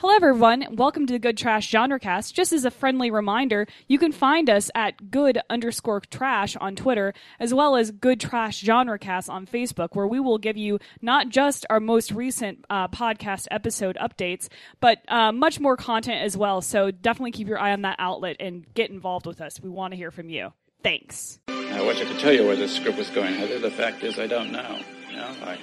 Hello, 0.00 0.14
everyone. 0.14 0.66
Welcome 0.76 1.06
to 1.08 1.12
the 1.12 1.18
Good 1.18 1.36
Trash 1.36 1.68
Genre 1.68 2.00
Cast. 2.00 2.34
Just 2.34 2.54
as 2.54 2.64
a 2.64 2.70
friendly 2.70 3.10
reminder, 3.10 3.66
you 3.86 3.98
can 3.98 4.12
find 4.12 4.48
us 4.48 4.70
at 4.74 5.10
good 5.10 5.38
underscore 5.50 6.00
trash 6.00 6.56
on 6.56 6.74
Twitter, 6.74 7.12
as 7.38 7.52
well 7.52 7.76
as 7.76 7.90
Good 7.90 8.18
Trash 8.18 8.60
Genre 8.60 8.98
Cast 8.98 9.28
on 9.28 9.46
Facebook, 9.46 9.90
where 9.92 10.06
we 10.06 10.18
will 10.18 10.38
give 10.38 10.56
you 10.56 10.78
not 11.02 11.28
just 11.28 11.66
our 11.68 11.80
most 11.80 12.12
recent 12.12 12.64
uh, 12.70 12.88
podcast 12.88 13.46
episode 13.50 13.98
updates, 14.00 14.48
but 14.80 15.02
uh, 15.08 15.32
much 15.32 15.60
more 15.60 15.76
content 15.76 16.22
as 16.24 16.34
well. 16.34 16.62
So 16.62 16.90
definitely 16.90 17.32
keep 17.32 17.46
your 17.46 17.58
eye 17.58 17.74
on 17.74 17.82
that 17.82 17.96
outlet 17.98 18.36
and 18.40 18.64
get 18.72 18.88
involved 18.88 19.26
with 19.26 19.42
us. 19.42 19.60
We 19.60 19.68
want 19.68 19.92
to 19.92 19.98
hear 19.98 20.10
from 20.10 20.30
you. 20.30 20.54
Thanks. 20.82 21.40
I 21.48 21.82
wish 21.82 22.00
I 22.00 22.06
could 22.06 22.20
tell 22.20 22.32
you 22.32 22.46
where 22.46 22.56
this 22.56 22.74
script 22.74 22.96
was 22.96 23.10
going, 23.10 23.34
Heather. 23.34 23.58
The 23.58 23.70
fact 23.70 24.02
is, 24.02 24.18
I 24.18 24.28
don't 24.28 24.50
know. 24.50 24.80
You 25.10 25.16
know, 25.16 25.34
I, 25.42 25.58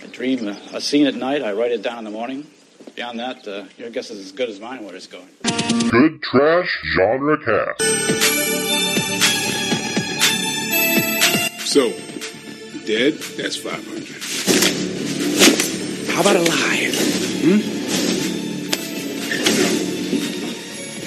I 0.00 0.06
dream 0.12 0.46
a, 0.46 0.56
a 0.72 0.80
scene 0.80 1.08
at 1.08 1.16
night, 1.16 1.42
I 1.42 1.50
write 1.54 1.72
it 1.72 1.82
down 1.82 1.98
in 1.98 2.04
the 2.04 2.12
morning. 2.12 2.46
Beyond 2.94 3.18
that, 3.18 3.48
uh, 3.48 3.64
your 3.78 3.90
guess 3.90 4.10
is 4.10 4.18
as 4.18 4.32
good 4.32 4.48
as 4.48 4.60
mine 4.60 4.84
where 4.84 4.94
it's 4.94 5.06
going. 5.06 5.28
Good 5.90 6.22
Trash 6.22 6.78
Genre 6.94 7.38
Cast. 7.38 7.80
So, 11.66 11.90
dead, 12.86 13.14
that's 13.38 13.56
500. 13.56 14.06
How 16.12 16.20
about 16.20 16.36
alive? 16.36 16.94
Hmm? 17.42 17.60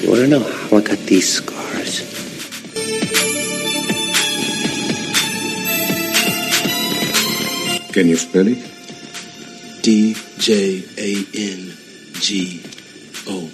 You 0.02 0.10
want 0.10 0.22
to 0.22 0.28
know 0.28 0.40
how 0.40 0.78
I 0.78 0.82
got 0.82 0.98
these 1.06 1.32
scars? 1.32 2.02
Can 7.94 8.10
you 8.10 8.18
spell 8.18 8.48
it? 8.48 8.75
D 9.86 10.16
J 10.40 10.84
A 10.98 11.12
N 11.36 11.72
G 12.14 12.60
O. 13.28 13.52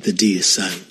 The 0.00 0.14
D 0.16 0.38
is 0.38 0.46
silent. 0.46 0.82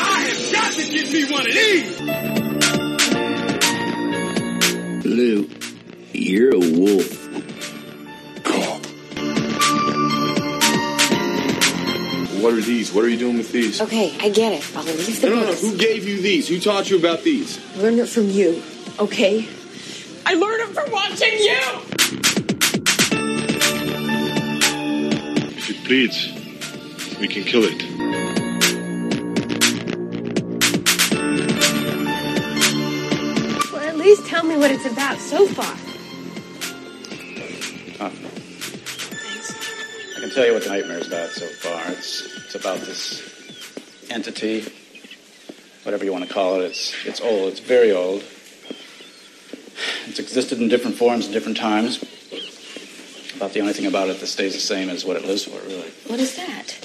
I 0.00 0.22
have 0.24 0.52
got 0.54 0.72
to 0.72 0.84
get 0.90 1.12
me 1.12 1.30
one 1.30 1.46
of 1.46 1.52
these! 1.52 2.00
Lou, 5.04 5.50
you're 6.14 6.54
a 6.54 6.58
wolf. 6.58 7.20
What 12.40 12.54
are 12.54 12.60
these? 12.62 12.90
What 12.90 13.04
are 13.04 13.08
you 13.10 13.18
doing 13.18 13.36
with 13.36 13.52
these? 13.52 13.82
Okay, 13.82 14.16
I 14.18 14.30
get 14.30 14.54
it. 14.54 14.64
I'll 14.74 14.82
leave 14.82 15.20
the 15.20 15.28
No, 15.28 15.34
no, 15.34 15.44
no. 15.48 15.52
Who 15.52 15.76
gave 15.76 16.08
you 16.08 16.22
these? 16.22 16.48
Who 16.48 16.58
taught 16.58 16.88
you 16.88 16.98
about 16.98 17.22
these? 17.22 17.60
Learned 17.76 17.98
it 17.98 18.06
from 18.08 18.30
you, 18.30 18.62
okay? 18.98 19.46
I 20.32 20.34
learned 20.34 20.62
it 20.62 20.68
from 20.68 20.90
watching 20.90 21.34
you! 21.34 21.60
If 25.58 25.68
it 25.68 25.84
bleeds, 25.84 26.32
we 27.20 27.28
can 27.28 27.44
kill 27.44 27.64
it. 27.64 27.82
Well, 33.70 33.82
at 33.82 33.98
least 33.98 34.24
tell 34.24 34.42
me 34.44 34.56
what 34.56 34.70
it's 34.70 34.86
about 34.86 35.18
so 35.18 35.46
far. 35.48 35.76
Thanks. 37.98 39.54
I 40.16 40.20
can 40.20 40.30
tell 40.30 40.46
you 40.46 40.54
what 40.54 40.62
the 40.64 40.70
nightmare's 40.70 41.08
about 41.08 41.28
so 41.28 41.46
far. 41.46 41.92
It's 41.92 42.22
it's 42.46 42.54
about 42.54 42.78
this 42.78 43.20
entity, 44.08 44.64
whatever 45.82 46.06
you 46.06 46.12
want 46.12 46.26
to 46.26 46.32
call 46.32 46.62
it. 46.62 46.70
It's 46.70 46.94
it's 47.04 47.20
old. 47.20 47.50
It's 47.50 47.60
very 47.60 47.92
old. 47.92 48.24
It's 50.12 50.20
existed 50.20 50.60
in 50.60 50.68
different 50.68 50.98
forms 50.98 51.26
in 51.26 51.32
different 51.32 51.56
times. 51.56 51.96
About 53.34 53.54
the 53.54 53.60
only 53.60 53.72
thing 53.72 53.86
about 53.86 54.10
it 54.10 54.20
that 54.20 54.26
stays 54.26 54.52
the 54.52 54.60
same 54.60 54.90
is 54.90 55.06
what 55.06 55.16
it 55.16 55.24
lives 55.24 55.44
for, 55.44 55.58
really. 55.66 55.88
What 56.06 56.20
is 56.20 56.36
that? 56.36 56.78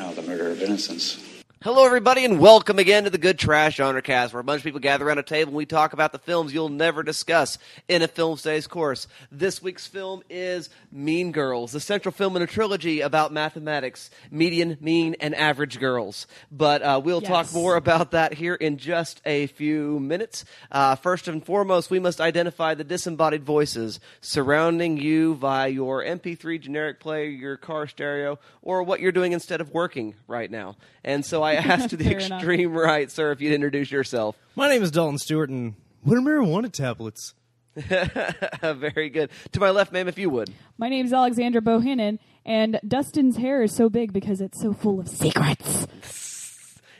Oh, 0.00 0.12
the 0.12 0.22
murder 0.22 0.50
of 0.50 0.60
innocence. 0.60 1.24
Hello, 1.60 1.84
everybody, 1.84 2.24
and 2.24 2.38
welcome 2.38 2.78
again 2.78 3.02
to 3.02 3.10
the 3.10 3.18
Good 3.18 3.36
Trash 3.36 3.78
Genre 3.78 4.00
Cast, 4.00 4.32
where 4.32 4.38
a 4.38 4.44
bunch 4.44 4.60
of 4.60 4.64
people 4.64 4.78
gather 4.78 5.04
around 5.04 5.18
a 5.18 5.24
table 5.24 5.48
and 5.48 5.56
we 5.56 5.66
talk 5.66 5.92
about 5.92 6.12
the 6.12 6.18
films 6.20 6.54
you'll 6.54 6.68
never 6.68 7.02
discuss 7.02 7.58
in 7.88 8.00
a 8.00 8.06
film 8.06 8.36
studies 8.36 8.68
course. 8.68 9.08
This 9.32 9.60
week's 9.60 9.84
film 9.84 10.22
is 10.30 10.70
Mean 10.92 11.32
Girls, 11.32 11.72
the 11.72 11.80
central 11.80 12.12
film 12.12 12.36
in 12.36 12.42
a 12.42 12.46
trilogy 12.46 13.00
about 13.00 13.32
mathematics, 13.32 14.08
median, 14.30 14.78
mean, 14.80 15.16
and 15.18 15.34
average 15.34 15.80
girls. 15.80 16.28
But 16.52 16.82
uh, 16.82 17.00
we'll 17.04 17.20
talk 17.20 17.52
more 17.52 17.74
about 17.74 18.12
that 18.12 18.34
here 18.34 18.54
in 18.54 18.78
just 18.78 19.20
a 19.26 19.48
few 19.48 19.98
minutes. 19.98 20.44
Uh, 20.70 20.94
first 20.94 21.26
and 21.26 21.44
foremost, 21.44 21.90
we 21.90 21.98
must 21.98 22.20
identify 22.20 22.74
the 22.74 22.84
disembodied 22.84 23.42
voices 23.42 23.98
surrounding 24.20 24.96
you 24.96 25.34
via 25.34 25.66
your 25.66 26.04
MP3 26.04 26.60
generic 26.60 27.00
player, 27.00 27.24
your 27.24 27.56
car 27.56 27.88
stereo, 27.88 28.38
or 28.62 28.84
what 28.84 29.00
you're 29.00 29.10
doing 29.10 29.32
instead 29.32 29.60
of 29.60 29.74
working 29.74 30.14
right 30.28 30.52
now. 30.52 30.76
And 31.02 31.24
so 31.24 31.42
I 31.42 31.47
asked 31.56 31.90
to 31.90 31.96
the 31.96 32.04
Fair 32.04 32.18
enough. 32.18 32.38
extreme 32.40 32.72
right, 32.72 33.10
sir, 33.10 33.32
if 33.32 33.40
you'd 33.40 33.52
introduce 33.52 33.90
yourself. 33.90 34.36
My 34.56 34.68
name 34.68 34.82
is 34.82 34.90
Dalton 34.90 35.18
Stewart, 35.18 35.50
and 35.50 35.74
what 36.02 36.16
are 36.16 36.20
marijuana 36.20 36.70
tablets? 36.72 37.34
Very 37.76 39.08
good. 39.10 39.30
To 39.52 39.60
my 39.60 39.70
left, 39.70 39.92
ma'am, 39.92 40.08
if 40.08 40.18
you 40.18 40.30
would. 40.30 40.52
My 40.78 40.88
name's 40.88 41.12
Alexandra 41.12 41.60
Bohannon, 41.60 42.18
and 42.44 42.80
Dustin's 42.86 43.36
hair 43.36 43.62
is 43.62 43.74
so 43.74 43.88
big 43.88 44.12
because 44.12 44.40
it's 44.40 44.60
so 44.60 44.72
full 44.72 45.00
of 45.00 45.08
secrets. 45.08 45.86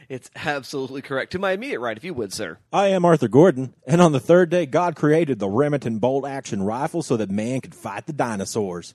It's 0.09 0.31
absolutely 0.35 1.03
correct. 1.03 1.33
To 1.33 1.39
my 1.39 1.53
immediate 1.53 1.81
right, 1.81 1.95
if 1.95 2.03
you 2.03 2.15
would, 2.15 2.33
sir. 2.33 2.57
I 2.73 2.87
am 2.87 3.05
Arthur 3.05 3.29
Gordon, 3.29 3.75
and 3.87 4.01
on 4.01 4.13
the 4.13 4.21
third 4.21 4.49
day, 4.49 4.65
God 4.65 4.97
created 4.97 5.39
the 5.39 5.51
Remington 5.51 5.99
bolt 5.99 6.27
action 6.27 6.63
rifle 6.63 7.03
so 7.03 7.19
that 7.19 7.31
man 7.31 7.61
could 7.61 7.75
fight 7.75 8.07
the 8.07 8.15
dinosaurs 8.15 8.95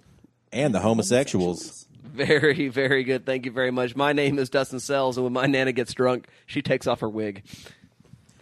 and 0.52 0.74
the 0.74 0.80
homosexuals. 0.80 1.88
Very, 2.14 2.68
very 2.68 3.04
good. 3.04 3.26
Thank 3.26 3.46
you 3.46 3.52
very 3.52 3.72
much. 3.72 3.96
My 3.96 4.14
name 4.14 4.38
is 4.38 4.50
Dustin 4.50 4.80
Sells, 4.80 5.18
and 5.18 5.24
when 5.24 5.34
my 5.34 5.46
Nana 5.48 5.72
gets 5.72 5.94
drunk, 5.94 6.28
she 6.46 6.62
takes 6.62 6.86
off 6.86 7.00
her 7.00 7.10
wig. 7.10 7.44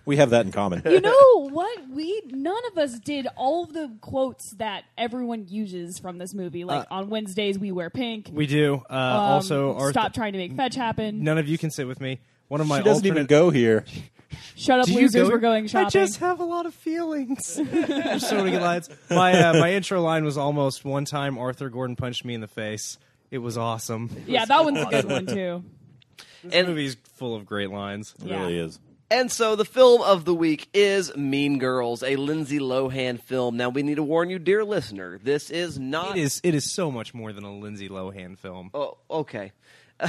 We 0.03 0.17
have 0.17 0.31
that 0.31 0.45
in 0.47 0.51
common. 0.51 0.81
You 0.83 0.99
know 1.01 1.49
what? 1.49 1.89
We 1.89 2.21
none 2.31 2.61
of 2.71 2.77
us 2.79 2.99
did 2.99 3.27
all 3.37 3.63
of 3.63 3.71
the 3.73 3.95
quotes 4.01 4.51
that 4.55 4.83
everyone 4.97 5.45
uses 5.47 5.99
from 5.99 6.17
this 6.17 6.33
movie. 6.33 6.63
Like 6.65 6.87
on 6.89 7.09
Wednesdays, 7.09 7.59
we 7.59 7.71
wear 7.71 7.89
pink. 7.91 8.29
We 8.33 8.47
do. 8.47 8.81
Uh, 8.89 8.93
Um, 8.93 9.19
also, 9.19 9.75
Arthur, 9.75 9.91
stop 9.91 10.13
trying 10.13 10.33
to 10.33 10.39
make 10.39 10.53
fetch 10.55 10.75
happen. 10.75 11.23
none 11.23 11.37
of 11.37 11.47
you 11.47 11.57
can 11.59 11.69
sit 11.69 11.87
with 11.87 12.01
me. 12.01 12.19
One 12.47 12.59
of 12.61 12.67
my 12.67 12.79
She 12.79 12.83
doesn't 12.83 13.05
alternate- 13.05 13.15
even 13.15 13.25
go 13.27 13.51
here. 13.51 13.85
Shut 14.55 14.79
up, 14.79 14.85
Do 14.87 14.93
you 14.93 15.01
losers. 15.01 15.27
go- 15.27 15.33
We're 15.33 15.39
going 15.39 15.67
shopping. 15.67 15.85
I 15.87 15.89
just 15.89 16.17
have 16.19 16.39
a 16.39 16.43
lot 16.45 16.65
of 16.65 16.73
feelings. 16.73 17.55
There's 17.63 18.27
so 18.27 18.37
many 18.37 18.51
good 18.51 18.61
lines. 18.61 18.89
My 19.09 19.33
uh, 19.49 19.53
my 19.59 19.71
intro 19.73 20.01
line 20.01 20.25
was 20.25 20.37
almost 20.37 20.83
one 20.83 21.05
time 21.05 21.37
Arthur 21.37 21.69
Gordon 21.69 21.95
punched 21.95 22.25
me 22.25 22.33
in 22.33 22.41
the 22.41 22.47
face. 22.47 22.97
It 23.31 23.37
was 23.39 23.57
awesome. 23.57 24.09
yeah, 24.27 24.45
that 24.45 24.63
one's 24.63 24.79
a 24.79 24.85
good 24.85 25.05
one 25.05 25.25
too. 25.25 25.63
This 26.43 26.53
And- 26.53 26.67
movie's 26.69 26.97
full 27.17 27.35
of 27.35 27.45
great 27.45 27.69
lines. 27.69 28.15
It 28.19 28.27
Yeah. 28.29 28.41
really 28.41 28.57
is. 28.57 28.79
And 29.11 29.31
so 29.31 29.55
the 29.55 29.65
film 29.65 30.01
of 30.01 30.25
the 30.25 30.33
week 30.33 30.69
is 30.73 31.15
Mean 31.15 31.59
Girls, 31.59 32.01
a 32.01 32.15
Lindsay 32.15 32.57
Lohan 32.59 33.21
film. 33.21 33.57
Now 33.57 33.69
we 33.69 33.83
need 33.83 33.95
to 33.95 34.03
warn 34.03 34.29
you, 34.31 34.39
dear 34.39 34.63
listener, 34.65 35.19
this 35.21 35.49
is 35.51 35.77
not. 35.77 36.17
It 36.17 36.21
is 36.21 36.41
it 36.43 36.55
is 36.55 36.71
so 36.71 36.89
much 36.89 37.13
more 37.13 37.31
than 37.33 37.43
a 37.43 37.53
Lindsay 37.53 37.89
Lohan 37.89 38.37
film. 38.39 38.71
Oh, 38.73 38.97
okay. 39.09 39.51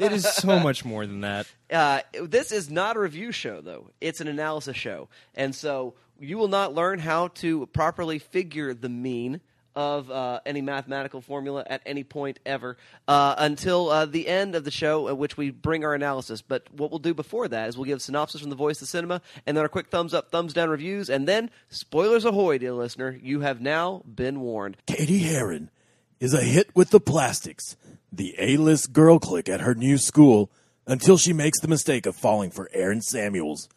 It 0.00 0.10
is 0.12 0.24
so 0.28 0.58
much 0.58 0.84
more 0.84 1.06
than 1.06 1.20
that. 1.20 1.46
Uh, 1.70 2.00
this 2.20 2.50
is 2.50 2.68
not 2.68 2.96
a 2.96 2.98
review 3.00 3.30
show, 3.30 3.60
though. 3.60 3.90
It's 4.00 4.20
an 4.20 4.26
analysis 4.26 4.76
show. 4.76 5.08
And 5.36 5.54
so 5.54 5.94
you 6.18 6.36
will 6.38 6.48
not 6.48 6.74
learn 6.74 6.98
how 6.98 7.28
to 7.28 7.66
properly 7.66 8.18
figure 8.18 8.74
the 8.74 8.88
mean 8.88 9.40
of 9.76 10.10
uh, 10.10 10.40
any 10.46 10.62
mathematical 10.62 11.20
formula 11.20 11.64
at 11.68 11.82
any 11.84 12.02
point 12.02 12.40
ever 12.46 12.78
uh, 13.06 13.34
until 13.36 13.90
uh, 13.90 14.06
the 14.06 14.26
end 14.26 14.54
of 14.54 14.64
the 14.64 14.70
show, 14.70 15.08
at 15.08 15.18
which 15.18 15.36
we 15.36 15.50
bring 15.50 15.84
our 15.84 15.94
analysis. 15.94 16.40
But 16.40 16.66
what 16.72 16.90
we'll 16.90 16.98
do 16.98 17.14
before 17.14 17.46
that 17.46 17.68
is 17.68 17.76
we'll 17.76 17.84
give 17.84 18.00
synopsis 18.00 18.40
from 18.40 18.50
the 18.50 18.56
voice 18.56 18.80
of 18.80 18.88
cinema, 18.88 19.20
and 19.46 19.56
then 19.56 19.62
our 19.62 19.68
quick 19.68 19.88
thumbs 19.88 20.14
up, 20.14 20.30
thumbs 20.30 20.54
down 20.54 20.70
reviews, 20.70 21.10
and 21.10 21.28
then 21.28 21.50
spoilers 21.68 22.24
ahoy, 22.24 22.58
dear 22.58 22.72
listener. 22.72 23.18
You 23.22 23.40
have 23.40 23.60
now 23.60 24.02
been 24.12 24.40
warned. 24.40 24.78
Cady 24.86 25.18
Heron 25.18 25.70
is 26.18 26.32
a 26.32 26.42
hit 26.42 26.74
with 26.74 26.90
the 26.90 27.00
plastics, 27.00 27.76
the 28.10 28.34
A-list 28.38 28.94
girl 28.94 29.18
clique 29.18 29.50
at 29.50 29.60
her 29.60 29.74
new 29.74 29.98
school, 29.98 30.50
until 30.86 31.18
she 31.18 31.34
makes 31.34 31.60
the 31.60 31.68
mistake 31.68 32.06
of 32.06 32.16
falling 32.16 32.50
for 32.50 32.70
Aaron 32.72 33.02
Samuels, 33.02 33.68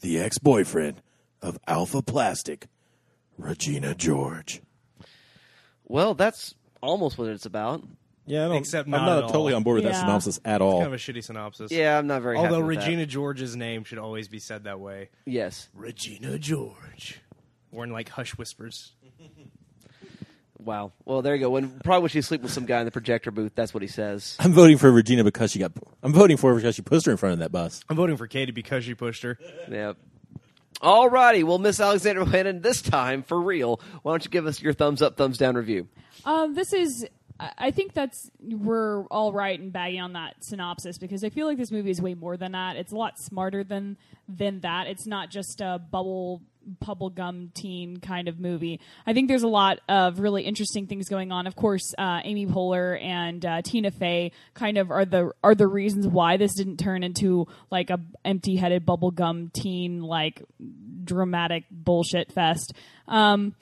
the 0.00 0.20
ex-boyfriend 0.20 1.02
of 1.42 1.58
Alpha 1.66 2.02
Plastic, 2.02 2.68
Regina 3.36 3.94
George. 3.94 4.60
Well, 5.90 6.14
that's 6.14 6.54
almost 6.80 7.18
what 7.18 7.26
it's 7.28 7.46
about. 7.46 7.82
Yeah, 8.24 8.44
I 8.44 8.48
don't, 8.48 8.56
Except 8.58 8.86
I'm 8.86 8.92
not 8.92 9.06
not 9.06 9.18
at 9.18 9.24
all. 9.24 9.30
totally 9.30 9.54
on 9.54 9.64
board 9.64 9.76
with 9.76 9.84
that 9.84 9.94
Yeah. 9.94 10.00
synopsis 10.02 10.38
at 10.44 10.62
all. 10.62 10.74
Kind 10.78 10.86
of 10.86 10.92
a 10.92 10.96
shitty 10.98 11.24
synopsis. 11.24 11.72
Yeah, 11.72 11.98
I'm 11.98 12.06
not 12.06 12.22
very 12.22 12.36
happy 12.36 12.46
Although 12.46 12.64
with 12.64 12.76
that. 12.76 12.84
Regina 12.86 13.06
George's 13.06 13.56
name 13.56 13.82
should 13.82 13.98
always 13.98 14.28
be 14.28 14.38
said 14.38 14.64
that 14.64 14.78
way. 14.78 15.08
Yes. 15.26 15.68
Regina 15.74 16.38
George. 16.38 17.20
Or 17.72 17.82
in 17.82 17.90
like 17.90 18.08
hush 18.08 18.38
whispers. 18.38 18.92
Wow. 20.58 20.92
Well, 21.06 21.22
there 21.22 21.34
you 21.34 21.40
go. 21.40 21.50
When 21.50 21.70
probably 21.80 22.02
when 22.02 22.08
she's 22.10 22.26
sleeping 22.28 22.44
with 22.44 22.52
some 22.52 22.66
guy 22.66 22.78
in 22.80 22.84
the 22.84 22.90
projector 22.92 23.32
booth, 23.32 23.52
that's 23.56 23.72
what 23.74 23.82
he 23.82 23.88
says. 23.88 24.36
I'm 24.38 24.52
voting 24.52 24.76
for 24.78 24.92
Regina 24.92 25.24
because 25.24 25.50
she 25.50 25.58
got. 25.58 25.72
I'm 26.04 26.12
voting 26.12 26.36
for 26.36 26.50
her 26.50 26.56
because 26.56 26.76
she 26.76 26.82
pushed 26.82 27.06
her 27.06 27.12
in 27.12 27.18
front 27.18 27.32
of 27.32 27.38
that 27.40 27.50
bus. 27.50 27.80
I'm 27.88 27.96
voting 27.96 28.16
for 28.16 28.26
Cady 28.28 28.52
because 28.52 28.84
she 28.84 28.94
pushed 28.94 29.22
her. 29.22 29.38
Yep. 29.68 29.96
Alrighty, 30.80 31.44
well, 31.44 31.58
Miss 31.58 31.78
Alexander 31.78 32.24
Bohannon, 32.24 32.62
this 32.62 32.80
time 32.80 33.22
for 33.22 33.40
real, 33.40 33.80
why 34.02 34.12
don't 34.12 34.24
you 34.24 34.30
give 34.30 34.46
us 34.46 34.62
your 34.62 34.72
thumbs 34.72 35.02
up, 35.02 35.16
thumbs 35.16 35.36
down 35.36 35.54
review? 35.54 35.88
Um, 36.24 36.54
this 36.54 36.72
is. 36.72 37.06
I 37.56 37.70
think 37.70 37.94
that's 37.94 38.30
we're 38.40 39.04
all 39.06 39.32
right 39.32 39.58
and 39.58 39.72
baggy 39.72 39.98
on 39.98 40.12
that 40.12 40.44
synopsis 40.44 40.98
because 40.98 41.24
I 41.24 41.30
feel 41.30 41.46
like 41.46 41.56
this 41.56 41.70
movie 41.70 41.90
is 41.90 42.00
way 42.00 42.14
more 42.14 42.36
than 42.36 42.52
that. 42.52 42.76
It's 42.76 42.92
a 42.92 42.96
lot 42.96 43.18
smarter 43.18 43.64
than 43.64 43.96
than 44.28 44.60
that. 44.60 44.86
It's 44.86 45.06
not 45.06 45.30
just 45.30 45.60
a 45.60 45.78
bubble 45.78 46.42
bubblegum 46.84 47.52
teen 47.54 47.96
kind 47.98 48.28
of 48.28 48.38
movie. 48.38 48.80
I 49.06 49.14
think 49.14 49.28
there's 49.28 49.42
a 49.42 49.48
lot 49.48 49.80
of 49.88 50.20
really 50.20 50.42
interesting 50.42 50.86
things 50.86 51.08
going 51.08 51.32
on. 51.32 51.46
Of 51.46 51.56
course, 51.56 51.94
uh, 51.96 52.20
Amy 52.22 52.46
Poehler 52.46 53.02
and 53.02 53.44
uh, 53.44 53.62
Tina 53.62 53.90
Fey 53.90 54.32
kind 54.54 54.76
of 54.76 54.90
are 54.90 55.04
the 55.04 55.32
are 55.42 55.54
the 55.54 55.66
reasons 55.66 56.06
why 56.06 56.36
this 56.36 56.54
didn't 56.54 56.76
turn 56.76 57.02
into 57.02 57.46
like 57.70 57.90
a 57.90 57.98
empty-headed 58.24 58.84
bubblegum 58.84 59.52
teen 59.52 60.02
like 60.02 60.42
dramatic 61.04 61.64
bullshit 61.70 62.32
fest. 62.32 62.74
Um, 63.08 63.54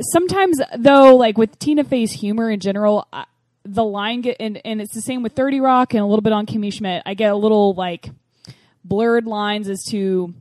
sometimes 0.00 0.60
though, 0.78 1.16
like 1.16 1.36
with 1.38 1.58
Tina 1.58 1.84
Fey's 1.84 2.12
humor 2.12 2.50
in 2.50 2.60
general. 2.60 3.06
I, 3.12 3.24
the 3.64 3.84
line 3.84 4.22
get 4.22 4.38
and, 4.40 4.60
and 4.64 4.80
it's 4.80 4.92
the 4.92 5.00
same 5.00 5.22
with 5.22 5.34
30 5.34 5.60
Rock 5.60 5.94
and 5.94 6.02
a 6.02 6.06
little 6.06 6.20
bit 6.20 6.32
on 6.32 6.46
Kimmy 6.46 6.72
Schmidt. 6.72 7.04
I 7.06 7.14
get 7.14 7.30
a 7.30 7.36
little 7.36 7.74
like 7.74 8.10
blurred 8.84 9.24
lines 9.26 9.68
as 9.68 9.84
to 9.90 10.34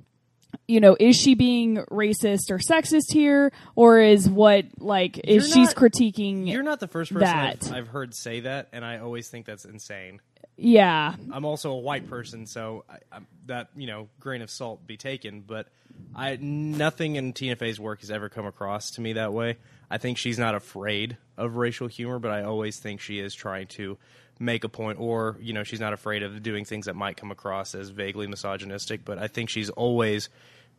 you 0.67 0.79
know, 0.79 0.95
is 0.99 1.15
she 1.17 1.35
being 1.35 1.77
racist 1.91 2.49
or 2.49 2.57
sexist 2.57 3.11
here, 3.11 3.51
or 3.75 3.99
is 3.99 4.29
what 4.29 4.65
like 4.79 5.17
is 5.23 5.47
You're 5.47 5.65
she's 5.65 5.75
not- 5.75 5.75
critiquing? 5.75 6.49
You're 6.51 6.63
not 6.63 6.79
the 6.79 6.87
first 6.87 7.11
person 7.13 7.27
that. 7.27 7.67
I've, 7.67 7.73
I've 7.73 7.87
heard 7.89 8.15
say 8.15 8.41
that, 8.41 8.69
and 8.71 8.83
I 8.83 8.99
always 8.99 9.29
think 9.29 9.45
that's 9.45 9.65
insane. 9.65 10.19
Yeah, 10.57 11.15
I'm 11.31 11.45
also 11.45 11.71
a 11.71 11.79
white 11.79 12.09
person, 12.09 12.45
so 12.45 12.85
I, 12.89 12.97
I'm, 13.11 13.27
that 13.47 13.69
you 13.75 13.87
know, 13.87 14.09
grain 14.19 14.41
of 14.41 14.49
salt 14.49 14.85
be 14.85 14.97
taken. 14.97 15.41
But 15.41 15.67
I 16.15 16.37
nothing 16.39 17.15
in 17.15 17.33
Tina 17.33 17.55
Fey's 17.55 17.79
work 17.79 18.01
has 18.01 18.11
ever 18.11 18.29
come 18.29 18.45
across 18.45 18.91
to 18.91 19.01
me 19.01 19.13
that 19.13 19.33
way. 19.33 19.57
I 19.89 19.97
think 19.97 20.17
she's 20.17 20.39
not 20.39 20.55
afraid 20.55 21.17
of 21.37 21.55
racial 21.55 21.87
humor, 21.87 22.19
but 22.19 22.31
I 22.31 22.43
always 22.43 22.79
think 22.79 23.01
she 23.01 23.19
is 23.19 23.33
trying 23.33 23.67
to 23.67 23.97
make 24.39 24.63
a 24.63 24.69
point, 24.69 24.99
or 24.99 25.37
you 25.41 25.53
know, 25.53 25.63
she's 25.63 25.79
not 25.79 25.93
afraid 25.93 26.23
of 26.23 26.43
doing 26.43 26.65
things 26.65 26.85
that 26.85 26.95
might 26.95 27.17
come 27.17 27.31
across 27.31 27.75
as 27.75 27.89
vaguely 27.89 28.27
misogynistic. 28.27 29.05
But 29.05 29.19
I 29.19 29.27
think 29.27 29.49
she's 29.49 29.69
always 29.69 30.29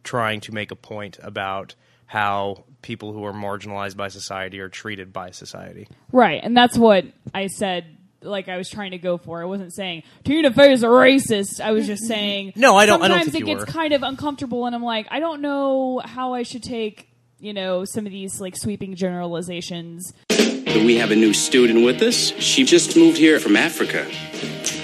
trying 0.05 0.41
to 0.43 0.53
make 0.53 0.71
a 0.71 0.77
point 0.77 1.19
about 1.23 1.75
how 2.07 2.65
people 2.83 3.13
who 3.13 3.25
are 3.25 3.33
marginalized 3.33 3.97
by 3.97 4.09
society 4.09 4.61
are 4.61 4.69
treated 4.69 5.13
by 5.13 5.31
society. 5.31 5.89
right, 6.11 6.41
and 6.43 6.57
that's 6.57 6.77
what 6.77 7.05
I 7.33 7.47
said. 7.47 7.99
Like 8.23 8.49
I 8.49 8.57
was 8.57 8.69
trying 8.69 8.93
to 8.93 8.99
go 8.99 9.19
for. 9.19 9.43
I 9.43 9.45
wasn't 9.45 9.75
saying 9.75 10.03
Tina 10.25 10.53
Fey 10.53 10.73
is 10.73 10.83
a 10.83 10.89
racist. 10.89 11.61
I 11.61 11.73
was 11.73 11.87
just 11.87 12.05
mm-hmm. 12.05 12.13
saying 12.13 12.53
No, 12.57 12.77
I 12.77 12.87
don't- 12.87 13.03
I 13.03 13.09
don't 13.09 13.19
Sometimes 13.19 13.33
think 13.33 13.45
it 13.45 13.49
you 13.49 13.55
gets 13.57 13.67
were. 13.67 13.73
kind 13.73 13.93
of 13.93 14.03
uncomfortable, 14.03 14.67
and 14.67 14.75
I'm 14.75 14.83
like, 14.83 15.07
I 15.11 15.21
don't 15.21 15.41
know 15.41 16.01
how 16.05 16.35
I 16.35 16.43
should 16.43 16.63
take 16.63 17.09
you 17.39 17.53
know 17.53 17.85
some 17.85 18.07
of 18.07 18.13
these 18.13 18.41
like 18.41 18.57
sweeping 18.57 18.95
generalizations. 18.95 20.13
We 20.31 20.97
have 20.97 21.11
a 21.11 21.17
new 21.17 21.35
student 21.35 21.85
with 21.85 22.01
us. 22.01 22.33
She 22.39 22.65
just 22.65 22.97
moved 22.97 23.19
here 23.19 23.39
from 23.39 23.57
Africa. 23.57 24.07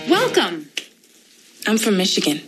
Welcome. 0.08 0.68
I'm 1.66 1.78
from 1.78 1.96
Michigan. 1.96 2.40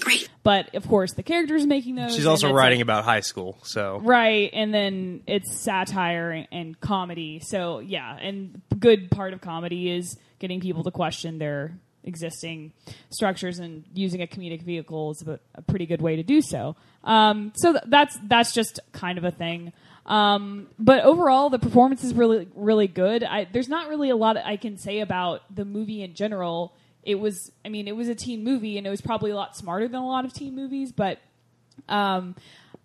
Great. 0.00 0.28
But 0.42 0.74
of 0.74 0.88
course, 0.88 1.12
the 1.12 1.22
character's 1.22 1.66
making 1.66 1.94
those. 1.96 2.12
She's 2.12 2.20
and 2.20 2.28
also 2.28 2.48
it's, 2.48 2.54
writing 2.54 2.78
like, 2.78 2.84
about 2.84 3.04
high 3.04 3.20
school, 3.20 3.58
so 3.62 4.00
Right, 4.02 4.50
and 4.52 4.72
then 4.72 5.22
it's 5.26 5.60
satire 5.60 6.30
and, 6.30 6.48
and 6.50 6.80
comedy. 6.80 7.40
So 7.40 7.80
yeah, 7.80 8.16
and 8.16 8.62
good 8.78 9.10
part 9.10 9.34
of 9.34 9.40
comedy 9.40 9.90
is 9.90 10.16
getting 10.40 10.60
people 10.60 10.82
to 10.82 10.90
question 10.90 11.38
their 11.38 11.78
existing 12.02 12.72
structures 13.10 13.58
and 13.58 13.84
using 13.94 14.22
a 14.22 14.26
comedic 14.26 14.62
vehicle 14.62 15.10
is 15.12 15.22
a, 15.26 15.38
a 15.54 15.62
pretty 15.62 15.86
good 15.86 16.00
way 16.00 16.16
to 16.16 16.22
do 16.22 16.40
so. 16.40 16.74
Um, 17.04 17.52
so 17.56 17.72
th- 17.72 17.84
that's 17.86 18.18
that's 18.24 18.52
just 18.52 18.80
kind 18.92 19.18
of 19.18 19.24
a 19.24 19.30
thing. 19.30 19.72
Um, 20.06 20.68
but 20.78 21.04
overall, 21.04 21.50
the 21.50 21.58
performance 21.58 22.02
is 22.02 22.14
really 22.14 22.48
really 22.54 22.88
good. 22.88 23.22
I, 23.22 23.46
there's 23.52 23.68
not 23.68 23.88
really 23.88 24.10
a 24.10 24.16
lot 24.16 24.36
I 24.36 24.56
can 24.56 24.78
say 24.78 25.00
about 25.00 25.42
the 25.54 25.64
movie 25.64 26.02
in 26.02 26.14
general. 26.14 26.74
It 27.02 27.14
was, 27.14 27.50
I 27.64 27.70
mean, 27.70 27.88
it 27.88 27.96
was 27.96 28.08
a 28.08 28.14
teen 28.14 28.44
movie, 28.44 28.76
and 28.76 28.86
it 28.86 28.90
was 28.90 29.00
probably 29.00 29.30
a 29.30 29.36
lot 29.36 29.56
smarter 29.56 29.88
than 29.88 30.00
a 30.00 30.06
lot 30.06 30.24
of 30.24 30.34
teen 30.34 30.54
movies, 30.54 30.92
but 30.92 31.18
um, 31.88 32.34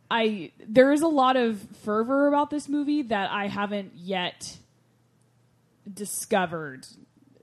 I 0.10 0.52
there 0.68 0.92
is 0.92 1.02
a 1.02 1.08
lot 1.08 1.36
of 1.36 1.60
fervor 1.84 2.28
about 2.28 2.50
this 2.50 2.70
movie 2.70 3.04
that 3.04 3.32
I 3.32 3.48
haven't 3.48 3.94
yet 3.96 4.58
discovered 5.92 6.86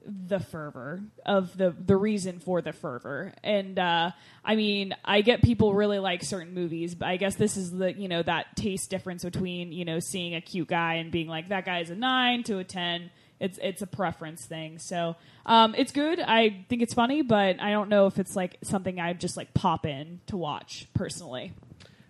the 0.05 0.39
fervor 0.39 1.01
of 1.25 1.55
the 1.57 1.73
the 1.85 1.95
reason 1.95 2.39
for 2.39 2.61
the 2.61 2.73
fervor 2.73 3.33
and 3.43 3.79
uh 3.79 4.11
i 4.43 4.55
mean 4.55 4.93
i 5.05 5.21
get 5.21 5.41
people 5.41 5.73
really 5.73 5.99
like 5.99 6.21
certain 6.23 6.53
movies 6.53 6.93
but 6.93 7.07
i 7.07 7.15
guess 7.15 7.35
this 7.35 7.55
is 7.55 7.71
the 7.71 7.93
you 7.93 8.07
know 8.09 8.21
that 8.21 8.53
taste 8.57 8.89
difference 8.89 9.23
between 9.23 9.71
you 9.71 9.85
know 9.85 9.99
seeing 9.99 10.35
a 10.35 10.41
cute 10.41 10.67
guy 10.67 10.95
and 10.95 11.09
being 11.11 11.27
like 11.27 11.47
that 11.49 11.63
guy 11.63 11.79
is 11.79 11.89
a 11.89 11.95
9 11.95 12.43
to 12.43 12.57
a 12.59 12.63
10 12.65 13.11
it's 13.39 13.57
it's 13.61 13.81
a 13.81 13.87
preference 13.87 14.45
thing 14.45 14.77
so 14.77 15.15
um 15.45 15.73
it's 15.77 15.93
good 15.93 16.19
i 16.19 16.65
think 16.67 16.81
it's 16.81 16.93
funny 16.93 17.21
but 17.21 17.61
i 17.61 17.71
don't 17.71 17.87
know 17.87 18.05
if 18.05 18.19
it's 18.19 18.35
like 18.35 18.57
something 18.61 18.99
i'd 18.99 19.21
just 19.21 19.37
like 19.37 19.53
pop 19.53 19.85
in 19.85 20.19
to 20.27 20.35
watch 20.35 20.87
personally 20.93 21.53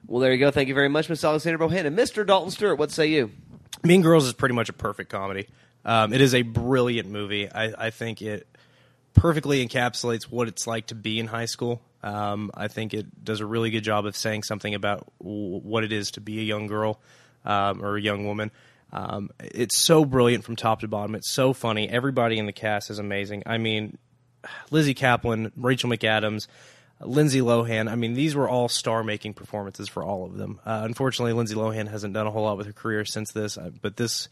Well, 0.07 0.19
there 0.19 0.34
you 0.34 0.38
go. 0.38 0.51
Thank 0.51 0.68
you 0.68 0.74
very 0.75 0.89
much, 0.89 1.10
Miss 1.10 1.24
Alexander 1.24 1.57
Bohannon. 1.57 1.96
Mr. 1.96 2.28
Dalton 2.28 2.51
Stewart, 2.51 2.78
what 2.78 2.92
say 2.92 3.07
you? 3.07 3.31
Mean 3.84 4.01
Girls 4.01 4.25
is 4.25 4.34
pretty 4.34 4.54
much 4.54 4.68
a 4.68 4.74
perfect 4.74 5.10
comedy. 5.10 5.48
Um, 5.86 6.14
it 6.14 6.22
is 6.22 6.34
a 6.34 6.42
brilliant 6.44 7.10
movie. 7.10 7.52
I, 7.52 7.88
I 7.88 7.90
think 7.90 8.22
it 8.22 8.48
perfectly 9.14 9.66
encapsulates 9.66 10.24
what 10.24 10.48
it's 10.48 10.66
like 10.66 10.88
to 10.88 10.96
be 10.96 11.20
in 11.20 11.28
high 11.28 11.46
school. 11.46 11.82
Um, 12.02 12.52
I 12.54 12.68
think 12.68 12.94
it 12.94 13.24
does 13.24 13.40
a 13.40 13.46
really 13.46 13.70
good 13.70 13.84
job 13.84 14.06
of 14.06 14.16
saying 14.16 14.44
something 14.44 14.74
about 14.76 15.12
w- 15.20 15.60
what 15.60 15.84
it 15.84 15.92
is 15.92 16.12
to 16.12 16.22
be 16.22 16.40
a 16.40 16.44
young 16.44 16.68
girl 16.68 17.00
um, 17.46 17.84
or 17.84 17.96
a 17.96 18.02
young 18.02 18.26
woman. 18.26 18.52
Um, 18.92 19.30
it's 19.40 19.80
so 19.80 20.06
brilliant 20.06 20.44
from 20.44 20.56
top 20.56 20.82
to 20.82 20.88
bottom. 20.88 21.16
It's 21.16 21.32
so 21.32 21.54
funny. 21.54 21.90
Everybody 21.90 22.38
in 22.38 22.46
the 22.46 22.54
cast 22.54 22.90
is 22.90 23.00
amazing. 23.00 23.44
I 23.46 23.58
mean, 23.58 23.98
Lizzy 24.70 24.94
Caplan, 24.94 25.52
Rachel 25.56 25.90
McAdams, 25.90 26.48
Lindsay 27.00 27.40
Lohan. 27.40 27.90
I 27.90 27.96
mean, 27.96 28.14
these 28.14 28.36
were 28.36 28.48
all 28.48 28.70
star-making 28.70 29.34
performances 29.34 29.90
for 29.90 30.04
all 30.04 30.26
of 30.26 30.38
them. 30.38 30.60
Uh, 30.66 30.82
unfortunately, 30.84 31.34
Lindsay 31.34 31.56
Lohan 31.56 31.90
hasn't 31.90 32.14
done 32.14 32.28
a 32.28 32.32
whole 32.32 32.44
lot 32.44 32.58
with 32.58 32.68
her 32.68 32.74
career 32.74 33.04
since 33.06 33.32
this, 33.32 33.58
uh, 33.58 33.72
but 33.82 33.98
this. 33.98 34.30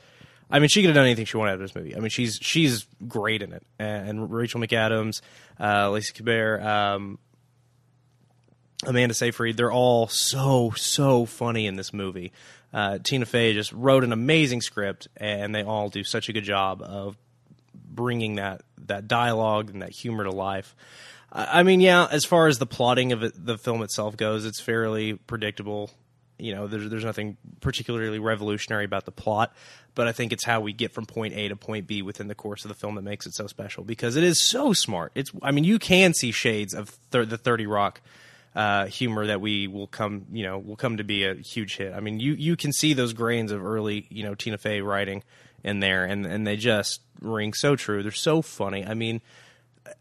I 0.51 0.59
mean, 0.59 0.69
she 0.69 0.81
could 0.81 0.87
have 0.87 0.95
done 0.95 1.05
anything 1.05 1.25
she 1.25 1.37
wanted 1.37 1.51
out 1.51 1.55
of 1.55 1.61
this 1.61 1.75
movie. 1.75 1.95
I 1.95 1.99
mean, 1.99 2.09
she's 2.09 2.37
she's 2.41 2.85
great 3.07 3.41
in 3.41 3.53
it, 3.53 3.63
and, 3.79 4.31
Rachel 4.31 4.59
McAdams, 4.59 5.21
uh, 5.59 5.89
Lacey 5.89 6.13
Chabert, 6.13 6.63
um, 6.63 7.19
Amanda 8.85 9.13
Seyfried, 9.13 9.57
they're 9.57 9.71
all 9.71 10.07
so 10.07 10.73
so 10.75 11.25
funny 11.25 11.67
in 11.67 11.75
this 11.75 11.93
movie. 11.93 12.31
Uh, 12.73 12.99
Tina 12.99 13.25
Fey 13.25 13.53
just 13.53 13.71
wrote 13.73 14.03
an 14.03 14.13
amazing 14.13 14.61
script, 14.61 15.07
and 15.17 15.53
they 15.53 15.63
all 15.63 15.89
do 15.89 16.03
such 16.03 16.29
a 16.29 16.33
good 16.33 16.43
job 16.43 16.81
of 16.81 17.17
bringing 17.73 18.35
that 18.35 18.61
that 18.87 19.07
dialogue 19.07 19.69
and 19.69 19.81
that 19.81 19.91
humor 19.91 20.23
to 20.23 20.31
life. 20.31 20.75
I 21.31 21.59
I 21.59 21.63
mean, 21.63 21.79
yeah, 21.79 22.07
as 22.11 22.25
far 22.25 22.47
as 22.47 22.59
the 22.59 22.65
plotting 22.65 23.11
of 23.11 23.23
it, 23.23 23.33
the 23.35 23.57
film 23.57 23.81
itself 23.83 24.17
goes, 24.17 24.45
it's 24.45 24.59
fairly 24.59 25.13
predictable. 25.13 25.91
You 26.41 26.55
know, 26.55 26.67
there's 26.67 26.89
there's 26.89 27.05
nothing 27.05 27.37
particularly 27.59 28.19
revolutionary 28.19 28.85
about 28.85 29.05
the 29.05 29.11
plot, 29.11 29.53
but 29.95 30.07
I 30.07 30.11
think 30.11 30.33
it's 30.33 30.45
how 30.45 30.61
we 30.61 30.73
get 30.73 30.91
from 30.91 31.05
point 31.05 31.33
A 31.35 31.47
to 31.49 31.55
point 31.55 31.87
B 31.87 32.01
within 32.01 32.27
the 32.27 32.35
course 32.35 32.65
of 32.65 32.69
the 32.69 32.75
film 32.75 32.95
that 32.95 33.03
makes 33.03 33.25
it 33.25 33.33
so 33.33 33.47
special 33.47 33.83
because 33.83 34.15
it 34.15 34.23
is 34.23 34.41
so 34.41 34.73
smart. 34.73 35.11
It's 35.15 35.31
I 35.41 35.51
mean, 35.51 35.63
you 35.63 35.79
can 35.79 36.13
see 36.13 36.31
shades 36.31 36.73
of 36.73 36.89
thir- 37.11 37.25
the 37.25 37.37
Thirty 37.37 37.65
Rock 37.65 38.01
uh, 38.55 38.85
humor 38.87 39.27
that 39.27 39.39
we 39.39 39.67
will 39.67 39.87
come, 39.87 40.25
you 40.31 40.43
know, 40.43 40.57
will 40.57 40.75
come 40.75 40.97
to 40.97 41.03
be 41.03 41.25
a 41.25 41.35
huge 41.35 41.77
hit. 41.77 41.93
I 41.93 41.99
mean, 41.99 42.19
you 42.19 42.33
you 42.33 42.55
can 42.55 42.73
see 42.73 42.93
those 42.93 43.13
grains 43.13 43.51
of 43.51 43.65
early, 43.65 44.07
you 44.09 44.23
know, 44.23 44.35
Tina 44.35 44.57
Fey 44.57 44.81
writing 44.81 45.23
in 45.63 45.79
there, 45.79 46.05
and 46.05 46.25
and 46.25 46.45
they 46.45 46.57
just 46.57 47.01
ring 47.21 47.53
so 47.53 47.75
true. 47.75 48.03
They're 48.03 48.11
so 48.11 48.41
funny. 48.41 48.85
I 48.85 48.93
mean, 48.93 49.21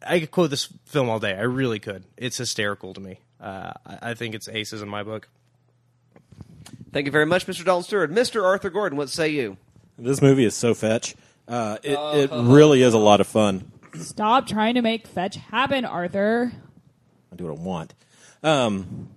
I 0.07 0.21
could 0.21 0.31
quote 0.31 0.51
this 0.51 0.67
film 0.85 1.09
all 1.09 1.21
day. 1.21 1.35
I 1.35 1.43
really 1.43 1.79
could. 1.79 2.05
It's 2.17 2.39
hysterical 2.39 2.95
to 2.95 3.01
me. 3.01 3.21
Uh, 3.41 3.73
I, 3.87 3.99
I 4.11 4.15
think 4.15 4.35
it's 4.35 4.49
aces 4.49 4.83
in 4.83 4.89
my 4.89 5.03
book. 5.03 5.29
Thank 6.93 7.07
you 7.07 7.13
very 7.13 7.27
much, 7.27 7.47
Mr. 7.47 7.65
Dalton 7.65 7.85
Stewart. 7.85 8.11
Mr. 8.11 8.45
Arthur 8.45 8.71
Gordon, 8.71 8.99
what 8.99 9.09
say 9.11 9.29
you? 9.29 9.57
This 9.99 10.21
movie 10.21 10.45
is 10.45 10.57
so 10.57 10.75
fetch. 10.75 11.15
Uh, 11.47 11.79
it, 11.83 11.99
it 11.99 12.31
really 12.33 12.83
is 12.83 12.95
a 12.95 12.99
lot 12.99 13.21
of 13.21 13.27
fun. 13.27 13.71
stop 13.95 14.47
trying 14.47 14.75
to 14.75 14.83
make 14.83 15.07
fetch 15.07 15.37
happen 15.37 15.85
arthur 15.85 16.53
I 17.33 17.37
do 17.37 17.45
what 17.47 17.59
I 17.59 17.63
want. 17.63 17.95
Um, 18.43 19.09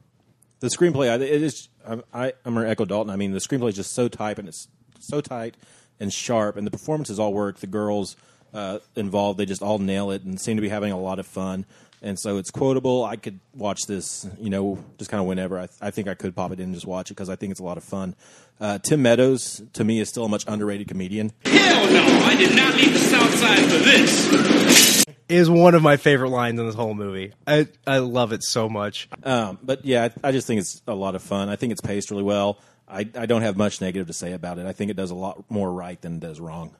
the 0.60 0.68
screenplay, 0.68 1.10
I, 1.10 1.15
it 1.15 1.42
is. 1.42 1.70
I, 1.88 2.01
I, 2.13 2.34
I'm 2.46 2.53
gonna 2.53 2.68
echo 2.70 2.86
Dalton. 2.86 3.12
I 3.12 3.15
mean, 3.15 3.32
the 3.32 3.39
screenplay 3.39 3.70
is 3.70 3.75
just 3.75 3.94
so 3.94 4.08
tight 4.08 4.39
and 4.39 4.48
it's 4.48 4.68
so 5.00 5.22
tight 5.22 5.56
and 6.00 6.13
sharp, 6.13 6.58
and 6.58 6.65
the 6.65 6.72
performances 6.72 7.20
all 7.20 7.34
work. 7.34 7.58
The 7.60 7.68
girls 7.68 8.15
uh, 8.53 8.80
involved, 8.96 9.39
they 9.39 9.46
just 9.46 9.62
all 9.62 9.80
nail 9.80 10.12
it 10.12 10.24
and 10.24 10.39
seem 10.39 10.58
to 10.58 10.62
be 10.62 10.70
having 10.70 10.92
a 10.92 11.00
lot 11.00 11.20
of 11.20 11.25
fun. 11.25 11.65
And 12.03 12.19
so 12.19 12.38
it's 12.38 12.51
quotable. 12.51 13.05
I 13.05 13.15
could 13.15 13.39
watch 13.55 13.86
this, 13.88 14.27
you 14.38 14.50
know, 14.50 14.77
just 14.98 15.10
kind 15.10 15.22
of 15.22 15.27
whenever. 15.27 15.57
I, 15.57 15.69
I 15.81 15.89
think 15.89 16.10
I 16.10 16.13
could 16.15 16.36
pop 16.36 16.51
it 16.51 16.60
in 16.60 16.65
and 16.65 16.74
just 16.74 16.86
watch 16.86 17.10
it 17.10 17.13
because 17.15 17.29
I 17.29 17.38
think 17.38 17.51
it's 17.51 17.62
a 17.62 17.63
lot 17.63 17.77
of 17.77 17.83
fun. 17.83 18.13
Uh, 18.60 18.77
Tim 18.77 19.01
Meadows, 19.01 19.62
to 19.74 19.83
me, 19.86 20.00
is 20.01 20.10
still 20.10 20.25
a 20.25 20.29
much 20.29 20.43
underrated 20.48 20.89
comedian. 20.89 21.31
Hell 21.45 21.89
no, 21.91 22.03
I 22.25 22.36
did 22.36 22.55
not 22.55 22.75
leave 22.75 22.91
the 22.93 23.00
South 23.00 23.33
Side 23.36 23.63
for 23.63 23.77
this. 23.77 25.05
is 25.29 25.50
one 25.50 25.75
of 25.75 25.81
my 25.81 25.95
favorite 25.95 26.29
lines 26.29 26.60
in 26.60 26.65
this 26.65 26.75
whole 26.75 26.93
movie. 26.93 27.31
I 27.48 27.67
I 27.88 28.00
love 28.00 28.33
it 28.33 28.43
so 28.43 28.67
much. 28.67 29.07
Um, 29.24 29.57
but 29.63 29.86
yeah, 29.86 30.10
I, 30.24 30.27
I 30.27 30.31
just 30.33 30.45
think 30.45 30.60
it's 30.60 30.81
a 30.86 30.93
lot 30.93 31.15
of 31.15 31.24
fun. 31.24 31.48
I 31.48 31.55
think 31.55 31.72
it's 31.72 31.81
paced 31.81 32.12
really 32.12 32.24
well. 32.24 32.60
I, 32.88 33.10
I 33.17 33.25
don't 33.25 33.41
have 33.41 33.55
much 33.57 33.79
negative 33.81 34.07
to 34.07 34.13
say 34.13 34.33
about 34.33 34.60
it. 34.60 34.65
I 34.65 34.74
think 34.74 34.91
it 34.91 34.98
does 34.98 35.10
a 35.10 35.15
lot 35.15 35.50
more 35.50 35.72
right 35.72 36.00
than 36.01 36.15
it 36.15 36.19
does 36.19 36.39
wrong. 36.39 36.75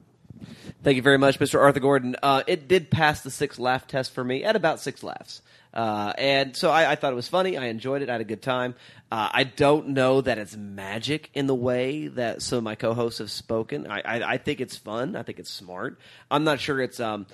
Thank 0.84 0.96
you 0.98 1.02
very 1.02 1.18
much, 1.18 1.40
Mr. 1.40 1.60
Arthur 1.60 1.80
Gordon. 1.80 2.16
Uh, 2.22 2.44
it 2.48 2.68
did 2.68 2.90
pass 2.90 3.22
the 3.22 3.32
six 3.32 3.58
laugh 3.58 3.88
test 3.88 4.14
for 4.14 4.24
me 4.24 4.44
at 4.44 4.56
about 4.56 4.80
six 4.80 5.04
laughs. 5.04 5.42
Uh, 5.74 6.14
and 6.18 6.56
so 6.56 6.70
I, 6.70 6.92
I 6.92 6.96
thought 6.96 7.14
it 7.14 7.16
was 7.16 7.28
funny. 7.28 7.58
I 7.58 7.66
enjoyed 7.66 8.02
it. 8.02 8.10
I 8.10 8.14
had 8.14 8.22
a 8.22 8.26
good 8.26 8.42
time. 8.42 8.76
Uh, 9.12 9.30
I 9.32 9.44
don't 9.44 9.90
know 9.90 10.22
that 10.22 10.38
it's 10.38 10.56
magic 10.56 11.30
in 11.34 11.48
the 11.48 11.56
way 11.56 12.08
that 12.10 12.42
some 12.42 12.60
of 12.60 12.64
my 12.64 12.76
co-hosts 12.76 13.20
have 13.20 13.32
spoken. 13.32 13.90
I, 13.90 14.02
I, 14.02 14.34
I 14.34 14.38
think 14.38 14.62
it's 14.62 14.78
fun. 14.78 15.16
I 15.16 15.24
think 15.24 15.40
it's 15.40 15.50
smart. 15.50 16.00
I'm 16.30 16.44
not 16.44 16.60
sure 16.60 16.80
it's. 16.82 17.00
Um, 17.00 17.26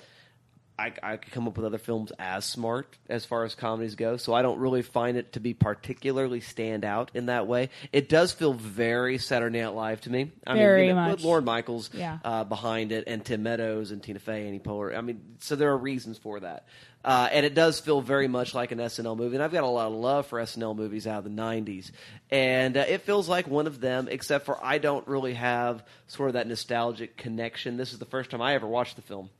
I, 0.80 0.92
I 1.02 1.16
could 1.18 1.32
come 1.32 1.46
up 1.46 1.56
with 1.56 1.66
other 1.66 1.78
films 1.78 2.10
as 2.18 2.44
smart 2.46 2.96
as 3.08 3.24
far 3.26 3.44
as 3.44 3.54
comedies 3.54 3.94
go, 3.96 4.16
so 4.16 4.32
I 4.32 4.40
don't 4.42 4.58
really 4.58 4.82
find 4.82 5.16
it 5.18 5.32
to 5.34 5.40
be 5.40 5.52
particularly 5.52 6.40
stand 6.40 6.84
out 6.84 7.10
in 7.14 7.26
that 7.26 7.46
way. 7.46 7.68
It 7.92 8.08
does 8.08 8.32
feel 8.32 8.54
very 8.54 9.18
Saturday 9.18 9.60
Night 9.60 9.74
Live 9.74 10.00
to 10.02 10.10
me. 10.10 10.32
I 10.46 10.54
Very 10.54 10.80
mean, 10.80 10.88
you 10.88 10.94
know, 10.94 11.00
much. 11.02 11.16
with 11.18 11.24
Lorne 11.24 11.44
Michaels 11.44 11.90
Yeah. 11.92 12.18
uh, 12.24 12.44
behind 12.44 12.92
it, 12.92 13.04
and 13.06 13.24
Tim 13.24 13.42
Meadows 13.42 13.90
and 13.90 14.02
Tina 14.02 14.18
Fey, 14.20 14.46
Annie 14.46 14.58
Poehler. 14.58 14.96
I 14.96 15.02
mean, 15.02 15.20
so 15.40 15.54
there 15.54 15.70
are 15.70 15.76
reasons 15.78 16.16
for 16.18 16.40
that. 16.40 16.64
Uh, 17.04 17.28
and 17.32 17.46
it 17.46 17.54
does 17.54 17.80
feel 17.80 18.00
very 18.02 18.28
much 18.28 18.54
like 18.54 18.72
an 18.72 18.78
SNL 18.78 19.16
movie. 19.16 19.34
And 19.36 19.42
I've 19.42 19.52
got 19.52 19.64
a 19.64 19.66
lot 19.66 19.86
of 19.86 19.94
love 19.94 20.26
for 20.26 20.38
SNL 20.38 20.76
movies 20.76 21.06
out 21.06 21.18
of 21.18 21.24
the 21.24 21.30
90s. 21.30 21.92
And 22.30 22.76
uh, 22.76 22.84
it 22.86 23.02
feels 23.02 23.26
like 23.28 23.46
one 23.48 23.66
of 23.66 23.80
them, 23.80 24.06
except 24.10 24.44
for 24.44 24.58
I 24.62 24.78
don't 24.78 25.06
really 25.08 25.32
have 25.34 25.82
sort 26.08 26.28
of 26.28 26.34
that 26.34 26.46
nostalgic 26.46 27.16
connection. 27.16 27.76
This 27.78 27.92
is 27.94 27.98
the 27.98 28.04
first 28.04 28.30
time 28.30 28.42
I 28.42 28.54
ever 28.54 28.66
watched 28.66 28.96
the 28.96 29.02
film. 29.02 29.30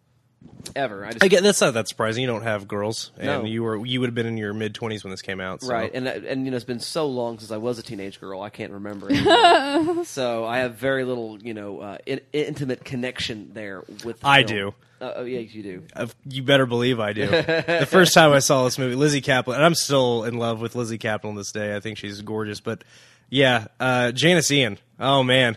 Ever. 0.76 1.04
I 1.04 1.10
just 1.12 1.24
I 1.24 1.28
get 1.28 1.42
that's 1.42 1.60
not 1.60 1.74
that 1.74 1.88
surprising. 1.88 2.22
You 2.22 2.26
don't 2.28 2.42
have 2.42 2.68
girls, 2.68 3.10
and 3.16 3.26
No. 3.26 3.44
you 3.44 3.62
were 3.62 3.84
you 3.84 4.00
would 4.00 4.06
have 4.08 4.14
been 4.14 4.26
in 4.26 4.36
your 4.36 4.52
mid 4.52 4.74
twenties 4.74 5.02
when 5.02 5.10
this 5.10 5.22
came 5.22 5.40
out. 5.40 5.62
So. 5.62 5.68
Right, 5.68 5.90
and 5.92 6.06
and 6.06 6.44
you 6.44 6.50
know 6.50 6.56
it's 6.56 6.64
been 6.64 6.80
so 6.80 7.06
long 7.06 7.38
since 7.38 7.50
I 7.50 7.56
was 7.56 7.78
a 7.78 7.82
teenage 7.82 8.20
girl, 8.20 8.40
I 8.40 8.50
can't 8.50 8.72
remember. 8.72 9.08
so 10.04 10.44
I 10.44 10.58
have 10.58 10.74
very 10.76 11.04
little, 11.04 11.38
you 11.42 11.54
know, 11.54 11.80
uh, 11.80 11.98
in, 12.06 12.20
intimate 12.32 12.84
connection 12.84 13.50
there 13.52 13.82
with. 14.04 14.20
The 14.20 14.28
I 14.28 14.44
film. 14.44 14.58
do. 14.58 14.74
Uh, 15.04 15.12
oh 15.16 15.24
yeah, 15.24 15.40
you 15.40 15.62
do. 15.62 15.82
Of- 15.94 16.14
You 16.26 16.42
better 16.42 16.66
believe 16.66 17.00
I 17.00 17.12
do. 17.14 17.26
the 17.26 17.86
first 17.90 18.14
time 18.14 18.32
I 18.32 18.38
saw 18.38 18.64
this 18.64 18.78
movie, 18.78 18.94
Lizzy 18.94 19.22
Caplan, 19.22 19.56
and 19.56 19.64
I'm 19.64 19.74
still 19.74 20.24
in 20.24 20.36
love 20.38 20.60
with 20.60 20.74
Lizzy 20.76 20.98
Caplan 20.98 21.36
this 21.36 21.52
day. 21.52 21.74
I 21.74 21.80
think 21.80 21.98
she's 21.98 22.20
gorgeous. 22.22 22.60
But 22.60 22.84
yeah, 23.28 23.66
uh, 23.80 24.12
Janis 24.12 24.50
Ian. 24.50 24.78
Oh 24.98 25.22
man, 25.22 25.56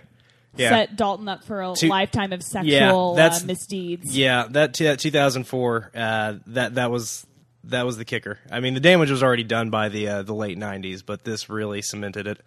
yeah, 0.56 0.70
Set 0.70 0.96
Dalton 0.96 1.28
up 1.28 1.44
for 1.44 1.62
a 1.62 1.74
Two- 1.76 1.88
lifetime 1.88 2.32
of 2.34 2.44
sexual 2.44 3.14
Yeah, 3.16 3.24
that's- 3.24 3.44
uh, 3.44 3.48
misdeeds. 3.48 4.16
yeah. 4.18 4.46
That, 4.50 4.74
that 4.76 5.00
2004. 5.00 5.92
Uh, 5.96 6.34
that 6.48 6.76
that 6.76 6.92
was 6.92 7.26
that 7.66 7.86
was 7.86 7.98
the 7.98 8.06
kicker. 8.06 8.40
I 8.52 8.60
mean, 8.60 8.74
the 8.74 8.80
damage 8.80 9.10
was 9.10 9.24
already 9.24 9.44
done 9.44 9.70
by 9.70 9.90
the 9.90 10.08
uh, 10.08 10.22
the 10.24 10.34
late 10.36 10.58
90s, 10.58 11.04
but 11.06 11.24
this 11.24 11.50
really 11.50 11.82
cemented 11.82 12.28
it. 12.28 12.40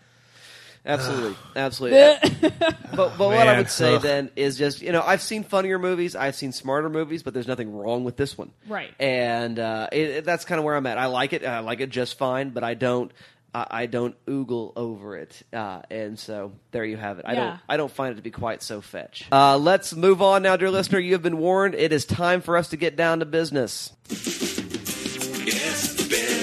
Absolutely, 0.85 1.37
absolutely. 1.57 2.01
Uh, 2.01 2.19
but 2.95 3.19
but 3.19 3.19
what 3.19 3.49
I 3.49 3.57
would 3.59 3.71
say 3.71 3.97
ugh. 3.97 4.03
then 4.03 4.31
is 4.37 4.57
just 4.57 4.83
you 4.83 4.93
know 4.93 5.03
I've 5.05 5.23
seen 5.23 5.43
funnier 5.43 5.79
movies, 5.81 6.15
I've 6.15 6.37
seen 6.37 6.53
smarter 6.53 6.89
movies, 6.89 7.23
but 7.25 7.35
there's 7.35 7.49
nothing 7.49 7.75
wrong 7.75 8.05
with 8.05 8.17
this 8.17 8.39
one. 8.39 8.53
Right. 8.69 8.95
And 9.01 9.59
uh, 9.59 9.89
it, 9.91 9.99
it- 10.11 10.25
that's 10.25 10.45
kind 10.45 10.59
of 10.61 10.65
where 10.65 10.77
I'm 10.77 10.87
at. 10.87 10.97
I 10.99 11.07
like 11.07 11.33
it. 11.33 11.45
I 11.45 11.59
like 11.61 11.81
it 11.81 11.91
just 11.91 12.19
fine, 12.19 12.51
but 12.51 12.63
I 12.63 12.75
don't. 12.75 13.11
I 13.57 13.67
I 13.83 13.87
don't 13.87 14.15
oogle 14.27 14.73
over 14.77 15.17
it, 15.17 15.43
uh, 15.53 15.81
and 15.91 16.19
so 16.19 16.53
there 16.73 16.85
you 16.85 16.97
have 16.99 17.19
it. 17.19 17.25
I 17.27 17.33
Yeah. 17.33 17.41
don't. 17.47 17.61
I 17.71 17.77
don't 17.79 17.91
find 17.91 18.13
it 18.13 18.17
to 18.17 18.23
be 18.23 18.31
quite 18.31 18.63
so 18.63 18.81
fetch. 18.83 19.25
Uh, 19.33 19.57
let's 19.57 19.95
move 19.95 20.21
on 20.21 20.43
now, 20.43 20.57
dear 20.57 20.71
listener. 20.71 20.99
You 20.99 21.13
have 21.15 21.23
been 21.23 21.39
warned. 21.39 21.75
It 21.75 21.93
is 21.93 22.05
time 22.05 22.41
for 22.43 22.57
us 22.57 22.69
to 22.71 22.77
get 22.77 22.97
down 22.97 23.21
to 23.21 23.25
business. 23.25 23.93
It's 25.49 25.93
business. 26.09 26.36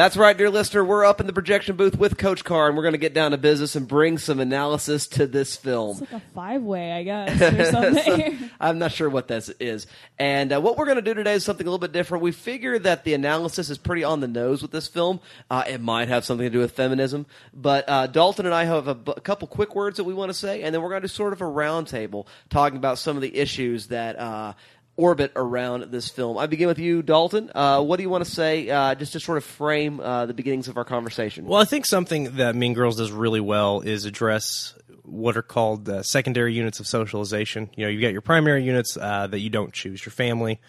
That's 0.00 0.16
right, 0.16 0.34
dear 0.34 0.48
listener. 0.48 0.82
We're 0.82 1.04
up 1.04 1.20
in 1.20 1.26
the 1.26 1.32
projection 1.34 1.76
booth 1.76 1.98
with 1.98 2.16
Coach 2.16 2.42
Carr, 2.42 2.68
and 2.68 2.74
we're 2.74 2.84
going 2.84 2.94
to 2.94 2.98
get 2.98 3.12
down 3.12 3.32
to 3.32 3.36
business 3.36 3.76
and 3.76 3.86
bring 3.86 4.16
some 4.16 4.40
analysis 4.40 5.06
to 5.08 5.26
this 5.26 5.56
film. 5.56 5.90
It's 5.90 6.10
like 6.10 6.22
a 6.22 6.24
five 6.34 6.62
way, 6.62 6.90
I 6.92 7.02
guess, 7.02 7.42
or 7.42 7.64
something. 7.66 8.50
I'm 8.60 8.78
not 8.78 8.92
sure 8.92 9.10
what 9.10 9.28
this 9.28 9.50
is. 9.60 9.86
And 10.18 10.54
uh, 10.54 10.60
what 10.62 10.78
we're 10.78 10.86
going 10.86 10.96
to 10.96 11.02
do 11.02 11.12
today 11.12 11.34
is 11.34 11.44
something 11.44 11.66
a 11.66 11.68
little 11.68 11.86
bit 11.86 11.92
different. 11.92 12.24
We 12.24 12.32
figure 12.32 12.78
that 12.78 13.04
the 13.04 13.12
analysis 13.12 13.68
is 13.68 13.76
pretty 13.76 14.02
on 14.02 14.20
the 14.20 14.26
nose 14.26 14.62
with 14.62 14.70
this 14.70 14.88
film. 14.88 15.20
Uh, 15.50 15.64
it 15.68 15.82
might 15.82 16.08
have 16.08 16.24
something 16.24 16.46
to 16.46 16.50
do 16.50 16.60
with 16.60 16.72
feminism. 16.72 17.26
But 17.52 17.86
uh, 17.86 18.06
Dalton 18.06 18.46
and 18.46 18.54
I 18.54 18.64
have 18.64 18.88
a, 18.88 18.94
bu- 18.94 19.12
a 19.18 19.20
couple 19.20 19.48
quick 19.48 19.74
words 19.74 19.98
that 19.98 20.04
we 20.04 20.14
want 20.14 20.30
to 20.30 20.34
say, 20.34 20.62
and 20.62 20.74
then 20.74 20.80
we're 20.80 20.88
going 20.88 21.02
to 21.02 21.08
do 21.08 21.12
sort 21.12 21.34
of 21.34 21.42
a 21.42 21.44
roundtable 21.44 22.26
talking 22.48 22.78
about 22.78 22.96
some 22.96 23.16
of 23.16 23.22
the 23.22 23.36
issues 23.36 23.88
that. 23.88 24.56
Orbit 24.96 25.32
around 25.34 25.90
this 25.90 26.08
film. 26.08 26.36
I 26.36 26.46
begin 26.46 26.68
with 26.68 26.78
you, 26.78 27.02
Dalton. 27.02 27.50
Uh, 27.54 27.82
what 27.82 27.96
do 27.96 28.02
you 28.02 28.10
want 28.10 28.24
to 28.24 28.30
say, 28.30 28.68
uh, 28.68 28.94
just 28.94 29.12
to 29.12 29.20
sort 29.20 29.38
of 29.38 29.44
frame 29.44 29.98
uh, 29.98 30.26
the 30.26 30.34
beginnings 30.34 30.68
of 30.68 30.76
our 30.76 30.84
conversation? 30.84 31.46
Well, 31.46 31.60
I 31.60 31.64
think 31.64 31.86
something 31.86 32.36
that 32.36 32.54
Mean 32.54 32.74
Girls 32.74 32.96
does 32.96 33.10
really 33.10 33.40
well 33.40 33.80
is 33.80 34.04
address 34.04 34.74
what 35.04 35.36
are 35.36 35.42
called 35.42 35.88
secondary 36.04 36.54
units 36.54 36.80
of 36.80 36.86
socialization. 36.86 37.70
You 37.76 37.84
know, 37.84 37.90
you've 37.90 38.02
got 38.02 38.12
your 38.12 38.20
primary 38.20 38.62
units 38.62 38.96
uh, 38.96 39.26
that 39.26 39.40
you 39.40 39.50
don't 39.50 39.72
choose, 39.72 40.04
your 40.04 40.12
family, 40.12 40.60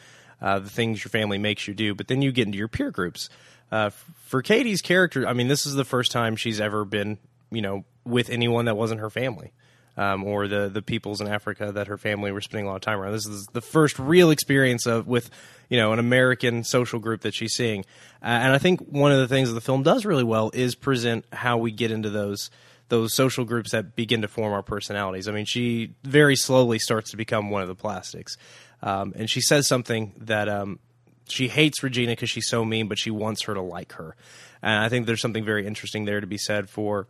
uh, 0.41 0.59
the 0.59 0.69
things 0.69 1.03
your 1.03 1.09
family 1.09 1.37
makes 1.37 1.67
you 1.67 1.73
do, 1.73 1.93
but 1.93 2.07
then 2.07 2.21
you 2.21 2.31
get 2.31 2.47
into 2.47 2.57
your 2.57 2.67
peer 2.67 2.89
groups. 2.91 3.29
Uh, 3.71 3.91
for 4.25 4.41
Cady's 4.41 4.81
character, 4.81 5.27
I 5.27 5.33
mean, 5.33 5.47
this 5.47 5.65
is 5.65 5.75
the 5.75 5.85
first 5.85 6.11
time 6.11 6.35
she's 6.35 6.59
ever 6.59 6.83
been, 6.85 7.19
you 7.51 7.61
know, 7.61 7.85
with 8.03 8.29
anyone 8.29 8.65
that 8.65 8.75
wasn't 8.75 8.99
her 8.99 9.09
family. 9.09 9.51
Um, 9.97 10.23
or 10.23 10.47
the 10.47 10.69
the 10.69 10.81
peoples 10.81 11.19
in 11.19 11.27
Africa 11.27 11.73
that 11.73 11.87
her 11.87 11.97
family 11.97 12.31
were 12.31 12.39
spending 12.39 12.65
a 12.65 12.69
lot 12.69 12.75
of 12.75 12.81
time 12.81 12.99
around. 12.99 13.11
This 13.11 13.25
is 13.25 13.45
the 13.51 13.61
first 13.61 13.99
real 13.99 14.31
experience 14.31 14.85
of 14.85 15.05
with 15.05 15.29
you 15.69 15.77
know 15.77 15.91
an 15.91 15.99
American 15.99 16.63
social 16.63 16.97
group 16.99 17.21
that 17.21 17.33
she's 17.33 17.53
seeing, 17.53 17.81
uh, 18.23 18.27
and 18.27 18.53
I 18.53 18.57
think 18.57 18.79
one 18.87 19.11
of 19.11 19.19
the 19.19 19.27
things 19.27 19.49
that 19.49 19.55
the 19.55 19.61
film 19.61 19.83
does 19.83 20.05
really 20.05 20.23
well 20.23 20.49
is 20.53 20.75
present 20.75 21.25
how 21.33 21.57
we 21.57 21.71
get 21.71 21.91
into 21.91 22.09
those 22.09 22.49
those 22.87 23.13
social 23.13 23.45
groups 23.45 23.71
that 23.71 23.95
begin 23.95 24.21
to 24.21 24.27
form 24.27 24.53
our 24.53 24.63
personalities. 24.63 25.27
I 25.27 25.31
mean, 25.31 25.45
she 25.45 25.93
very 26.03 26.35
slowly 26.35 26.77
starts 26.79 27.11
to 27.11 27.17
become 27.17 27.49
one 27.49 27.61
of 27.61 27.67
the 27.67 27.75
plastics, 27.75 28.37
um, 28.81 29.13
and 29.17 29.29
she 29.29 29.41
says 29.41 29.67
something 29.67 30.13
that 30.19 30.47
um, 30.47 30.79
she 31.27 31.49
hates 31.49 31.83
Regina 31.83 32.13
because 32.13 32.29
she's 32.29 32.47
so 32.47 32.63
mean, 32.63 32.87
but 32.87 32.97
she 32.97 33.11
wants 33.11 33.43
her 33.43 33.53
to 33.53 33.61
like 33.61 33.93
her, 33.93 34.15
and 34.61 34.83
I 34.83 34.87
think 34.87 35.05
there's 35.05 35.21
something 35.21 35.43
very 35.43 35.67
interesting 35.67 36.05
there 36.05 36.21
to 36.21 36.27
be 36.27 36.37
said 36.37 36.69
for 36.69 37.07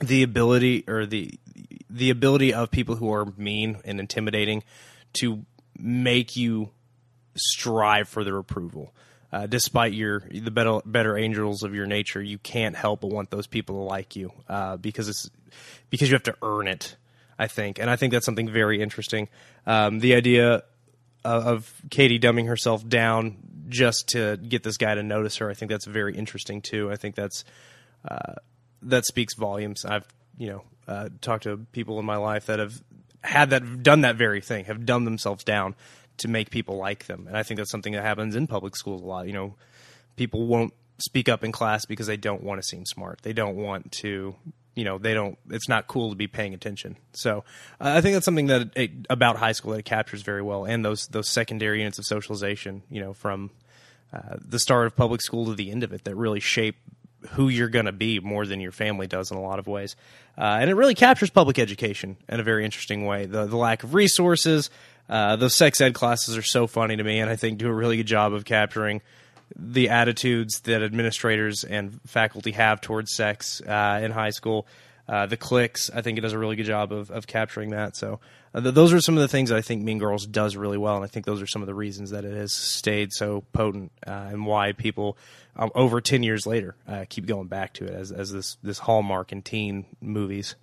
the 0.00 0.22
ability 0.22 0.84
or 0.86 1.06
the 1.06 1.32
the 1.88 2.10
ability 2.10 2.52
of 2.52 2.70
people 2.70 2.96
who 2.96 3.12
are 3.12 3.26
mean 3.36 3.78
and 3.84 3.98
intimidating 4.00 4.62
to 5.14 5.44
make 5.78 6.36
you 6.36 6.70
strive 7.34 8.08
for 8.08 8.24
their 8.24 8.36
approval. 8.36 8.92
Uh, 9.32 9.46
despite 9.46 9.92
your 9.92 10.22
the 10.30 10.50
better 10.50 10.80
better 10.84 11.16
angels 11.16 11.62
of 11.62 11.74
your 11.74 11.86
nature, 11.86 12.22
you 12.22 12.38
can't 12.38 12.76
help 12.76 13.00
but 13.00 13.10
want 13.10 13.30
those 13.30 13.46
people 13.46 13.76
to 13.76 13.82
like 13.82 14.16
you 14.16 14.32
uh, 14.48 14.76
because 14.76 15.08
it's 15.08 15.30
because 15.90 16.08
you 16.08 16.14
have 16.14 16.22
to 16.22 16.36
earn 16.42 16.68
it. 16.68 16.96
I 17.38 17.48
think, 17.48 17.78
and 17.78 17.90
I 17.90 17.96
think 17.96 18.14
that's 18.14 18.24
something 18.24 18.48
very 18.48 18.80
interesting. 18.80 19.28
Um, 19.66 19.98
the 19.98 20.14
idea 20.14 20.62
of, 21.22 21.46
of 21.46 21.82
Cady 21.90 22.18
dumbing 22.18 22.46
herself 22.46 22.88
down 22.88 23.36
just 23.68 24.08
to 24.10 24.38
get 24.38 24.62
this 24.62 24.78
guy 24.78 24.94
to 24.94 25.02
notice 25.02 25.36
her, 25.36 25.50
I 25.50 25.54
think 25.54 25.70
that's 25.70 25.84
very 25.84 26.16
interesting 26.16 26.62
too. 26.62 26.90
I 26.90 26.96
think 26.96 27.14
that's 27.14 27.44
uh, 28.08 28.34
that 28.82 29.04
speaks 29.04 29.34
volumes. 29.34 29.84
I've 29.84 30.06
you 30.38 30.48
know 30.48 30.62
uh, 30.88 31.08
talked 31.20 31.44
to 31.44 31.58
people 31.72 31.98
in 31.98 32.04
my 32.04 32.16
life 32.16 32.46
that 32.46 32.58
have 32.58 32.80
had 33.22 33.50
that 33.50 33.82
done 33.82 34.02
that 34.02 34.16
very 34.16 34.40
thing, 34.40 34.66
have 34.66 34.86
dumbed 34.86 35.06
themselves 35.06 35.44
down 35.44 35.74
to 36.18 36.28
make 36.28 36.50
people 36.50 36.76
like 36.76 37.06
them, 37.06 37.26
and 37.26 37.36
I 37.36 37.42
think 37.42 37.58
that's 37.58 37.70
something 37.70 37.92
that 37.92 38.02
happens 38.02 38.36
in 38.36 38.46
public 38.46 38.76
schools 38.76 39.02
a 39.02 39.04
lot. 39.04 39.26
You 39.26 39.32
know, 39.32 39.54
people 40.16 40.46
won't 40.46 40.72
speak 40.98 41.28
up 41.28 41.44
in 41.44 41.52
class 41.52 41.84
because 41.84 42.06
they 42.06 42.16
don't 42.16 42.42
want 42.42 42.60
to 42.60 42.66
seem 42.66 42.86
smart. 42.86 43.20
They 43.22 43.32
don't 43.32 43.56
want 43.56 43.92
to. 43.92 44.34
You 44.74 44.84
know, 44.84 44.98
they 44.98 45.14
don't. 45.14 45.38
It's 45.48 45.70
not 45.70 45.86
cool 45.86 46.10
to 46.10 46.16
be 46.16 46.26
paying 46.26 46.52
attention. 46.52 46.96
So, 47.12 47.44
uh, 47.80 47.94
I 47.96 48.02
think 48.02 48.14
that's 48.14 48.26
something 48.26 48.48
that 48.48 48.76
it, 48.76 48.90
about 49.08 49.36
high 49.36 49.52
school 49.52 49.72
that 49.72 49.78
it 49.78 49.84
captures 49.86 50.22
very 50.22 50.42
well, 50.42 50.66
and 50.66 50.84
those 50.84 51.06
those 51.08 51.28
secondary 51.28 51.78
units 51.78 51.98
of 51.98 52.04
socialization. 52.04 52.82
You 52.90 53.00
know, 53.00 53.14
from 53.14 53.50
uh, 54.12 54.36
the 54.38 54.58
start 54.58 54.86
of 54.86 54.94
public 54.94 55.22
school 55.22 55.46
to 55.46 55.54
the 55.54 55.70
end 55.70 55.82
of 55.82 55.92
it, 55.92 56.04
that 56.04 56.14
really 56.14 56.40
shape 56.40 56.76
who 57.32 57.48
you're 57.48 57.68
going 57.68 57.86
to 57.86 57.92
be 57.92 58.20
more 58.20 58.46
than 58.46 58.60
your 58.60 58.72
family 58.72 59.06
does 59.06 59.30
in 59.30 59.36
a 59.36 59.42
lot 59.42 59.58
of 59.58 59.66
ways. 59.66 59.96
Uh, 60.38 60.58
and 60.60 60.70
it 60.70 60.74
really 60.74 60.94
captures 60.94 61.30
public 61.30 61.58
education 61.58 62.16
in 62.28 62.40
a 62.40 62.42
very 62.42 62.64
interesting 62.64 63.06
way. 63.06 63.26
The, 63.26 63.46
the 63.46 63.56
lack 63.56 63.82
of 63.84 63.94
resources, 63.94 64.70
uh, 65.08 65.36
those 65.36 65.54
sex 65.54 65.80
ed 65.80 65.94
classes 65.94 66.36
are 66.36 66.42
so 66.42 66.66
funny 66.66 66.96
to 66.96 67.04
me, 67.04 67.20
and 67.20 67.30
I 67.30 67.36
think 67.36 67.58
do 67.58 67.68
a 67.68 67.72
really 67.72 67.96
good 67.96 68.06
job 68.06 68.32
of 68.32 68.44
capturing 68.44 69.02
the 69.54 69.90
attitudes 69.90 70.60
that 70.60 70.82
administrators 70.82 71.64
and 71.64 72.00
faculty 72.06 72.52
have 72.52 72.80
towards 72.80 73.14
sex 73.14 73.60
uh, 73.60 74.00
in 74.02 74.10
high 74.10 74.30
school. 74.30 74.66
Uh, 75.08 75.24
the 75.26 75.36
clicks, 75.36 75.88
I 75.94 76.02
think 76.02 76.18
it 76.18 76.22
does 76.22 76.32
a 76.32 76.38
really 76.38 76.56
good 76.56 76.66
job 76.66 76.92
of, 76.92 77.12
of 77.12 77.28
capturing 77.28 77.70
that. 77.70 77.94
So 77.94 78.18
uh, 78.52 78.60
th- 78.60 78.74
those 78.74 78.92
are 78.92 79.00
some 79.00 79.16
of 79.16 79.20
the 79.20 79.28
things 79.28 79.50
that 79.50 79.56
I 79.56 79.62
think 79.62 79.84
Mean 79.84 79.98
Girls 79.98 80.26
does 80.26 80.56
really 80.56 80.78
well, 80.78 80.96
and 80.96 81.04
I 81.04 81.06
think 81.06 81.26
those 81.26 81.40
are 81.40 81.46
some 81.46 81.62
of 81.62 81.66
the 81.66 81.74
reasons 81.74 82.10
that 82.10 82.24
it 82.24 82.34
has 82.34 82.52
stayed 82.52 83.12
so 83.12 83.44
potent 83.52 83.92
uh, 84.04 84.10
and 84.10 84.46
why 84.46 84.72
people 84.72 85.16
um, 85.56 85.70
over 85.74 86.00
ten 86.00 86.22
years 86.22 86.46
later 86.46 86.76
uh, 86.86 87.04
keep 87.08 87.26
going 87.26 87.48
back 87.48 87.72
to 87.74 87.84
it 87.84 87.94
as, 87.94 88.12
as 88.12 88.32
this 88.32 88.56
this 88.62 88.78
hallmark 88.78 89.32
in 89.32 89.42
teen 89.42 89.86
movies. 90.00 90.54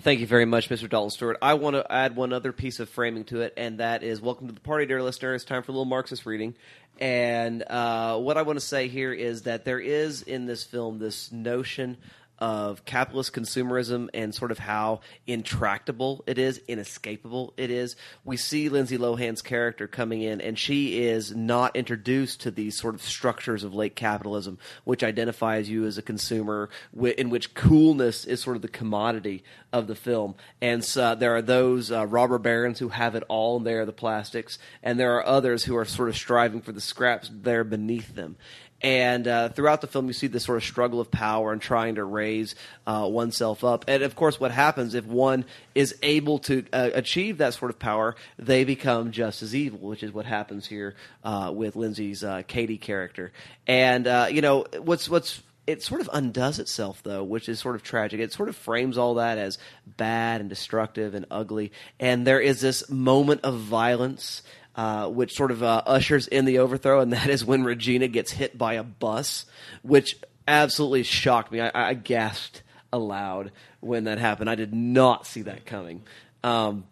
Thank 0.00 0.20
you 0.20 0.26
very 0.26 0.44
much, 0.44 0.68
Mr. 0.68 0.88
Dalton 0.88 1.10
Stewart. 1.10 1.36
I 1.42 1.54
want 1.54 1.74
to 1.74 1.84
add 1.90 2.14
one 2.14 2.32
other 2.32 2.52
piece 2.52 2.78
of 2.78 2.88
framing 2.88 3.24
to 3.24 3.40
it, 3.40 3.54
and 3.56 3.78
that 3.78 4.04
is 4.04 4.20
welcome 4.20 4.46
to 4.46 4.52
the 4.52 4.60
party, 4.60 4.86
dear 4.86 5.02
listener. 5.02 5.34
It's 5.34 5.44
time 5.44 5.64
for 5.64 5.72
a 5.72 5.74
little 5.74 5.84
Marxist 5.84 6.26
reading. 6.26 6.54
And 7.00 7.62
uh, 7.62 8.18
what 8.18 8.36
I 8.36 8.42
want 8.42 8.58
to 8.58 8.64
say 8.64 8.86
here 8.86 9.12
is 9.12 9.42
that 9.42 9.64
there 9.64 9.80
is 9.80 10.22
in 10.22 10.46
this 10.46 10.62
film 10.62 10.98
this 10.98 11.32
notion 11.32 11.96
of 12.40 12.84
capitalist 12.84 13.32
consumerism 13.32 14.08
and 14.14 14.34
sort 14.34 14.50
of 14.50 14.58
how 14.58 15.00
intractable 15.26 16.24
it 16.26 16.38
is, 16.38 16.60
inescapable 16.68 17.52
it 17.56 17.70
is. 17.70 17.96
We 18.24 18.36
see 18.36 18.68
Lindsay 18.68 18.96
Lohan's 18.96 19.42
character 19.42 19.86
coming 19.86 20.22
in, 20.22 20.40
and 20.40 20.58
she 20.58 21.02
is 21.02 21.34
not 21.34 21.76
introduced 21.76 22.40
to 22.42 22.50
these 22.50 22.78
sort 22.78 22.94
of 22.94 23.02
structures 23.02 23.64
of 23.64 23.74
late 23.74 23.96
capitalism, 23.96 24.58
which 24.84 25.04
identifies 25.04 25.68
you 25.68 25.84
as 25.84 25.98
a 25.98 26.02
consumer, 26.02 26.70
in 27.16 27.30
which 27.30 27.54
coolness 27.54 28.24
is 28.24 28.40
sort 28.40 28.56
of 28.56 28.62
the 28.62 28.68
commodity 28.68 29.44
of 29.72 29.86
the 29.86 29.94
film. 29.94 30.34
And 30.60 30.84
so 30.84 31.14
there 31.14 31.36
are 31.36 31.42
those 31.42 31.92
uh, 31.92 32.06
robber 32.06 32.38
barons 32.38 32.78
who 32.78 32.88
have 32.88 33.14
it 33.14 33.24
all, 33.28 33.58
and 33.58 33.66
they 33.66 33.74
are 33.74 33.86
the 33.86 33.92
plastics, 33.92 34.58
and 34.82 34.98
there 34.98 35.16
are 35.16 35.26
others 35.26 35.64
who 35.64 35.76
are 35.76 35.84
sort 35.84 36.08
of 36.08 36.16
striving 36.16 36.60
for 36.60 36.72
the 36.72 36.80
scraps 36.80 37.30
there 37.32 37.64
beneath 37.64 38.14
them. 38.14 38.36
And 38.82 39.28
uh, 39.28 39.48
throughout 39.50 39.80
the 39.80 39.86
film, 39.86 40.06
you 40.06 40.12
see 40.12 40.26
this 40.26 40.44
sort 40.44 40.56
of 40.56 40.64
struggle 40.64 41.00
of 41.00 41.10
power 41.10 41.52
and 41.52 41.60
trying 41.60 41.96
to 41.96 42.04
raise 42.04 42.54
uh, 42.86 43.06
oneself 43.10 43.62
up. 43.62 43.84
And 43.88 44.02
of 44.02 44.16
course, 44.16 44.40
what 44.40 44.52
happens 44.52 44.94
if 44.94 45.04
one 45.04 45.44
is 45.74 45.94
able 46.02 46.38
to 46.40 46.64
uh, 46.72 46.90
achieve 46.94 47.38
that 47.38 47.54
sort 47.54 47.70
of 47.70 47.78
power, 47.78 48.16
they 48.38 48.64
become 48.64 49.12
just 49.12 49.42
as 49.42 49.54
evil, 49.54 49.80
which 49.80 50.02
is 50.02 50.12
what 50.12 50.24
happens 50.24 50.66
here 50.66 50.94
uh, 51.24 51.52
with 51.54 51.76
Lindsay's 51.76 52.24
uh, 52.24 52.42
Cady 52.46 52.78
character. 52.78 53.32
And 53.66 54.06
uh, 54.06 54.28
you 54.30 54.40
know 54.40 54.64
what's 54.82 55.08
what's 55.08 55.42
it 55.66 55.82
sort 55.82 56.00
of 56.00 56.10
undoes 56.12 56.58
itself 56.58 57.02
though, 57.02 57.22
which 57.22 57.48
is 57.48 57.60
sort 57.60 57.76
of 57.76 57.82
tragic. 57.82 58.20
It 58.20 58.32
sort 58.32 58.48
of 58.48 58.56
frames 58.56 58.98
all 58.98 59.14
that 59.14 59.38
as 59.38 59.58
bad 59.86 60.40
and 60.40 60.50
destructive 60.50 61.14
and 61.14 61.26
ugly. 61.30 61.72
And 61.98 62.26
there 62.26 62.40
is 62.40 62.60
this 62.60 62.88
moment 62.90 63.42
of 63.44 63.58
violence 63.58 64.42
uh, 64.76 65.08
which 65.08 65.34
sort 65.34 65.50
of 65.50 65.62
uh, 65.62 65.82
ushers 65.86 66.26
in 66.28 66.44
the 66.44 66.58
overthrow, 66.58 67.00
and 67.00 67.12
that 67.12 67.28
is 67.28 67.44
when 67.44 67.64
Regina 67.64 68.08
gets 68.08 68.32
hit 68.32 68.56
by 68.56 68.74
a 68.74 68.82
bus, 68.82 69.46
which 69.82 70.16
absolutely 70.46 71.02
shocked 71.02 71.52
me. 71.52 71.60
I, 71.60 71.70
I 71.74 71.94
gasped 71.94 72.62
aloud 72.92 73.52
when 73.80 74.04
that 74.04 74.18
happened. 74.18 74.50
I 74.50 74.54
did 74.54 74.74
not 74.74 75.26
see 75.26 75.42
that 75.42 75.66
coming. 75.66 76.02
Um, 76.42 76.84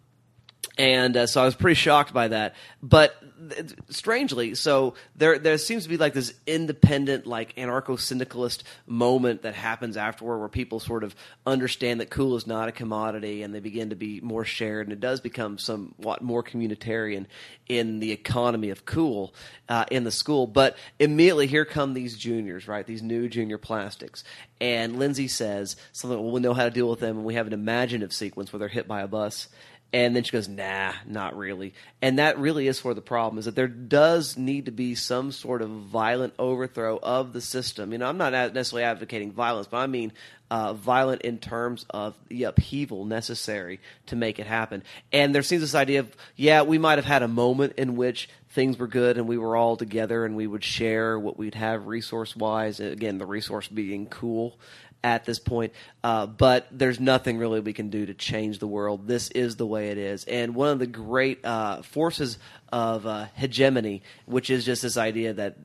and 0.79 1.17
uh, 1.17 1.27
so 1.27 1.41
I 1.41 1.45
was 1.45 1.55
pretty 1.55 1.75
shocked 1.75 2.13
by 2.13 2.29
that. 2.29 2.55
But 2.81 3.13
th- 3.49 3.73
strangely, 3.89 4.55
so 4.55 4.93
there 5.13 5.37
there 5.37 5.57
seems 5.57 5.83
to 5.83 5.89
be 5.89 5.97
like 5.97 6.13
this 6.13 6.33
independent, 6.47 7.27
like 7.27 7.53
anarcho 7.57 7.99
syndicalist 7.99 8.63
moment 8.87 9.41
that 9.41 9.55
happens 9.55 9.97
afterward, 9.97 10.39
where 10.39 10.47
people 10.47 10.79
sort 10.79 11.03
of 11.03 11.13
understand 11.45 11.99
that 11.99 12.09
cool 12.09 12.37
is 12.37 12.47
not 12.47 12.69
a 12.69 12.71
commodity, 12.71 13.43
and 13.43 13.53
they 13.53 13.59
begin 13.59 13.89
to 13.89 13.97
be 13.97 14.21
more 14.21 14.45
shared, 14.45 14.87
and 14.87 14.93
it 14.93 15.01
does 15.01 15.19
become 15.19 15.57
somewhat 15.57 16.21
more 16.21 16.41
communitarian 16.41 17.25
in 17.67 17.99
the 17.99 18.13
economy 18.13 18.69
of 18.69 18.85
cool 18.85 19.33
uh, 19.67 19.83
in 19.91 20.05
the 20.05 20.11
school. 20.11 20.47
But 20.47 20.77
immediately 20.97 21.47
here 21.47 21.65
come 21.65 21.93
these 21.93 22.17
juniors, 22.17 22.69
right? 22.69 22.87
These 22.87 23.03
new 23.03 23.27
junior 23.27 23.57
plastics, 23.57 24.23
and 24.61 24.97
Lindsay 24.97 25.27
says 25.27 25.75
something. 25.91 26.17
Well, 26.17 26.31
we 26.31 26.39
know 26.39 26.53
how 26.53 26.63
to 26.63 26.71
deal 26.71 26.89
with 26.89 27.01
them, 27.01 27.17
and 27.17 27.25
we 27.25 27.33
have 27.33 27.47
an 27.47 27.53
imaginative 27.53 28.13
sequence 28.13 28.53
where 28.53 28.59
they're 28.59 28.69
hit 28.69 28.87
by 28.87 29.01
a 29.01 29.07
bus. 29.09 29.49
And 29.91 30.15
then 30.15 30.23
she 30.23 30.31
goes, 30.31 30.47
nah, 30.47 30.93
not 31.07 31.35
really. 31.35 31.73
And 31.99 32.19
that 32.19 32.37
really 32.37 32.67
is 32.67 32.79
for 32.79 32.93
the 32.93 33.01
problem 33.01 33.39
is 33.39 33.45
that 33.45 33.55
there 33.55 33.67
does 33.67 34.37
need 34.37 34.65
to 34.65 34.71
be 34.71 34.93
some 34.93 35.31
sort 35.31 35.63
of 35.63 35.69
violent 35.69 36.35
overthrow 36.37 36.99
of 37.01 37.33
the 37.33 37.41
system. 37.41 37.91
You 37.91 37.97
know, 37.97 38.07
I'm 38.07 38.17
not 38.17 38.33
necessarily 38.53 38.83
advocating 38.83 39.31
violence, 39.31 39.67
but 39.67 39.77
I 39.77 39.87
mean 39.87 40.13
uh, 40.51 40.73
violent 40.73 41.23
in 41.23 41.39
terms 41.39 41.87
of 41.89 42.15
the 42.27 42.43
upheaval 42.43 43.05
necessary 43.05 43.79
to 44.07 44.15
make 44.15 44.37
it 44.37 44.45
happen. 44.45 44.83
And 45.11 45.33
there 45.33 45.43
seems 45.43 45.61
this 45.61 45.75
idea 45.75 46.01
of, 46.01 46.15
yeah, 46.35 46.61
we 46.61 46.77
might 46.77 46.97
have 46.99 47.05
had 47.05 47.23
a 47.23 47.27
moment 47.27 47.73
in 47.77 47.95
which 47.95 48.29
things 48.51 48.77
were 48.77 48.87
good 48.87 49.17
and 49.17 49.27
we 49.27 49.37
were 49.37 49.55
all 49.55 49.75
together 49.75 50.25
and 50.25 50.35
we 50.35 50.47
would 50.47 50.63
share 50.63 51.17
what 51.19 51.37
we'd 51.37 51.55
have 51.55 51.87
resource 51.87 52.35
wise. 52.35 52.79
Again, 52.79 53.17
the 53.17 53.25
resource 53.25 53.67
being 53.67 54.05
cool 54.07 54.57
at 55.03 55.25
this 55.25 55.39
point, 55.39 55.73
uh, 56.03 56.25
but 56.25 56.67
there's 56.71 56.99
nothing 56.99 57.37
really 57.37 57.59
we 57.59 57.73
can 57.73 57.89
do 57.89 58.05
to 58.05 58.13
change 58.13 58.59
the 58.59 58.67
world. 58.67 59.07
This 59.07 59.29
is 59.29 59.55
the 59.55 59.65
way 59.65 59.89
it 59.89 59.97
is, 59.97 60.25
and 60.25 60.55
one 60.55 60.69
of 60.69 60.79
the 60.79 60.87
great 60.87 61.43
uh, 61.45 61.81
forces 61.81 62.37
of 62.71 63.05
uh, 63.05 63.25
hegemony, 63.35 64.01
which 64.25 64.49
is 64.49 64.65
just 64.65 64.81
this 64.81 64.97
idea 64.97 65.33
that. 65.33 65.55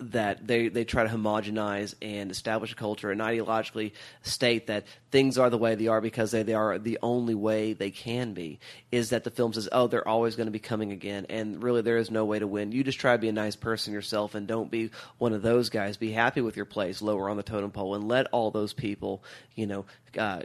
That 0.00 0.46
they, 0.46 0.68
they 0.68 0.84
try 0.84 1.04
to 1.04 1.10
homogenize 1.10 1.94
and 2.00 2.30
establish 2.30 2.72
a 2.72 2.74
culture 2.74 3.10
and 3.10 3.20
ideologically 3.20 3.92
state 4.22 4.68
that 4.68 4.86
things 5.10 5.36
are 5.36 5.50
the 5.50 5.58
way 5.58 5.74
they 5.74 5.88
are 5.88 6.00
because 6.00 6.30
they, 6.30 6.42
they 6.42 6.54
are 6.54 6.78
the 6.78 6.98
only 7.02 7.34
way 7.34 7.74
they 7.74 7.90
can 7.90 8.32
be 8.32 8.60
is 8.90 9.10
that 9.10 9.24
the 9.24 9.30
film 9.30 9.52
says 9.52 9.68
oh 9.72 9.88
they're 9.88 10.06
always 10.08 10.36
going 10.36 10.46
to 10.46 10.52
be 10.52 10.58
coming 10.58 10.90
again 10.90 11.26
and 11.28 11.62
really 11.62 11.82
there 11.82 11.98
is 11.98 12.10
no 12.10 12.24
way 12.24 12.38
to 12.38 12.46
win. 12.46 12.72
You 12.72 12.82
just 12.82 12.98
try 12.98 13.12
to 13.12 13.18
be 13.18 13.28
a 13.28 13.32
nice 13.32 13.56
person 13.56 13.92
yourself 13.92 14.34
and 14.34 14.46
don't 14.46 14.70
be 14.70 14.90
one 15.18 15.34
of 15.34 15.42
those 15.42 15.68
guys. 15.68 15.98
Be 15.98 16.12
happy 16.12 16.40
with 16.40 16.56
your 16.56 16.66
place 16.66 17.02
lower 17.02 17.28
on 17.28 17.36
the 17.36 17.42
totem 17.42 17.70
pole 17.70 17.94
and 17.94 18.08
let 18.08 18.26
all 18.32 18.50
those 18.50 18.72
people 18.72 19.22
you 19.54 19.66
know 19.66 19.84
uh, 20.18 20.42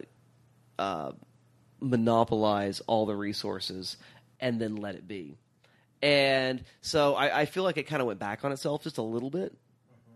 uh, 0.77 1.11
monopolize 1.79 2.81
all 2.87 3.05
the 3.05 3.15
resources 3.15 3.95
and 4.39 4.59
then 4.59 4.75
let 4.75 4.95
it 4.95 5.07
be 5.07 5.37
and 6.05 6.63
so 6.81 7.15
I, 7.15 7.41
I 7.41 7.45
feel 7.45 7.63
like 7.63 7.77
it 7.77 7.87
kind 7.87 7.99
of 7.99 8.05
went 8.05 8.19
back 8.19 8.45
on 8.45 8.51
itself 8.51 8.83
just 8.83 8.99
a 8.99 9.01
little 9.01 9.31
bit 9.31 9.57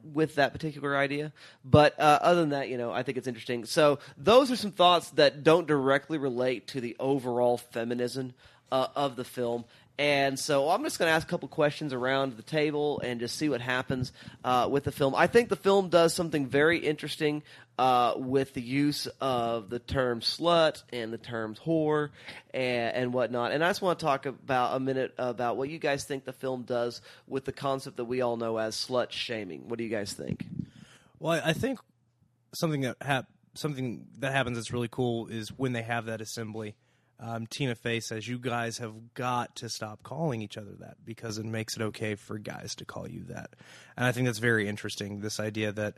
with 0.04 0.36
that 0.36 0.54
particular 0.54 0.96
idea. 0.96 1.34
But 1.66 2.00
uh, 2.00 2.20
other 2.22 2.42
than 2.42 2.52
that, 2.52 2.70
you 2.70 2.78
know, 2.78 2.92
I 2.92 3.02
think 3.02 3.18
it's 3.18 3.26
interesting. 3.26 3.66
So 3.66 3.98
those 4.16 4.52
are 4.52 4.56
some 4.56 4.70
thoughts 4.70 5.10
that 5.12 5.44
don't 5.44 5.66
directly 5.66 6.20
relate 6.20 6.68
to 6.68 6.80
the 6.80 6.96
overall 7.00 7.58
feminism 7.58 8.34
uh, 8.72 8.86
of 8.96 9.16
the 9.16 9.24
film. 9.24 9.66
And 9.98 10.38
so 10.38 10.70
I'm 10.70 10.84
just 10.84 11.00
going 11.00 11.10
to 11.10 11.14
ask 11.14 11.28
a 11.28 11.30
couple 11.30 11.48
questions 11.48 11.92
around 11.92 12.38
the 12.38 12.44
table 12.44 13.02
and 13.04 13.20
just 13.20 13.36
see 13.36 13.50
what 13.50 13.60
happens 13.60 14.14
uh, 14.44 14.70
with 14.70 14.84
the 14.84 14.92
film. 14.92 15.16
I 15.16 15.26
think 15.26 15.50
the 15.50 15.56
film 15.56 15.90
does 15.90 16.14
something 16.14 16.46
very 16.46 16.78
interesting 16.78 17.42
uh, 17.80 18.14
with 18.18 18.54
the 18.56 18.62
use 18.62 19.08
of 19.22 19.70
the 19.70 19.80
term 19.80 20.20
slut 20.20 20.84
and 20.92 21.14
the 21.14 21.18
terms 21.18 21.58
whore 21.66 22.10
and, 22.54 22.94
and 22.94 23.14
whatnot. 23.14 23.54
And 23.54 23.64
I 23.64 23.70
just 23.70 23.82
want 23.82 24.00
to 24.00 24.06
talk 24.06 24.26
about 24.26 24.76
a 24.76 24.82
minute 24.82 25.14
about 25.18 25.56
what 25.56 25.70
you 25.70 25.80
guys 25.80 26.04
think 26.04 26.26
the 26.26 26.34
film 26.34 26.64
does 26.64 27.02
with 27.26 27.46
the 27.46 27.54
concept 27.54 27.96
that 27.96 28.04
we 28.04 28.20
all 28.20 28.36
know 28.36 28.58
as 28.58 28.76
slut 28.76 29.12
shaming. 29.12 29.70
What 29.70 29.78
do 29.78 29.86
you 29.86 29.90
guys 29.90 30.12
think? 30.12 30.46
Well, 31.20 31.42
I 31.42 31.54
think 31.54 31.80
something 32.54 32.82
that 32.82 32.98
hap- 33.00 33.30
something 33.54 34.08
that 34.18 34.34
happens 34.34 34.58
that's 34.58 34.74
really 34.74 34.90
cool 34.92 35.28
is 35.28 35.48
when 35.48 35.72
they 35.72 35.84
have 35.84 36.08
that 36.08 36.20
assembly. 36.20 36.76
Um, 37.18 37.48
Tina 37.48 37.76
Fey 37.76 38.02
says, 38.02 38.28
"You 38.28 38.40
guys 38.40 38.80
have 38.80 39.14
got 39.14 39.56
to 39.58 39.70
stop 39.70 40.04
calling 40.04 40.42
each 40.42 40.58
other 40.58 40.72
that 40.80 40.98
because 41.06 41.38
it 41.38 41.46
makes 41.46 41.78
it 41.78 41.82
okay 41.82 42.16
for 42.16 42.38
guys 42.38 42.76
to 42.76 42.86
call 42.86 43.10
you 43.10 43.24
that." 43.30 43.52
And 43.96 44.06
I 44.06 44.12
think 44.12 44.26
that's 44.26 44.40
very 44.40 44.68
interesting. 44.68 45.22
This 45.22 45.40
idea 45.40 45.72
that 45.74 45.96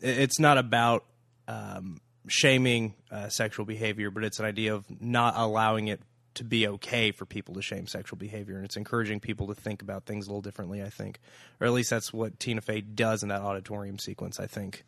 it's 0.00 0.38
not 0.38 0.58
about 0.58 1.04
um, 1.48 2.00
shaming 2.28 2.94
uh, 3.10 3.28
sexual 3.28 3.66
behavior, 3.66 4.10
but 4.10 4.24
it's 4.24 4.38
an 4.38 4.46
idea 4.46 4.74
of 4.74 4.84
not 5.00 5.34
allowing 5.36 5.88
it 5.88 6.00
to 6.34 6.44
be 6.44 6.66
okay 6.66 7.12
for 7.12 7.24
people 7.24 7.54
to 7.54 7.62
shame 7.62 7.86
sexual 7.86 8.18
behavior, 8.18 8.56
and 8.56 8.64
it's 8.64 8.76
encouraging 8.76 9.20
people 9.20 9.46
to 9.48 9.54
think 9.54 9.82
about 9.82 10.04
things 10.04 10.26
a 10.26 10.30
little 10.30 10.42
differently. 10.42 10.82
I 10.82 10.90
think, 10.90 11.20
or 11.60 11.66
at 11.66 11.72
least 11.72 11.90
that's 11.90 12.12
what 12.12 12.38
Tina 12.38 12.60
Fey 12.60 12.80
does 12.80 13.22
in 13.22 13.28
that 13.28 13.40
auditorium 13.40 13.98
sequence. 13.98 14.40
I 14.40 14.46
think. 14.46 14.84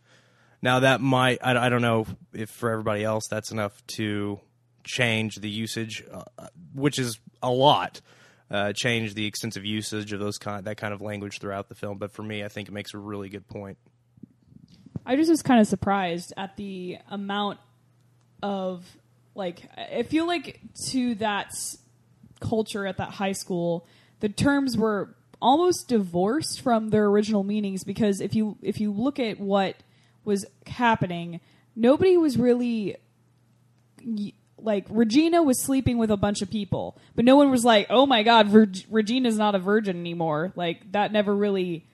Now 0.62 0.80
that 0.80 1.00
might 1.00 1.38
I, 1.42 1.66
I 1.66 1.68
don't 1.68 1.82
know 1.82 2.06
if 2.32 2.50
for 2.50 2.70
everybody 2.70 3.04
else 3.04 3.24
that's 3.28 3.52
enough 3.52 3.86
to 3.98 4.40
change 4.84 5.36
the 5.36 5.50
usage, 5.50 6.04
uh, 6.10 6.48
which 6.74 6.98
is 6.98 7.18
a 7.42 7.50
lot. 7.50 8.00
Uh, 8.48 8.72
change 8.72 9.14
the 9.14 9.26
extensive 9.26 9.64
usage 9.64 10.12
of 10.12 10.20
those 10.20 10.38
kind 10.38 10.64
that 10.66 10.76
kind 10.76 10.94
of 10.94 11.00
language 11.00 11.40
throughout 11.40 11.68
the 11.68 11.74
film, 11.74 11.98
but 11.98 12.12
for 12.12 12.22
me, 12.22 12.44
I 12.44 12.48
think 12.48 12.68
it 12.68 12.72
makes 12.72 12.94
a 12.94 12.98
really 12.98 13.28
good 13.28 13.48
point. 13.48 13.76
I 15.06 15.14
just 15.16 15.30
was 15.30 15.42
kind 15.42 15.60
of 15.60 15.68
surprised 15.68 16.32
at 16.36 16.56
the 16.56 16.98
amount 17.08 17.60
of 18.42 18.84
like 19.34 19.68
I 19.76 20.02
feel 20.02 20.26
like 20.26 20.60
to 20.88 21.14
that 21.16 21.54
culture 22.40 22.86
at 22.86 22.96
that 22.96 23.10
high 23.10 23.32
school, 23.32 23.86
the 24.20 24.28
terms 24.28 24.76
were 24.76 25.14
almost 25.40 25.88
divorced 25.88 26.60
from 26.60 26.88
their 26.90 27.06
original 27.06 27.44
meanings 27.44 27.84
because 27.84 28.20
if 28.20 28.34
you 28.34 28.56
if 28.62 28.80
you 28.80 28.92
look 28.92 29.18
at 29.20 29.38
what 29.38 29.76
was 30.24 30.44
happening, 30.66 31.40
nobody 31.76 32.16
was 32.16 32.36
really 32.36 32.96
like 34.58 34.86
Regina 34.90 35.42
was 35.42 35.62
sleeping 35.62 35.98
with 35.98 36.10
a 36.10 36.16
bunch 36.16 36.42
of 36.42 36.50
people, 36.50 36.98
but 37.14 37.24
no 37.24 37.36
one 37.36 37.50
was 37.50 37.64
like, 37.64 37.86
"Oh 37.90 38.06
my 38.06 38.22
God, 38.22 38.52
Reg- 38.52 38.86
Regina's 38.90 39.38
not 39.38 39.54
a 39.54 39.58
virgin 39.58 39.96
anymore." 39.96 40.52
Like 40.56 40.90
that 40.92 41.12
never 41.12 41.34
really 41.34 41.86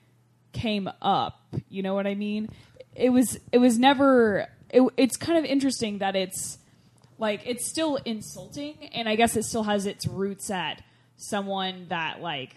came 0.53 0.89
up. 1.01 1.39
You 1.69 1.83
know 1.83 1.93
what 1.93 2.07
I 2.07 2.15
mean? 2.15 2.49
It 2.95 3.09
was 3.09 3.39
it 3.51 3.57
was 3.57 3.77
never 3.79 4.47
it, 4.69 4.81
it's 4.97 5.17
kind 5.17 5.37
of 5.37 5.45
interesting 5.45 5.99
that 5.99 6.15
it's 6.15 6.57
like 7.17 7.41
it's 7.45 7.65
still 7.65 7.97
insulting, 8.05 8.75
and 8.93 9.07
I 9.07 9.15
guess 9.15 9.35
it 9.35 9.43
still 9.43 9.63
has 9.63 9.85
its 9.85 10.07
roots 10.07 10.49
at 10.49 10.81
someone 11.15 11.87
that 11.89 12.21
like 12.21 12.55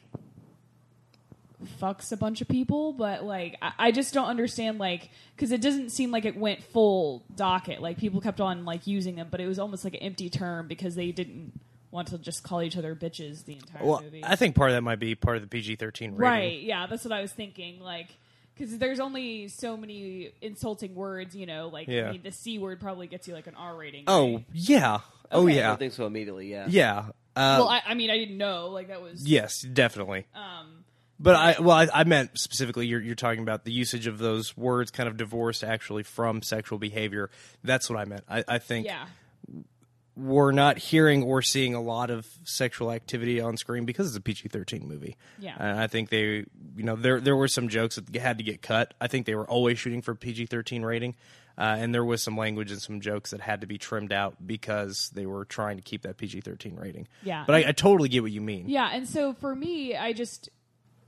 fucks 1.81 2.13
a 2.13 2.17
bunch 2.17 2.41
of 2.41 2.49
people, 2.49 2.93
but 2.93 3.25
like 3.25 3.57
I, 3.63 3.73
I 3.79 3.91
just 3.93 4.13
don't 4.13 4.29
understand 4.29 4.79
like 4.79 5.11
because 5.35 5.53
it 5.53 5.61
doesn't 5.61 5.91
seem 5.91 6.11
like 6.11 6.25
it 6.25 6.37
went 6.37 6.63
full 6.63 7.25
docket. 7.35 7.81
Like 7.81 7.99
people 7.99 8.21
kept 8.21 8.41
on 8.41 8.65
like 8.65 8.87
using 8.87 9.17
them, 9.17 9.29
but 9.31 9.41
it 9.41 9.47
was 9.47 9.59
almost 9.59 9.85
like 9.85 9.95
an 9.95 10.01
empty 10.01 10.29
term 10.31 10.69
because 10.69 10.95
they 10.95 11.13
didn't 11.13 11.59
want 11.91 12.09
to 12.09 12.19
just 12.19 12.43
call 12.43 12.63
each 12.63 12.77
other 12.77 12.95
bitches 12.95 13.45
the 13.45 13.55
entire 13.55 13.85
Well, 13.85 14.03
movie. 14.03 14.23
I 14.25 14.37
think 14.37 14.55
part 14.55 14.71
of 14.71 14.77
that 14.77 14.83
might 14.83 14.99
be 14.99 15.15
part 15.15 15.37
of 15.37 15.43
the 15.43 15.49
PG 15.49 15.77
thirteen 15.77 16.11
rating. 16.11 16.21
Right. 16.21 16.61
Yeah, 16.61 16.87
that's 16.87 17.05
what 17.05 17.13
I 17.13 17.23
was 17.23 17.33
thinking. 17.33 17.81
Like, 17.81 18.09
because 18.57 18.79
there's 18.79 19.01
only 19.01 19.49
so 19.49 19.77
many 19.77 20.31
insulting 20.41 20.95
words, 20.95 21.35
you 21.37 21.47
know. 21.47 21.69
Like, 21.69 21.89
Yeah. 21.89 22.09
I 22.09 22.13
mean, 22.13 22.23
the 22.23 22.33
c 22.33 22.59
word 22.59 22.81
probably 22.81 23.07
gets 23.07 23.29
you 23.29 23.35
like 23.35 23.47
an 23.47 23.55
R 23.57 23.77
rating. 23.77 24.05
Oh 24.07 24.35
right? 24.37 24.45
yeah. 24.53 24.99
Oh 25.31 25.47
I 25.47 25.51
yeah. 25.53 25.67
don't 25.69 25.79
think 25.79 25.93
so 25.93 26.07
immediately. 26.07 26.51
Yeah. 26.51 26.67
Yeah. 26.69 26.99
Uh, 27.35 27.57
well, 27.61 27.69
I, 27.69 27.83
I 27.87 27.95
mean, 27.95 28.11
I 28.11 28.17
didn't 28.17 28.39
know. 28.39 28.69
Like, 28.69 28.89
that 28.89 29.03
was 29.03 29.27
yes, 29.29 29.61
definitely. 29.61 30.27
Um, 30.35 30.85
But 31.21 31.37
I 31.37 31.61
well, 31.61 31.77
I, 31.77 31.89
I 31.93 32.05
meant 32.05 32.39
specifically 32.39 32.87
you're 32.87 33.01
you're 33.01 33.15
talking 33.15 33.43
about 33.43 33.65
the 33.65 33.73
usage 33.73 34.07
of 34.07 34.19
those 34.19 34.57
words, 34.57 34.91
kind 34.91 35.07
of 35.09 35.17
divorced 35.19 35.63
actually 35.63 36.03
from 36.03 36.41
sexual 36.43 36.79
behavior. 36.79 37.31
That's 37.63 37.91
what 37.91 37.99
I 37.99 38.05
meant. 38.07 38.25
I, 38.29 38.43
I 38.49 38.59
think 38.59 38.87
yeah. 38.87 39.07
We're 40.17 40.53
not 40.53 40.79
hearing 40.79 41.23
or 41.23 41.43
seeing 41.43 41.75
a 41.75 41.81
lot 41.81 42.11
of 42.11 42.27
sexual 42.45 42.91
activity 42.91 43.41
on 43.41 43.57
screen 43.57 43.85
because 43.85 44.07
it's 44.09 44.17
a 44.17 44.21
PG 44.21 44.49
thirteen 44.49 44.89
movie. 44.89 45.17
Yeah. 45.39 45.55
and 45.59 45.79
I 45.79 45.87
think 45.87 46.09
they, 46.09 46.23
you 46.77 46.83
know, 46.83 46.97
there 46.97 47.21
there 47.21 47.37
were 47.37 47.49
some 47.49 47.69
jokes 47.69 47.97
that 47.97 48.15
had 48.17 48.39
to 48.39 48.45
get 48.45 48.63
cut. 48.63 48.95
I 49.01 49.09
think 49.09 49.27
they 49.27 49.35
were 49.35 49.49
always 49.49 49.79
shooting 49.79 50.01
for 50.03 50.15
PG 50.15 50.47
thirteen 50.47 50.83
rating, 50.83 51.17
uh, 51.59 51.77
and 51.79 51.95
there 51.95 52.05
was 52.05 52.23
some 52.23 52.37
language 52.37 52.71
and 52.73 52.81
some 52.81 53.01
jokes 53.03 53.33
that 53.33 53.41
had 53.43 53.61
to 53.61 53.67
be 53.67 53.77
trimmed 53.77 54.13
out 54.13 54.35
because 54.47 55.11
they 55.15 55.27
were 55.27 55.45
trying 55.45 55.77
to 55.77 55.83
keep 55.83 56.03
that 56.03 56.17
PG 56.17 56.41
thirteen 56.41 56.77
rating. 56.77 57.09
Yeah. 57.23 57.45
but 57.47 57.55
I, 57.57 57.69
I 57.69 57.73
totally 57.73 58.09
get 58.09 58.23
what 58.23 58.33
you 58.33 58.41
mean. 58.41 58.69
Yeah, 58.69 58.89
and 58.93 59.07
so 59.07 59.35
for 59.35 59.55
me, 59.55 59.97
I 59.97 60.15
just 60.15 60.49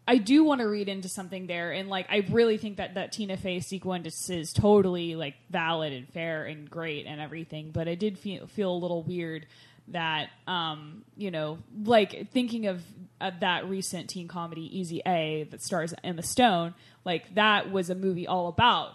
I 0.08 0.16
do 0.16 0.42
want 0.42 0.62
to 0.62 0.66
read 0.66 0.88
into 0.88 1.10
something 1.10 1.46
there, 1.46 1.70
and 1.70 1.90
like 1.90 2.06
I 2.08 2.26
really 2.30 2.56
think 2.56 2.78
that 2.78 2.94
that 2.94 3.12
Tina 3.12 3.36
Fey 3.36 3.60
sequence 3.60 4.30
is 4.30 4.54
totally 4.54 5.14
like 5.16 5.34
valid 5.50 5.92
and 5.92 6.08
fair 6.08 6.46
and 6.46 6.68
great 6.68 7.04
and 7.06 7.20
everything. 7.20 7.72
But 7.72 7.88
I 7.88 7.94
did 7.94 8.18
feel 8.18 8.46
feel 8.46 8.72
a 8.72 8.78
little 8.78 9.02
weird 9.02 9.46
that 9.88 10.30
um 10.46 11.04
you 11.16 11.30
know 11.30 11.58
like 11.84 12.30
thinking 12.30 12.66
of, 12.66 12.82
of 13.20 13.40
that 13.40 13.68
recent 13.68 14.08
teen 14.08 14.28
comedy 14.28 14.78
Easy 14.78 15.02
A 15.06 15.46
that 15.50 15.62
stars 15.62 15.92
Emma 16.02 16.22
Stone, 16.22 16.74
like 17.04 17.34
that 17.34 17.70
was 17.70 17.90
a 17.90 17.94
movie 17.94 18.26
all 18.26 18.48
about 18.48 18.92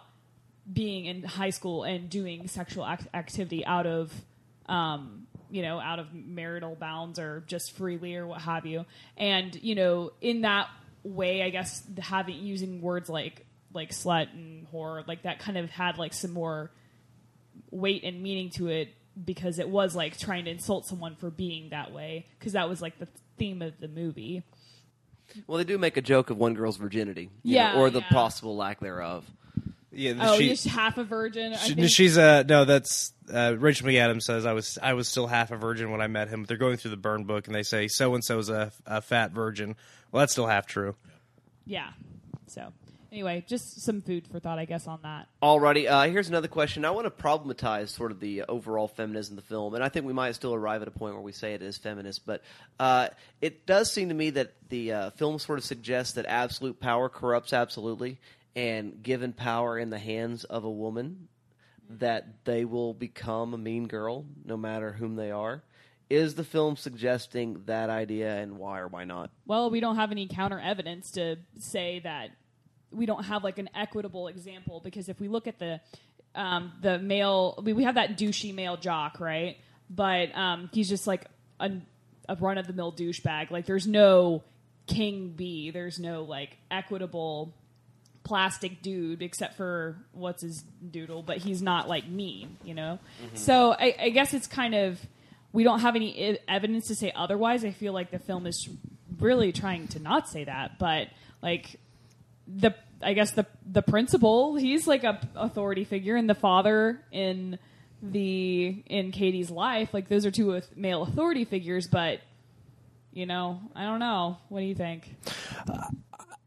being 0.71 1.05
in 1.05 1.21
high 1.21 1.51
school 1.51 1.83
and 1.83 2.09
doing 2.09 2.47
sexual 2.47 2.85
act- 2.85 3.07
activity 3.13 3.63
out 3.67 3.85
of 3.85 4.11
um, 4.65 5.27
you 5.51 5.61
know 5.61 5.79
out 5.79 5.99
of 5.99 6.11
marital 6.11 6.73
bounds 6.73 7.19
or 7.19 7.43
just 7.45 7.73
freely 7.73 8.15
or 8.15 8.25
what 8.25 8.41
have 8.41 8.65
you 8.65 8.83
and 9.15 9.55
you 9.61 9.75
know 9.75 10.11
in 10.19 10.41
that 10.41 10.67
way 11.03 11.43
i 11.43 11.49
guess 11.49 11.83
having 11.99 12.35
using 12.37 12.81
words 12.81 13.09
like 13.09 13.45
like 13.73 13.89
slut 13.91 14.31
and 14.33 14.65
whore 14.71 15.05
like 15.07 15.23
that 15.23 15.39
kind 15.39 15.57
of 15.57 15.69
had 15.69 15.97
like 15.97 16.13
some 16.13 16.31
more 16.31 16.71
weight 17.71 18.03
and 18.03 18.21
meaning 18.21 18.49
to 18.49 18.67
it 18.67 18.89
because 19.23 19.59
it 19.59 19.69
was 19.69 19.95
like 19.95 20.17
trying 20.17 20.45
to 20.45 20.51
insult 20.51 20.85
someone 20.85 21.15
for 21.15 21.29
being 21.29 21.69
that 21.69 21.91
way 21.91 22.25
because 22.39 22.53
that 22.53 22.69
was 22.69 22.81
like 22.81 22.97
the 22.99 23.07
theme 23.37 23.61
of 23.61 23.73
the 23.79 23.87
movie 23.87 24.43
Well, 25.47 25.57
they 25.57 25.63
do 25.63 25.77
make 25.77 25.97
a 25.97 26.01
joke 26.01 26.29
of 26.29 26.37
one 26.37 26.53
girl's 26.53 26.77
virginity, 26.77 27.29
you 27.43 27.55
Yeah, 27.55 27.73
know, 27.73 27.79
or 27.79 27.89
the 27.89 27.99
yeah. 28.01 28.09
possible 28.09 28.55
lack 28.55 28.79
thereof. 28.79 29.25
Yeah, 29.93 30.13
oh 30.21 30.37
she- 30.37 30.49
just 30.49 30.67
half 30.67 30.97
a 30.97 31.03
virgin 31.03 31.53
I 31.53 31.57
She, 31.57 31.73
think. 31.75 31.89
she's 31.89 32.17
uh 32.17 32.43
no, 32.43 32.65
that's 32.65 33.13
uh, 33.33 33.55
Rachel 33.57 33.87
McAdams 33.87 34.23
says 34.23 34.45
I 34.45 34.53
was 34.53 34.77
I 34.81 34.93
was 34.93 35.07
still 35.07 35.27
half 35.27 35.51
a 35.51 35.55
virgin 35.57 35.91
when 35.91 36.01
I 36.01 36.07
met 36.07 36.27
him. 36.29 36.43
They're 36.45 36.57
going 36.57 36.77
through 36.77 36.91
the 36.91 36.97
burn 36.97 37.23
book 37.25 37.47
and 37.47 37.55
they 37.55 37.63
say 37.63 37.87
so 37.87 38.13
and 38.15 38.23
so's 38.23 38.49
a, 38.49 38.71
a 38.85 39.01
fat 39.01 39.31
virgin. 39.31 39.75
Well, 40.11 40.21
that's 40.21 40.31
still 40.33 40.47
half 40.47 40.65
true. 40.67 40.95
yeah 41.65 41.91
so 42.47 42.71
anyway 43.11 43.43
just 43.47 43.81
some 43.81 44.01
food 44.01 44.27
for 44.27 44.39
thought 44.39 44.59
i 44.59 44.65
guess 44.65 44.85
on 44.87 44.99
that 45.03 45.27
Alrighty, 45.41 45.89
uh, 45.89 46.03
here's 46.09 46.29
another 46.29 46.47
question. 46.47 46.83
I 46.85 46.91
want 46.91 47.05
to 47.05 47.11
problematize 47.23 47.89
sort 47.89 48.11
of 48.11 48.19
the 48.19 48.43
overall 48.43 48.87
feminism 48.87 49.37
of 49.37 49.43
the 49.43 49.47
film, 49.47 49.75
and 49.75 49.83
I 49.83 49.89
think 49.89 50.05
we 50.05 50.13
might 50.13 50.33
still 50.35 50.53
arrive 50.53 50.81
at 50.81 50.87
a 50.87 50.91
point 50.91 51.13
where 51.15 51.21
we 51.23 51.31
say 51.31 51.53
it 51.53 51.61
is 51.61 51.77
feminist, 51.77 52.25
but 52.25 52.41
uh, 52.79 53.09
it 53.41 53.65
does 53.65 53.91
seem 53.91 54.07
to 54.09 54.15
me 54.15 54.29
that 54.31 54.53
the 54.69 54.91
uh, 54.93 55.09
film 55.11 55.37
sort 55.39 55.59
of 55.59 55.65
suggests 55.65 56.13
that 56.13 56.25
absolute 56.27 56.79
power 56.79 57.09
corrupts 57.09 57.51
absolutely, 57.53 58.19
and 58.55 59.01
given 59.01 59.33
power 59.33 59.77
in 59.77 59.89
the 59.89 59.99
hands 59.99 60.43
of 60.43 60.63
a 60.63 60.71
woman, 60.71 61.27
that 61.89 62.45
they 62.45 62.65
will 62.65 62.93
become 62.93 63.53
a 63.53 63.57
mean 63.57 63.87
girl 63.87 64.25
no 64.45 64.57
matter 64.57 64.91
whom 64.93 65.15
they 65.15 65.31
are. 65.31 65.63
Is 66.09 66.35
the 66.35 66.43
film 66.43 66.75
suggesting 66.75 67.63
that 67.65 67.89
idea, 67.89 68.35
and 68.37 68.57
why 68.57 68.79
or 68.79 68.87
why 68.87 69.03
not? 69.05 69.31
well 69.45 69.69
we 69.71 69.79
don't 69.79 69.95
have 69.95 70.11
any 70.11 70.27
counter 70.27 70.59
evidence 70.59 71.11
to 71.11 71.37
say 71.59 71.99
that 72.03 72.29
we 72.91 73.05
don't 73.07 73.23
have 73.23 73.43
like 73.43 73.57
an 73.57 73.69
equitable 73.75 74.27
example 74.27 74.79
because 74.83 75.09
if 75.09 75.19
we 75.19 75.27
look 75.27 75.47
at 75.47 75.57
the 75.59 75.79
um, 76.35 76.71
the 76.81 76.99
male 76.99 77.59
we, 77.63 77.73
we 77.73 77.83
have 77.83 77.95
that 77.95 78.17
douchey 78.17 78.53
male 78.53 78.77
jock 78.77 79.19
right 79.19 79.57
but 79.89 80.35
um, 80.37 80.69
he's 80.73 80.89
just 80.89 81.07
like 81.07 81.25
a, 81.59 81.71
a 82.29 82.35
run 82.35 82.57
of 82.57 82.67
the 82.67 82.73
mill 82.73 82.91
douchebag 82.91 83.49
like 83.49 83.65
there's 83.65 83.87
no 83.87 84.43
king 84.85 85.29
bee 85.29 85.71
there's 85.71 85.99
no 85.99 86.23
like 86.23 86.57
equitable 86.69 87.55
plastic 88.23 88.81
dude 88.81 89.21
except 89.21 89.57
for 89.57 89.97
what's 90.13 90.41
his 90.43 90.63
doodle 90.91 91.21
but 91.21 91.37
he's 91.37 91.61
not 91.61 91.89
like 91.89 92.07
mean 92.07 92.57
you 92.63 92.73
know? 92.73 92.99
Mm-hmm. 93.25 93.35
So 93.35 93.73
I, 93.73 93.95
I 93.99 94.09
guess 94.09 94.33
it's 94.33 94.47
kind 94.47 94.75
of 94.75 94.99
we 95.51 95.63
don't 95.63 95.81
have 95.81 95.95
any 95.95 96.31
I- 96.31 96.39
evidence 96.47 96.87
to 96.87 96.95
say 96.95 97.11
otherwise. 97.15 97.63
I 97.63 97.71
feel 97.71 97.93
like 97.93 98.09
the 98.11 98.19
film 98.19 98.47
is 98.47 98.67
really 99.19 99.51
trying 99.51 99.87
to 99.89 99.99
not 99.99 100.27
say 100.27 100.43
that 100.43 100.79
but 100.79 101.07
like 101.41 101.79
the 102.47 102.73
i 103.01 103.13
guess 103.13 103.31
the 103.31 103.45
the 103.69 103.81
principal 103.81 104.55
he's 104.55 104.87
like 104.87 105.03
a 105.03 105.19
authority 105.35 105.83
figure 105.83 106.15
and 106.15 106.29
the 106.29 106.35
father 106.35 106.99
in 107.11 107.59
the 108.01 108.83
in 108.87 109.11
cady's 109.11 109.49
life 109.51 109.93
like 109.93 110.09
those 110.09 110.25
are 110.25 110.31
two 110.31 110.59
male 110.75 111.03
authority 111.03 111.45
figures 111.45 111.87
but 111.87 112.19
you 113.13 113.25
know 113.25 113.61
i 113.75 113.83
don't 113.83 113.99
know. 113.99 114.37
What 114.49 114.59
do 114.61 114.65
you 114.65 114.75
think 114.75 115.15
uh, 115.69 115.87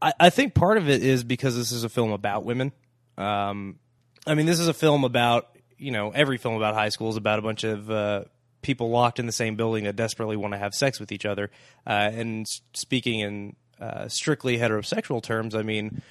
I, 0.01 0.13
I 0.19 0.29
think 0.29 0.53
part 0.53 0.77
of 0.77 0.89
it 0.89 1.03
is 1.03 1.23
because 1.23 1.55
this 1.55 1.71
is 1.71 1.83
a 1.83 1.89
film 1.89 2.11
about 2.11 2.43
women. 2.43 2.71
Um, 3.17 3.79
I 4.25 4.35
mean, 4.35 4.45
this 4.45 4.59
is 4.59 4.67
a 4.67 4.73
film 4.73 5.03
about 5.03 5.49
you 5.77 5.91
know 5.91 6.11
every 6.11 6.37
film 6.37 6.55
about 6.55 6.75
high 6.75 6.89
school 6.89 7.09
is 7.09 7.17
about 7.17 7.39
a 7.39 7.41
bunch 7.41 7.63
of 7.63 7.89
uh, 7.89 8.23
people 8.61 8.89
locked 8.89 9.19
in 9.19 9.25
the 9.25 9.31
same 9.31 9.55
building 9.55 9.85
that 9.85 9.95
desperately 9.95 10.35
want 10.35 10.53
to 10.53 10.57
have 10.57 10.73
sex 10.73 10.99
with 10.99 11.11
each 11.11 11.25
other. 11.25 11.49
Uh, 11.85 12.11
and 12.13 12.45
speaking 12.73 13.19
in 13.19 13.55
uh, 13.79 14.07
strictly 14.07 14.57
heterosexual 14.57 15.21
terms, 15.21 15.55
I 15.55 15.61
mean, 15.61 16.01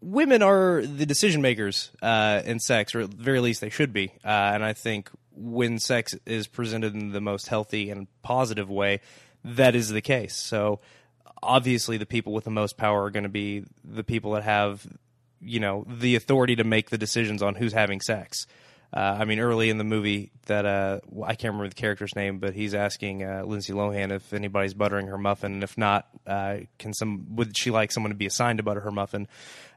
women 0.00 0.42
are 0.42 0.82
the 0.82 1.06
decision 1.06 1.42
makers 1.42 1.90
uh, 2.02 2.42
in 2.44 2.58
sex, 2.58 2.94
or 2.94 3.00
at 3.00 3.10
the 3.10 3.16
very 3.16 3.40
least 3.40 3.60
they 3.60 3.70
should 3.70 3.92
be. 3.92 4.12
Uh, 4.24 4.28
and 4.28 4.64
I 4.64 4.72
think 4.72 5.10
when 5.34 5.78
sex 5.78 6.14
is 6.26 6.46
presented 6.46 6.94
in 6.94 7.12
the 7.12 7.20
most 7.20 7.48
healthy 7.48 7.90
and 7.90 8.08
positive 8.22 8.68
way, 8.68 9.00
that 9.44 9.74
is 9.74 9.90
the 9.90 10.00
case. 10.00 10.34
So 10.34 10.80
obviously, 11.42 11.96
the 11.96 12.06
people 12.06 12.32
with 12.32 12.44
the 12.44 12.50
most 12.50 12.76
power 12.76 13.04
are 13.04 13.10
going 13.10 13.24
to 13.24 13.28
be 13.28 13.64
the 13.84 14.04
people 14.04 14.32
that 14.32 14.42
have, 14.42 14.86
you 15.40 15.60
know, 15.60 15.84
the 15.88 16.16
authority 16.16 16.56
to 16.56 16.64
make 16.64 16.90
the 16.90 16.98
decisions 16.98 17.42
on 17.42 17.54
who's 17.54 17.72
having 17.72 18.00
sex. 18.00 18.46
Uh, 18.92 19.18
I 19.20 19.24
mean, 19.26 19.38
early 19.38 19.68
in 19.68 19.76
the 19.76 19.84
movie, 19.84 20.32
that 20.46 20.64
uh, 20.64 21.00
I 21.22 21.34
can't 21.34 21.52
remember 21.52 21.68
the 21.68 21.74
character's 21.74 22.16
name, 22.16 22.38
but 22.38 22.54
he's 22.54 22.72
asking 22.72 23.22
uh, 23.22 23.42
Lindsay 23.44 23.74
Lohan 23.74 24.12
if 24.12 24.32
anybody's 24.32 24.72
buttering 24.72 25.08
her 25.08 25.18
muffin, 25.18 25.52
and 25.52 25.62
if 25.62 25.76
not, 25.76 26.08
uh, 26.26 26.58
can 26.78 26.94
some 26.94 27.36
would 27.36 27.56
she 27.56 27.70
like 27.70 27.92
someone 27.92 28.10
to 28.10 28.16
be 28.16 28.26
assigned 28.26 28.58
to 28.58 28.62
butter 28.62 28.80
her 28.80 28.90
muffin? 28.90 29.28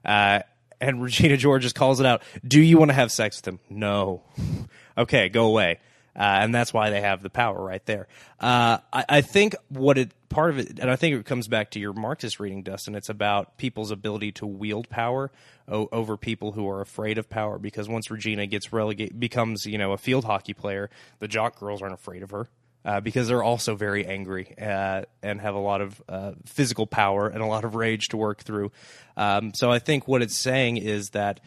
Uh, 0.05 0.39
and 0.79 1.01
Regina 1.03 1.35
George 1.35 1.63
just 1.63 1.75
calls 1.75 1.99
it 1.99 2.05
out. 2.05 2.23
Do 2.45 2.61
you 2.61 2.77
want 2.77 2.89
to 2.89 2.95
have 2.95 3.11
sex 3.11 3.37
with 3.37 3.47
him? 3.47 3.59
No. 3.69 4.23
okay, 4.97 5.27
go 5.27 5.47
away. 5.47 5.79
Uh, 6.15 6.19
and 6.41 6.53
that's 6.53 6.73
why 6.73 6.89
they 6.89 6.99
have 6.99 7.21
the 7.21 7.29
power 7.29 7.63
right 7.63 7.85
there. 7.85 8.07
Uh, 8.39 8.79
I, 8.91 9.05
I 9.07 9.21
think 9.21 9.55
what 9.69 9.97
it 9.97 10.11
part 10.27 10.49
of 10.49 10.59
it, 10.59 10.79
and 10.79 10.89
I 10.89 10.97
think 10.97 11.15
it 11.15 11.25
comes 11.25 11.47
back 11.47 11.71
to 11.71 11.79
your 11.79 11.93
Marxist 11.93 12.39
reading, 12.39 12.63
Dustin. 12.63 12.95
It's 12.95 13.09
about 13.09 13.57
people's 13.57 13.91
ability 13.91 14.33
to 14.33 14.45
wield 14.45 14.89
power 14.89 15.31
o- 15.69 15.87
over 15.91 16.17
people 16.17 16.51
who 16.51 16.67
are 16.67 16.81
afraid 16.81 17.17
of 17.17 17.29
power. 17.29 17.57
Because 17.57 17.87
once 17.87 18.11
Regina 18.11 18.45
gets 18.45 18.73
relegated, 18.73 19.19
becomes 19.19 19.65
you 19.65 19.77
know 19.77 19.93
a 19.93 19.97
field 19.97 20.25
hockey 20.25 20.53
player, 20.53 20.89
the 21.19 21.29
jock 21.29 21.59
girls 21.59 21.81
aren't 21.81 21.93
afraid 21.93 22.23
of 22.23 22.31
her. 22.31 22.49
Uh, 22.83 22.99
because 22.99 23.27
they're 23.27 23.43
also 23.43 23.75
very 23.75 24.07
angry 24.07 24.55
uh, 24.59 25.03
and 25.21 25.39
have 25.39 25.53
a 25.53 25.59
lot 25.59 25.81
of 25.81 26.01
uh, 26.09 26.31
physical 26.45 26.87
power 26.87 27.27
and 27.27 27.43
a 27.43 27.45
lot 27.45 27.63
of 27.63 27.75
rage 27.75 28.07
to 28.07 28.17
work 28.17 28.41
through. 28.41 28.71
Um, 29.15 29.53
so 29.53 29.69
I 29.69 29.77
think 29.77 30.07
what 30.07 30.23
it's 30.23 30.35
saying 30.35 30.77
is 30.77 31.11
that, 31.11 31.41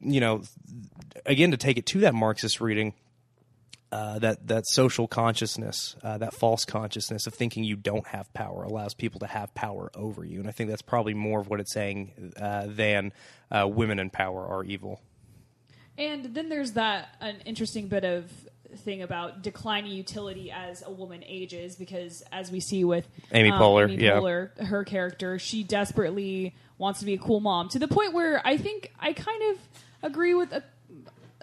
you 0.00 0.20
know, 0.20 0.42
again, 1.26 1.50
to 1.50 1.58
take 1.58 1.76
it 1.76 1.84
to 1.84 2.00
that 2.00 2.14
Marxist 2.14 2.62
reading, 2.62 2.94
uh, 3.94 4.18
that 4.18 4.44
that 4.48 4.66
social 4.66 5.06
consciousness, 5.06 5.94
uh, 6.02 6.18
that 6.18 6.34
false 6.34 6.64
consciousness 6.64 7.28
of 7.28 7.34
thinking 7.34 7.62
you 7.62 7.76
don't 7.76 8.08
have 8.08 8.32
power, 8.34 8.64
allows 8.64 8.92
people 8.92 9.20
to 9.20 9.26
have 9.26 9.54
power 9.54 9.88
over 9.94 10.24
you, 10.24 10.40
and 10.40 10.48
I 10.48 10.50
think 10.50 10.68
that's 10.68 10.82
probably 10.82 11.14
more 11.14 11.38
of 11.38 11.48
what 11.48 11.60
it's 11.60 11.72
saying 11.72 12.32
uh, 12.36 12.66
than 12.66 13.12
uh, 13.52 13.68
women 13.68 14.00
in 14.00 14.10
power 14.10 14.44
are 14.44 14.64
evil. 14.64 15.00
And 15.96 16.34
then 16.34 16.48
there's 16.48 16.72
that 16.72 17.16
an 17.20 17.36
interesting 17.44 17.86
bit 17.86 18.04
of 18.04 18.28
thing 18.78 19.02
about 19.02 19.42
declining 19.42 19.92
utility 19.92 20.50
as 20.50 20.82
a 20.84 20.90
woman 20.90 21.22
ages 21.24 21.76
because 21.76 22.24
as 22.32 22.50
we 22.50 22.58
see 22.58 22.82
with 22.82 23.06
Amy 23.30 23.50
um, 23.50 23.60
Poehler, 23.60 23.88
Amy 23.88 24.02
yeah. 24.02 24.14
Poehler, 24.14 24.58
her 24.58 24.82
character, 24.82 25.38
she 25.38 25.62
desperately 25.62 26.56
wants 26.78 26.98
to 26.98 27.06
be 27.06 27.14
a 27.14 27.18
cool 27.18 27.38
mom 27.38 27.68
to 27.68 27.78
the 27.78 27.86
point 27.86 28.12
where 28.12 28.44
I 28.44 28.56
think 28.56 28.92
I 28.98 29.12
kind 29.12 29.52
of 29.52 29.58
agree 30.02 30.34
with 30.34 30.52
a, 30.52 30.64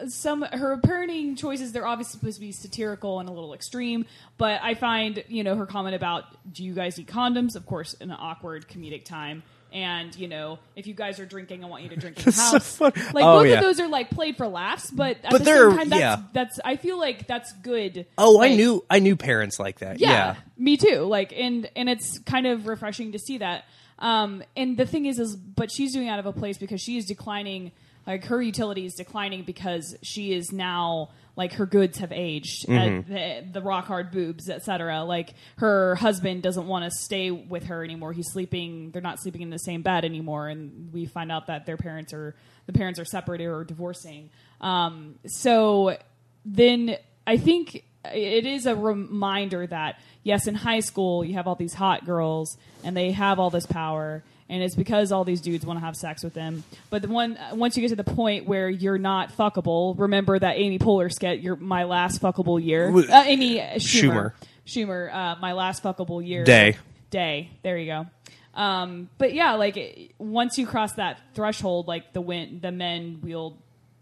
some 0.07 0.41
her 0.43 0.77
parenting 0.77 1.37
choices. 1.37 1.71
They're 1.71 1.85
obviously 1.87 2.19
supposed 2.19 2.35
to 2.37 2.41
be 2.41 2.51
satirical 2.51 3.19
and 3.19 3.27
a 3.29 3.31
little 3.31 3.53
extreme, 3.53 4.05
but 4.37 4.59
I 4.63 4.73
find 4.75 5.23
you 5.27 5.43
know 5.43 5.55
her 5.55 5.65
comment 5.65 5.95
about 5.95 6.25
"Do 6.53 6.63
you 6.63 6.73
guys 6.73 6.99
eat 6.99 7.07
condoms?" 7.07 7.55
Of 7.55 7.65
course, 7.65 7.93
in 7.95 8.11
an 8.11 8.17
awkward 8.19 8.67
comedic 8.67 9.03
time. 9.05 9.43
And 9.73 10.13
you 10.17 10.27
know, 10.27 10.59
if 10.75 10.85
you 10.85 10.93
guys 10.93 11.17
are 11.21 11.25
drinking, 11.25 11.63
I 11.63 11.67
want 11.67 11.83
you 11.83 11.89
to 11.89 11.95
drink 11.95 12.17
in 12.19 12.25
the 12.25 12.31
So 12.33 12.41
house. 12.57 12.75
fun. 12.75 12.91
Like 13.13 13.23
Oh, 13.23 13.39
both 13.39 13.47
yeah. 13.47 13.53
of 13.55 13.61
those 13.63 13.79
are 13.79 13.87
like 13.87 14.09
played 14.09 14.35
for 14.35 14.45
laughs, 14.47 14.91
but 14.91 15.15
at 15.23 15.31
But 15.31 15.45
the 15.45 15.45
same 15.45 15.77
time, 15.77 15.89
that's, 15.89 15.99
yeah. 16.01 16.17
that's 16.33 16.59
I 16.65 16.75
feel 16.75 16.99
like 16.99 17.25
that's 17.25 17.53
good. 17.53 18.05
Oh, 18.17 18.41
I 18.41 18.53
knew 18.53 18.83
I 18.89 18.99
knew 18.99 19.15
parents 19.15 19.59
like 19.59 19.79
that. 19.79 19.99
yeah, 19.99 20.09
Yeah. 20.09 20.35
me 20.57 20.75
too. 20.75 21.03
Like, 21.05 21.31
and 21.31 21.69
and 21.77 21.87
it's 21.89 22.19
kind 22.19 22.47
of 22.47 22.67
refreshing 22.67 23.13
to 23.13 23.19
see 23.19 23.37
that. 23.37 23.63
Um, 23.97 24.43
and 24.57 24.75
the 24.75 24.85
thing 24.85 25.05
is, 25.05 25.19
is 25.19 25.37
but 25.37 25.71
she's 25.71 25.93
doing 25.93 26.09
out 26.09 26.19
of 26.19 26.25
a 26.25 26.33
place 26.33 26.57
because 26.57 26.81
she 26.81 26.97
is 26.97 27.05
declining. 27.05 27.71
Like 28.05 28.25
her 28.25 28.41
utility 28.41 28.85
is 28.85 28.95
declining 28.95 29.43
because 29.43 29.95
she 30.01 30.33
is 30.33 30.51
now 30.51 31.09
like 31.35 31.53
her 31.53 31.65
goods 31.65 31.99
have 31.99 32.11
aged, 32.11 32.69
uh, 32.69 33.01
the, 33.07 33.45
the 33.53 33.61
rock 33.61 33.85
hard 33.85 34.11
boobs, 34.11 34.49
etc. 34.49 35.03
Like 35.03 35.33
her 35.57 35.95
husband 35.95 36.43
doesn't 36.43 36.67
want 36.67 36.85
to 36.85 36.91
stay 36.91 37.31
with 37.31 37.65
her 37.65 37.83
anymore. 37.83 38.11
He's 38.11 38.31
sleeping. 38.31 38.91
They're 38.91 39.01
not 39.01 39.21
sleeping 39.21 39.41
in 39.41 39.49
the 39.49 39.59
same 39.59 39.81
bed 39.81 40.03
anymore, 40.03 40.49
and 40.49 40.91
we 40.91 41.05
find 41.05 41.31
out 41.31 41.47
that 41.47 41.65
their 41.65 41.77
parents 41.77 42.13
are 42.13 42.35
the 42.65 42.73
parents 42.73 42.99
are 42.99 43.05
separated 43.05 43.47
or 43.47 43.63
divorcing. 43.63 44.29
Um, 44.59 45.15
so 45.25 45.97
then 46.45 46.97
I 47.25 47.37
think 47.37 47.85
it 48.05 48.45
is 48.45 48.65
a 48.65 48.75
reminder 48.75 49.67
that 49.67 49.99
yes, 50.23 50.47
in 50.47 50.55
high 50.55 50.79
school 50.79 51.23
you 51.23 51.35
have 51.35 51.47
all 51.47 51.55
these 51.55 51.73
hot 51.73 52.05
girls 52.05 52.57
and 52.83 52.95
they 52.95 53.11
have 53.11 53.39
all 53.39 53.49
this 53.49 53.65
power, 53.65 54.23
and 54.51 54.61
it's 54.61 54.75
because 54.75 55.13
all 55.13 55.23
these 55.23 55.39
dudes 55.39 55.65
want 55.65 55.79
to 55.79 55.85
have 55.85 55.95
sex 55.95 56.23
with 56.23 56.33
them. 56.33 56.63
But 56.89 57.01
the 57.01 57.07
one 57.07 57.39
once 57.53 57.77
you 57.77 57.81
get 57.81 57.87
to 57.89 57.95
the 57.95 58.03
point 58.03 58.45
where 58.45 58.69
you're 58.69 58.97
not 58.97 59.35
fuckable, 59.35 59.97
remember 59.97 60.37
that 60.37 60.57
Amy 60.57 60.77
Poehler 60.77 61.11
skit, 61.11 61.39
"Your 61.39 61.55
My 61.55 61.85
Last 61.85 62.21
Fuckable 62.21 62.63
Year," 62.63 62.89
uh, 62.95 63.23
Amy 63.25 63.57
Schumer, 63.57 63.77
Schumer. 63.77 64.33
Schumer, 64.67 65.13
uh, 65.13 65.35
"My 65.39 65.53
Last 65.53 65.81
Fuckable 65.81 66.25
Year," 66.25 66.43
Day. 66.43 66.77
day. 67.09 67.49
There 67.63 67.77
you 67.77 67.85
go. 67.85 68.07
Um, 68.53 69.09
but 69.17 69.33
yeah, 69.33 69.53
like 69.53 70.13
once 70.19 70.57
you 70.57 70.67
cross 70.67 70.93
that 70.93 71.19
threshold, 71.33 71.87
like 71.87 72.11
the 72.11 72.21
win, 72.21 72.59
the 72.61 72.73
men 72.73 73.19
wield 73.23 73.57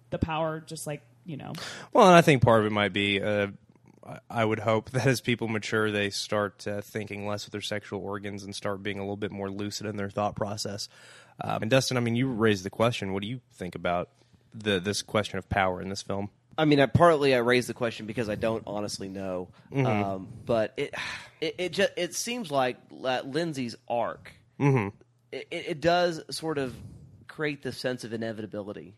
the 0.10 0.18
power, 0.18 0.60
just 0.66 0.88
like 0.88 1.04
you 1.26 1.38
know. 1.38 1.54
Well, 1.94 2.08
and 2.08 2.16
I 2.16 2.22
think 2.22 2.42
part 2.42 2.62
of 2.62 2.66
it 2.66 2.72
might 2.72 2.92
be. 2.92 3.22
Uh, 3.22 3.48
I- 4.30 4.46
would 4.46 4.60
hope 4.60 4.90
that 4.92 5.06
as 5.08 5.22
people 5.22 5.48
mature, 5.48 5.92
they 5.92 6.10
start 6.10 6.68
uh, 6.68 6.82
thinking 6.82 7.28
less 7.28 7.46
with 7.46 7.52
their 7.52 7.62
sexual 7.62 8.02
organs 8.02 8.44
and 8.44 8.56
start 8.56 8.84
being 8.84 8.98
a 9.00 9.02
little 9.02 9.18
bit 9.18 9.32
more 9.32 9.50
lucid 9.50 9.88
in 9.88 9.98
their 9.98 10.10
thought 10.10 10.36
process. 10.36 10.90
Um, 11.42 11.64
and 11.64 11.72
Dustin, 11.72 11.98
I 11.98 12.00
mean, 12.00 12.16
you 12.16 12.28
raised 12.28 12.66
the 12.66 12.70
question. 12.70 13.14
What 13.14 13.22
do 13.22 13.28
you 13.28 13.40
think 13.54 13.76
about 13.76 14.10
the 14.54 14.80
this 14.80 15.02
question 15.02 15.38
of 15.38 15.48
power 15.50 15.82
in 15.82 15.90
this 15.90 16.02
film? 16.02 16.30
I 16.58 16.66
mean, 16.66 16.82
I, 16.82 16.88
partly 16.88 17.34
I 17.34 17.38
raised 17.38 17.70
the 17.70 17.74
question 17.74 18.06
because 18.06 18.28
I 18.28 18.36
don't 18.36 18.64
honestly 18.68 19.08
know, 19.08 19.48
um, 19.74 20.28
but 20.46 20.74
it 20.76 20.94
it 21.40 21.56
it, 21.58 21.70
just, 21.72 21.92
it 21.96 22.14
seems 22.14 22.52
like 22.52 22.76
Lindsay's 22.92 23.78
arc. 23.88 24.34
It, 25.32 25.48
it, 25.52 25.66
it 25.68 25.82
does 25.82 26.22
sort 26.30 26.58
of 26.58 26.76
create 27.28 27.62
the 27.62 27.72
sense 27.72 28.04
of 28.04 28.12
inevitability 28.12 28.96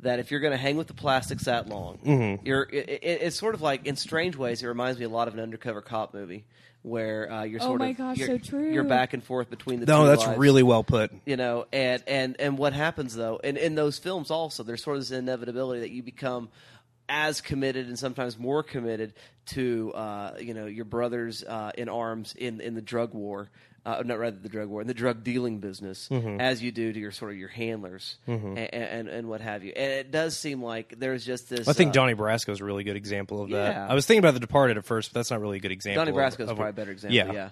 that 0.00 0.18
if 0.18 0.30
you're 0.30 0.40
going 0.40 0.52
to 0.52 0.56
hang 0.58 0.76
with 0.76 0.86
the 0.88 0.94
plastics 0.94 1.44
that 1.44 1.68
long, 1.68 2.40
you're. 2.44 2.62
It, 2.64 2.88
it, 2.88 3.02
it's 3.22 3.36
sort 3.36 3.54
of 3.54 3.62
like 3.62 3.86
in 3.86 3.96
strange 3.96 4.36
ways. 4.36 4.62
It 4.62 4.66
reminds 4.66 4.98
me 4.98 5.04
a 5.04 5.08
lot 5.08 5.28
of 5.28 5.34
an 5.34 5.40
undercover 5.40 5.80
cop 5.82 6.12
movie 6.14 6.44
where 6.82 7.32
uh, 7.32 7.42
you're 7.42 7.60
Oh 7.62 7.66
sort 7.66 7.78
my 7.80 7.88
of 7.88 7.96
gosh, 7.98 8.16
you're, 8.18 8.28
so 8.28 8.38
true. 8.38 8.72
you're 8.72 8.84
back 8.84 9.12
and 9.12 9.24
forth 9.24 9.50
between 9.50 9.80
the 9.80 9.86
No, 9.86 10.02
two 10.02 10.08
that's 10.08 10.24
lives 10.26 10.38
really 10.38 10.62
well 10.62 10.84
put. 10.84 11.10
you 11.24 11.36
know 11.36 11.66
and 11.72 12.00
and 12.06 12.36
and 12.38 12.56
what 12.58 12.72
happens 12.74 13.12
though 13.16 13.40
and 13.42 13.56
in 13.58 13.74
those 13.74 13.98
films 13.98 14.30
also 14.30 14.62
there's 14.62 14.84
sort 14.84 14.96
of 14.96 15.02
this 15.02 15.10
inevitability 15.10 15.80
that 15.80 15.90
you 15.90 16.04
become 16.04 16.48
as 17.08 17.40
committed 17.40 17.88
and 17.88 17.98
sometimes 17.98 18.38
more 18.38 18.62
committed 18.62 19.14
to 19.46 19.92
uh, 19.94 20.34
you 20.38 20.54
know 20.54 20.66
your 20.66 20.84
brothers 20.84 21.42
uh, 21.42 21.72
in 21.76 21.88
arms 21.88 22.34
in 22.38 22.60
in 22.60 22.74
the 22.74 22.82
drug 22.82 23.14
war 23.14 23.50
uh, 23.86 24.02
not 24.04 24.18
rather 24.18 24.36
the 24.36 24.48
drug 24.50 24.68
war 24.68 24.80
and 24.82 24.90
the 24.90 24.94
drug 24.94 25.24
dealing 25.24 25.58
business 25.60 26.08
Mm-hmm. 26.10 26.40
as 26.40 26.62
you 26.62 26.72
do 26.72 26.92
to 26.92 26.98
your 26.98 27.12
sort 27.12 27.30
of 27.32 27.38
your 27.38 27.48
handlers 27.48 28.16
and, 28.26 28.58
and 28.58 29.08
and 29.08 29.28
what 29.28 29.40
have 29.40 29.64
you 29.64 29.72
and 29.76 29.92
it 29.92 30.10
does 30.10 30.36
seem 30.36 30.62
like 30.62 30.94
there's 30.98 31.24
just 31.24 31.48
this 31.48 31.66
I 31.68 31.72
think 31.72 31.90
uh, 31.90 31.92
Donnie 31.92 32.14
Brasco 32.14 32.50
is 32.50 32.60
a 32.60 32.64
really 32.64 32.84
good 32.84 32.96
example 32.96 33.42
of 33.42 33.50
that. 33.50 33.72
Yeah. 33.74 33.86
I 33.88 33.94
was 33.94 34.04
thinking 34.04 34.18
about 34.18 34.34
The 34.34 34.40
Departed 34.40 34.76
at 34.76 34.84
first, 34.84 35.12
but 35.12 35.20
that's 35.20 35.30
not 35.30 35.40
really 35.40 35.56
a 35.56 35.60
good 35.60 35.72
example. 35.72 36.04
Donnie 36.04 36.16
Brasco 36.16 36.40
is 36.40 36.46
probably 36.46 36.64
a- 36.66 36.68
a 36.68 36.72
better 36.72 36.90
example. 36.90 37.16
Yeah, 37.16 37.32
Yeah. 37.32 37.48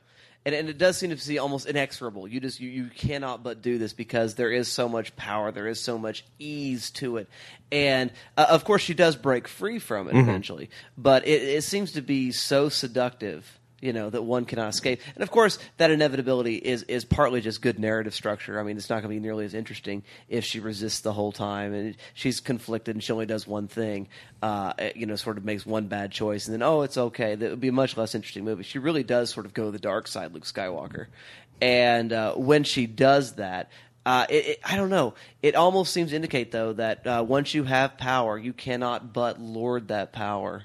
And, 0.47 0.55
and 0.55 0.69
it 0.69 0.77
does 0.77 0.99
seem 0.99 1.09
to 1.17 1.27
be 1.29 1.39
almost 1.39 1.67
inexorable. 1.67 2.29
You 2.29 2.39
just 2.39 2.61
you, 2.61 2.69
you 2.69 2.91
cannot 2.95 3.43
but 3.43 3.63
do 3.63 3.79
this 3.79 3.95
because 3.95 4.35
there 4.35 4.51
is 4.51 4.69
so 4.69 4.91
much 4.91 5.17
power, 5.17 5.51
there 5.53 5.67
is 5.67 5.81
so 5.81 5.97
much 5.97 6.23
ease 6.39 6.91
to 7.01 7.17
it, 7.17 7.29
and 7.73 8.13
uh, 8.37 8.45
of 8.51 8.63
course 8.65 8.83
she 8.83 8.93
does 8.93 9.17
break 9.17 9.49
free 9.49 9.79
from 9.79 10.07
it 10.09 10.11
Mm-hmm. 10.15 10.29
eventually. 10.29 10.69
But 10.99 11.27
it, 11.27 11.41
it 11.43 11.65
seems 11.65 11.93
to 11.93 12.03
be 12.03 12.31
so 12.31 12.69
seductive, 12.69 13.59
you 13.85 13.93
know, 13.93 14.09
that 14.09 14.23
one 14.23 14.47
cannot 14.47 14.71
escape. 14.71 15.03
And 15.15 15.23
of 15.23 15.31
course, 15.31 15.59
that 15.77 15.91
inevitability 15.91 16.57
is 16.57 16.85
is 16.85 17.05
partly 17.05 17.43
just 17.43 17.61
good 17.61 17.79
narrative 17.79 18.15
structure. 18.15 18.59
I 18.59 18.63
mean, 18.63 18.79
it's 18.79 18.89
not 18.89 19.03
going 19.03 19.15
to 19.15 19.21
be 19.21 19.21
nearly 19.21 19.45
as 19.45 19.53
interesting 19.53 20.03
if 20.27 20.43
she 20.45 20.59
resists 20.59 21.01
the 21.01 21.13
whole 21.13 21.33
time 21.33 21.75
and 21.75 21.95
she's 22.15 22.41
conflicted 22.41 22.97
and 22.97 23.05
she 23.05 23.13
only 23.13 23.27
does 23.27 23.47
one 23.47 23.69
thing. 23.69 24.09
Uh, 24.43 24.73
you 24.97 25.05
know, 25.05 25.17
sort 25.17 25.37
of 25.37 25.45
makes 25.45 25.67
one 25.67 25.87
bad 25.87 26.13
choice 26.13 26.47
and 26.47 26.55
then 26.55 26.63
oh, 26.63 26.81
it's 26.81 26.97
okay. 26.97 27.35
That 27.35 27.51
would 27.51 27.61
be 27.61 27.69
a 27.69 27.73
much 27.73 27.97
less 27.99 28.15
interesting 28.15 28.45
movie. 28.45 28.63
She 28.63 28.79
really 28.79 29.03
does 29.03 29.29
sort 29.29 29.45
of 29.45 29.53
go 29.53 29.71
the 29.71 29.79
dark 29.79 30.09
side, 30.09 30.33
Luke 30.33 30.45
Skywalker. 30.45 31.09
And 31.61 32.11
uh, 32.13 32.35
when 32.35 32.65
she 32.65 32.87
does 32.87 33.35
that. 33.35 33.71
Uh, 34.07 34.27
it, 34.29 34.47
it, 34.47 34.61
I 34.63 34.77
don't 34.77 34.91
know. 34.91 35.15
It 35.43 35.55
almost 35.55 35.95
seems 35.95 36.11
to 36.11 36.17
indicate, 36.17 36.53
though, 36.53 36.75
that 36.75 37.07
uh, 37.07 37.25
once 37.27 37.55
you 37.55 37.65
have 37.65 37.97
power, 37.97 38.37
you 38.37 38.53
cannot 38.53 39.15
but 39.15 39.41
lord 39.41 39.89
that 39.89 40.13
power 40.13 40.65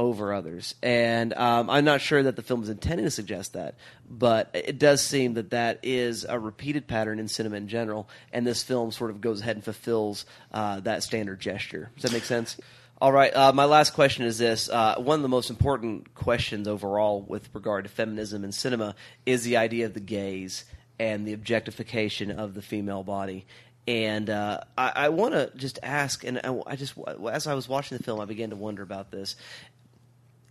over 0.00 0.32
others. 0.32 0.74
And 0.82 1.34
um, 1.34 1.68
I'm 1.68 1.84
not 1.84 2.00
sure 2.00 2.22
that 2.22 2.34
the 2.34 2.42
film 2.42 2.62
is 2.62 2.70
intending 2.70 3.04
to 3.04 3.10
suggest 3.10 3.52
that, 3.52 3.74
but 4.08 4.48
it 4.54 4.78
does 4.78 5.02
seem 5.02 5.34
that 5.34 5.50
that 5.50 5.80
is 5.82 6.24
a 6.24 6.38
repeated 6.38 6.88
pattern 6.88 7.18
in 7.18 7.28
cinema 7.28 7.56
in 7.56 7.68
general, 7.68 8.08
and 8.32 8.46
this 8.46 8.62
film 8.62 8.92
sort 8.92 9.10
of 9.10 9.20
goes 9.20 9.42
ahead 9.42 9.56
and 9.56 9.64
fulfills 9.64 10.24
uh, 10.52 10.80
that 10.80 11.02
standard 11.02 11.38
gesture. 11.38 11.90
Does 11.96 12.04
that 12.04 12.12
make 12.12 12.24
sense? 12.24 12.56
All 12.98 13.12
right. 13.12 13.34
Uh, 13.36 13.52
my 13.52 13.66
last 13.66 13.92
question 13.92 14.24
is 14.24 14.38
this: 14.38 14.70
uh, 14.70 14.94
one 14.96 15.18
of 15.18 15.22
the 15.22 15.28
most 15.28 15.50
important 15.50 16.14
questions 16.14 16.66
overall 16.66 17.20
with 17.20 17.50
regard 17.52 17.84
to 17.84 17.90
feminism 17.90 18.42
in 18.42 18.52
cinema 18.52 18.94
is 19.26 19.44
the 19.44 19.58
idea 19.58 19.84
of 19.84 19.92
the 19.92 20.00
gaze 20.00 20.64
and 20.98 21.26
the 21.26 21.34
objectification 21.34 22.30
of 22.30 22.54
the 22.54 22.62
female 22.62 23.02
body. 23.02 23.44
And 23.88 24.28
uh, 24.30 24.60
I, 24.76 24.92
I 24.94 25.08
want 25.08 25.34
to 25.34 25.50
just 25.56 25.78
ask, 25.82 26.22
and 26.22 26.38
I, 26.44 26.60
I 26.66 26.76
just 26.76 26.94
as 27.30 27.46
I 27.46 27.54
was 27.54 27.68
watching 27.68 27.96
the 27.96 28.04
film, 28.04 28.20
I 28.20 28.24
began 28.24 28.50
to 28.50 28.56
wonder 28.56 28.82
about 28.82 29.10
this 29.10 29.34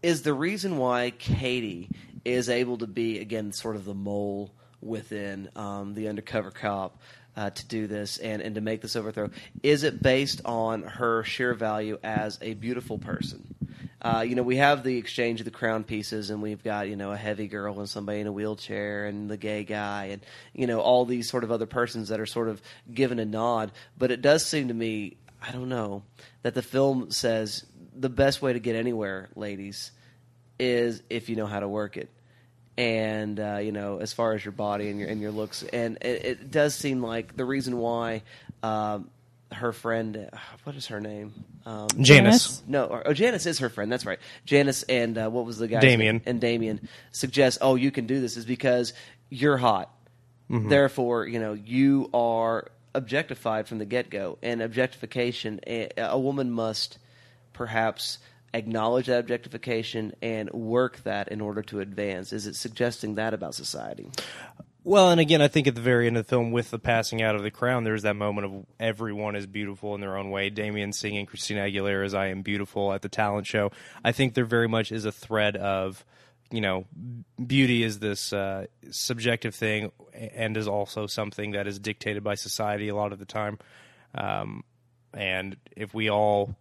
is 0.02 0.22
the 0.22 0.34
reason 0.34 0.78
why 0.78 1.12
Cady 1.12 1.90
is 2.26 2.50
able 2.50 2.78
to 2.78 2.88
be 2.88 3.20
again 3.20 3.52
sort 3.52 3.76
of 3.76 3.86
the 3.86 3.94
mole 3.94 4.52
within 4.82 5.50
um, 5.56 5.94
the 5.94 6.08
undercover 6.08 6.52
cop 6.52 7.02
uh, 7.36 7.50
to 7.50 7.66
do 7.68 7.88
this 7.88 8.18
and, 8.18 8.42
and 8.42 8.56
to 8.56 8.62
make 8.62 8.82
this 8.82 8.96
overthrow 8.96 9.30
is 9.64 9.84
it 9.84 10.02
based 10.02 10.42
on 10.46 10.84
her 10.84 11.24
sheer 11.24 11.54
value 11.54 11.98
as 12.04 12.38
a 12.42 12.54
beautiful 12.56 12.98
person? 12.98 13.56
Uh, 14.02 14.24
you 14.26 14.36
know 14.36 14.44
we 14.44 14.56
have 14.56 14.84
the 14.84 14.98
exchange 14.98 15.42
of 15.42 15.46
the 15.46 15.52
crown 15.52 15.84
pieces 15.84 16.30
and 16.30 16.42
we've 16.42 16.64
got 16.64 16.88
you 16.88 16.96
know 16.96 17.12
a 17.12 17.18
heavy 17.18 17.48
girl 17.48 17.80
and 17.80 17.90
somebody 17.90 18.22
in 18.22 18.28
a 18.28 18.32
wheelchair 18.32 19.06
and 19.06 19.30
the 19.30 19.36
gay 19.36 19.64
guy 19.66 20.06
and 20.06 20.22
you 20.54 20.68
know 20.68 20.80
all 20.80 21.06
these 21.06 21.30
sort 21.30 21.44
of 21.44 21.52
other 21.52 21.66
persons 21.66 22.08
that 22.08 22.20
are 22.20 22.26
sort 22.26 22.48
of 22.48 22.62
given 22.94 23.20
a 23.20 23.26
nod. 23.26 23.72
But 23.98 24.12
it 24.12 24.22
does 24.22 24.46
seem 24.46 24.70
to 24.70 24.74
me 24.74 25.18
i 25.42 25.52
don't 25.52 25.70
know 25.70 26.04
that 26.42 26.54
the 26.54 26.62
film 26.62 27.12
says 27.12 27.66
the 28.00 28.10
best 28.10 28.42
way 28.42 28.54
to 28.54 28.60
get 28.60 28.76
anywhere, 28.76 29.30
ladies, 29.36 29.92
is 30.60 31.02
if 31.10 31.30
you 31.30 31.36
know 31.36 31.46
how 31.46 31.60
to 31.60 31.68
work 31.68 31.98
it. 31.98 32.10
And 32.78 33.40
uh, 33.40 33.58
you 33.58 33.72
know, 33.72 34.00
as 34.00 34.14
far 34.14 34.34
as 34.34 34.44
your 34.44 34.54
body 34.54 34.90
and 34.90 35.00
your 35.00 35.10
and 35.10 35.20
your 35.20 35.32
looks, 35.32 35.64
and 35.64 35.98
it, 36.02 36.26
it 36.26 36.52
does 36.52 36.76
seem 36.76 37.04
like 37.04 37.36
the 37.36 37.44
reason 37.44 37.78
why 37.78 38.24
um, 38.64 39.10
her 39.52 39.74
friend, 39.74 40.30
uh, 40.32 40.38
what 40.64 40.76
is 40.76 40.88
her 40.88 41.02
name? 41.02 41.34
Um, 41.66 41.88
Janis. 42.00 42.64
no, 42.68 42.86
or, 42.86 43.08
oh, 43.08 43.14
Janis 43.14 43.46
is 43.46 43.60
her 43.60 43.70
friend. 43.70 43.92
That's 43.92 44.06
right. 44.06 44.20
Janis 44.46 44.84
and 44.84 45.18
uh, 45.18 45.30
what 45.30 45.46
was 45.46 45.58
the 45.58 45.68
guy? 45.68 45.82
Damian. 45.82 46.22
And 46.26 46.40
Damian 46.40 46.88
suggest, 47.12 47.60
oh, 47.62 47.76
you 47.76 47.92
can 47.92 48.08
do 48.08 48.22
this 48.22 48.38
is 48.38 48.46
because 48.46 48.94
you're 49.30 49.58
hot. 49.58 49.94
Therefore, 50.50 51.28
you 51.28 51.40
know, 51.40 51.54
you 51.54 52.10
are 52.12 52.72
objectified 52.96 53.68
from 53.68 53.78
the 53.78 53.86
get 53.86 54.10
go. 54.10 54.38
And 54.42 54.62
objectification, 54.62 55.60
a, 55.68 55.90
a 55.98 56.18
woman 56.18 56.50
must 56.50 56.98
perhaps 57.60 58.20
acknowledge 58.54 59.08
that 59.08 59.20
objectification 59.20 60.14
and 60.22 60.50
work 60.52 61.04
that 61.04 61.28
in 61.28 61.42
order 61.42 61.62
to 61.62 61.82
advance. 61.82 62.32
Is 62.32 62.48
it 62.48 62.56
suggesting 62.56 63.16
that 63.16 63.34
about 63.34 63.54
society? 63.54 64.10
Well, 64.86 65.12
and 65.12 65.20
again, 65.20 65.42
I 65.42 65.50
think 65.50 65.68
at 65.68 65.76
the 65.76 65.82
very 65.82 66.08
end 66.08 66.16
of 66.16 66.26
the 66.26 66.30
film, 66.30 66.52
with 66.52 66.72
the 66.72 66.80
passing 66.80 67.22
out 67.22 67.36
of 67.36 67.44
the 67.44 67.52
crown, 67.52 67.84
there's 67.84 68.04
that 68.04 68.16
moment 68.16 68.46
of 68.48 68.66
everyone 68.80 69.36
is 69.36 69.46
beautiful 69.46 69.94
in 69.94 70.00
their 70.00 70.18
own 70.18 70.32
way. 70.32 70.50
Damian 70.50 70.94
singing 70.94 71.26
Christina 71.26 71.64
Aguilera's 71.64 72.14
"I 72.14 72.28
Am 72.28 72.44
Beautiful" 72.44 72.94
at 72.94 73.02
the 73.02 73.10
talent 73.10 73.46
show. 73.46 73.74
I 74.06 74.14
think 74.14 74.36
there 74.36 74.46
very 74.46 74.70
much 74.70 74.94
is 74.94 75.04
a 75.04 75.12
thread 75.12 75.58
of, 75.58 76.06
you 76.50 76.62
know, 76.62 76.86
beauty 77.46 77.84
is 77.84 78.00
this 78.00 78.32
uh, 78.32 78.68
subjective 78.90 79.54
thing, 79.54 79.92
and 80.14 80.56
is 80.56 80.70
also 80.70 81.08
something 81.08 81.52
that 81.52 81.68
is 81.68 81.78
dictated 81.78 82.24
by 82.24 82.36
society 82.36 82.88
a 82.88 82.96
lot 82.96 83.12
of 83.12 83.20
the 83.20 83.26
time. 83.26 83.60
Um, 84.16 84.64
and 85.14 85.58
if 85.76 85.94
we 85.94 86.10
all 86.10 86.56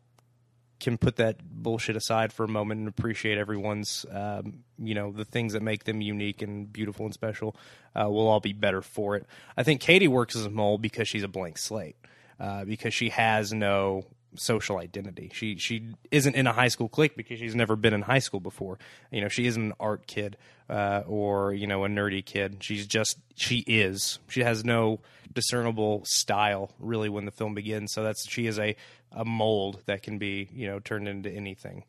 can 0.80 0.98
put 0.98 1.16
that 1.16 1.36
bullshit 1.42 1.96
aside 1.96 2.32
for 2.32 2.44
a 2.44 2.48
moment 2.48 2.78
and 2.78 2.88
appreciate 2.88 3.38
everyone's, 3.38 4.06
um, 4.12 4.64
you 4.78 4.94
know, 4.94 5.10
the 5.12 5.24
things 5.24 5.52
that 5.52 5.62
make 5.62 5.84
them 5.84 6.00
unique 6.00 6.42
and 6.42 6.72
beautiful 6.72 7.04
and 7.04 7.14
special, 7.14 7.56
uh, 7.94 8.08
we'll 8.08 8.28
all 8.28 8.40
be 8.40 8.52
better 8.52 8.82
for 8.82 9.16
it. 9.16 9.26
I 9.56 9.62
think 9.62 9.80
Cady 9.80 10.08
works 10.08 10.36
as 10.36 10.46
a 10.46 10.50
mole 10.50 10.78
because 10.78 11.08
she's 11.08 11.22
a 11.24 11.28
blank 11.28 11.58
slate, 11.58 11.96
uh, 12.38 12.64
because 12.64 12.94
she 12.94 13.08
has 13.10 13.52
no 13.52 14.04
social 14.36 14.78
identity. 14.78 15.30
She 15.32 15.56
she 15.56 15.94
isn't 16.10 16.34
in 16.34 16.46
a 16.46 16.52
high 16.52 16.68
school 16.68 16.88
clique 16.88 17.16
because 17.16 17.38
she's 17.38 17.54
never 17.54 17.76
been 17.76 17.94
in 17.94 18.02
high 18.02 18.18
school 18.18 18.40
before. 18.40 18.78
You 19.10 19.20
know, 19.20 19.28
she 19.28 19.46
isn't 19.46 19.62
an 19.62 19.72
art 19.80 20.06
kid 20.06 20.36
uh, 20.68 21.02
or 21.06 21.52
you 21.52 21.66
know 21.66 21.84
a 21.84 21.88
nerdy 21.88 22.24
kid. 22.24 22.58
She's 22.60 22.86
just 22.86 23.18
she 23.34 23.58
is. 23.66 24.18
She 24.28 24.42
has 24.42 24.64
no 24.64 25.00
discernible 25.32 26.02
style 26.04 26.70
really 26.78 27.08
when 27.08 27.24
the 27.24 27.30
film 27.30 27.54
begins. 27.54 27.92
So 27.92 28.02
that's 28.02 28.28
she 28.28 28.46
is 28.46 28.58
a 28.58 28.76
a 29.12 29.24
mold 29.24 29.82
that 29.86 30.02
can 30.02 30.18
be 30.18 30.48
you 30.52 30.66
know 30.66 30.78
turned 30.80 31.08
into 31.08 31.30
anything. 31.30 31.84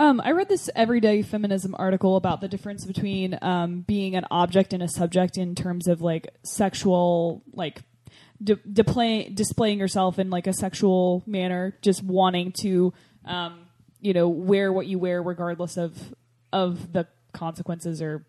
Um, 0.00 0.18
I 0.24 0.30
read 0.30 0.48
this 0.48 0.70
everyday 0.74 1.20
feminism 1.20 1.76
article 1.78 2.16
about 2.16 2.40
the 2.40 2.48
difference 2.48 2.86
between 2.86 3.38
um, 3.42 3.82
being 3.82 4.16
an 4.16 4.24
object 4.30 4.72
and 4.72 4.82
a 4.82 4.88
subject 4.88 5.36
in 5.36 5.54
terms 5.54 5.88
of 5.88 6.00
like 6.00 6.28
sexual, 6.42 7.42
like 7.52 7.82
di- 8.42 8.56
display, 8.72 9.28
displaying 9.28 9.78
yourself 9.78 10.18
in 10.18 10.30
like 10.30 10.46
a 10.46 10.54
sexual 10.54 11.22
manner, 11.26 11.76
just 11.82 12.02
wanting 12.02 12.54
to, 12.62 12.94
um, 13.26 13.66
you 14.00 14.14
know, 14.14 14.26
wear 14.28 14.72
what 14.72 14.86
you 14.86 14.98
wear 14.98 15.22
regardless 15.22 15.76
of 15.76 16.14
of 16.50 16.94
the 16.94 17.06
consequences 17.34 18.00
or 18.00 18.24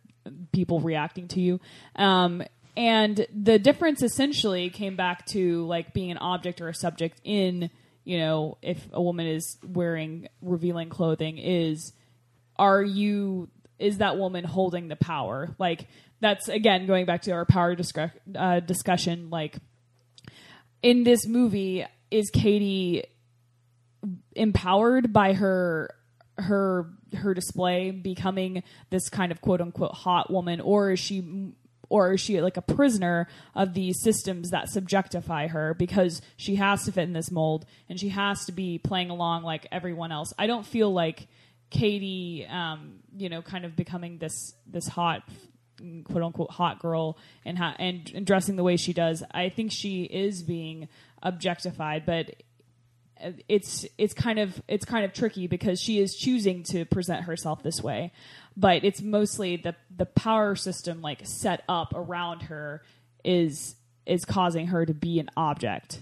people 0.51 0.81
reacting 0.81 1.29
to 1.29 1.39
you. 1.39 1.61
Um, 1.95 2.43
and 2.75 3.25
the 3.33 3.59
difference 3.59 4.01
essentially 4.01 4.69
came 4.69 4.95
back 4.95 5.25
to 5.27 5.65
like 5.65 5.93
being 5.93 6.11
an 6.11 6.17
object 6.17 6.61
or 6.61 6.69
a 6.69 6.73
subject 6.73 7.19
in 7.23 7.69
you 8.03 8.17
know 8.17 8.57
if 8.61 8.87
a 8.93 9.01
woman 9.01 9.27
is 9.27 9.57
wearing 9.63 10.27
revealing 10.41 10.89
clothing 10.89 11.37
is 11.37 11.93
are 12.57 12.81
you 12.83 13.49
is 13.81 13.97
that 13.97 14.17
woman 14.17 14.43
holding 14.43 14.87
the 14.87 14.95
power? 14.95 15.55
Like 15.57 15.87
that's 16.21 16.47
again 16.47 16.85
going 16.85 17.05
back 17.05 17.23
to 17.23 17.31
our 17.31 17.45
power 17.45 17.75
discre- 17.75 18.11
uh, 18.35 18.59
discussion 18.59 19.29
like 19.31 19.57
in 20.83 21.03
this 21.03 21.25
movie 21.27 21.85
is 22.11 22.29
Cady 22.29 23.03
empowered 24.35 25.11
by 25.11 25.33
her 25.33 25.95
her 26.37 26.89
her 27.13 27.33
display 27.33 27.91
becoming 27.91 28.63
this 28.89 29.09
kind 29.09 29.31
of 29.31 29.41
quote 29.41 29.61
unquote 29.61 29.93
hot 29.93 30.31
woman 30.31 30.61
or 30.61 30.91
is 30.91 30.99
she 30.99 31.53
or 31.91 32.13
is 32.13 32.21
she 32.21 32.39
like 32.39 32.55
a 32.55 32.61
prisoner 32.61 33.27
of 33.53 33.73
these 33.73 33.99
systems 33.99 34.51
that 34.51 34.69
subjectify 34.69 35.49
her 35.49 35.73
because 35.73 36.21
she 36.37 36.55
has 36.55 36.85
to 36.85 36.91
fit 36.91 37.03
in 37.03 37.11
this 37.11 37.29
mold 37.29 37.65
and 37.89 37.99
she 37.99 38.07
has 38.07 38.45
to 38.45 38.53
be 38.53 38.77
playing 38.77 39.09
along 39.09 39.43
like 39.43 39.67
everyone 39.73 40.11
else? 40.11 40.33
I 40.39 40.47
don't 40.47 40.65
feel 40.65 40.91
like 40.91 41.27
Cady 41.69 42.47
um, 42.49 42.99
you 43.15 43.27
know 43.27 43.41
kind 43.41 43.65
of 43.65 43.75
becoming 43.75 44.19
this 44.19 44.53
this 44.65 44.87
hot 44.87 45.23
quote 46.05 46.23
unquote 46.23 46.51
hot 46.51 46.79
girl 46.79 47.17
and, 47.43 47.57
ha- 47.57 47.75
and 47.77 48.09
and 48.15 48.25
dressing 48.25 48.55
the 48.55 48.63
way 48.63 48.77
she 48.77 48.93
does. 48.93 49.21
I 49.29 49.49
think 49.49 49.73
she 49.73 50.03
is 50.03 50.43
being 50.43 50.87
objectified 51.21 52.05
but 52.05 52.35
it's 53.47 53.85
it's 53.97 54.13
kind 54.13 54.39
of 54.39 54.61
it's 54.67 54.85
kind 54.85 55.05
of 55.05 55.13
tricky 55.13 55.47
because 55.47 55.79
she 55.79 55.99
is 55.99 56.15
choosing 56.15 56.63
to 56.63 56.85
present 56.85 57.25
herself 57.25 57.61
this 57.63 57.81
way 57.83 58.11
but 58.55 58.83
it's 58.83 59.01
mostly 59.01 59.57
the 59.57 59.75
the 59.95 60.05
power 60.05 60.55
system 60.55 61.01
like 61.01 61.21
set 61.23 61.63
up 61.69 61.93
around 61.95 62.43
her 62.43 62.81
is 63.23 63.75
is 64.05 64.25
causing 64.25 64.67
her 64.67 64.85
to 64.85 64.93
be 64.93 65.19
an 65.19 65.29
object. 65.37 66.01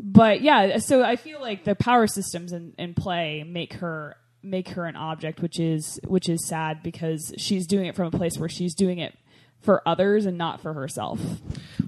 But 0.00 0.42
yeah 0.42 0.78
so 0.78 1.02
i 1.02 1.16
feel 1.16 1.40
like 1.40 1.64
the 1.64 1.74
power 1.74 2.06
systems 2.06 2.52
in, 2.52 2.72
in 2.78 2.94
play 2.94 3.44
make 3.44 3.74
her 3.74 4.16
make 4.42 4.68
her 4.70 4.84
an 4.84 4.94
object 4.94 5.40
which 5.40 5.58
is 5.58 5.98
which 6.06 6.28
is 6.28 6.46
sad 6.46 6.82
because 6.84 7.34
she's 7.36 7.66
doing 7.66 7.86
it 7.86 7.96
from 7.96 8.06
a 8.06 8.16
place 8.16 8.38
where 8.38 8.48
she's 8.48 8.74
doing 8.74 8.98
it 8.98 9.16
for 9.60 9.82
others 9.86 10.24
and 10.26 10.38
not 10.38 10.60
for 10.60 10.72
herself 10.72 11.20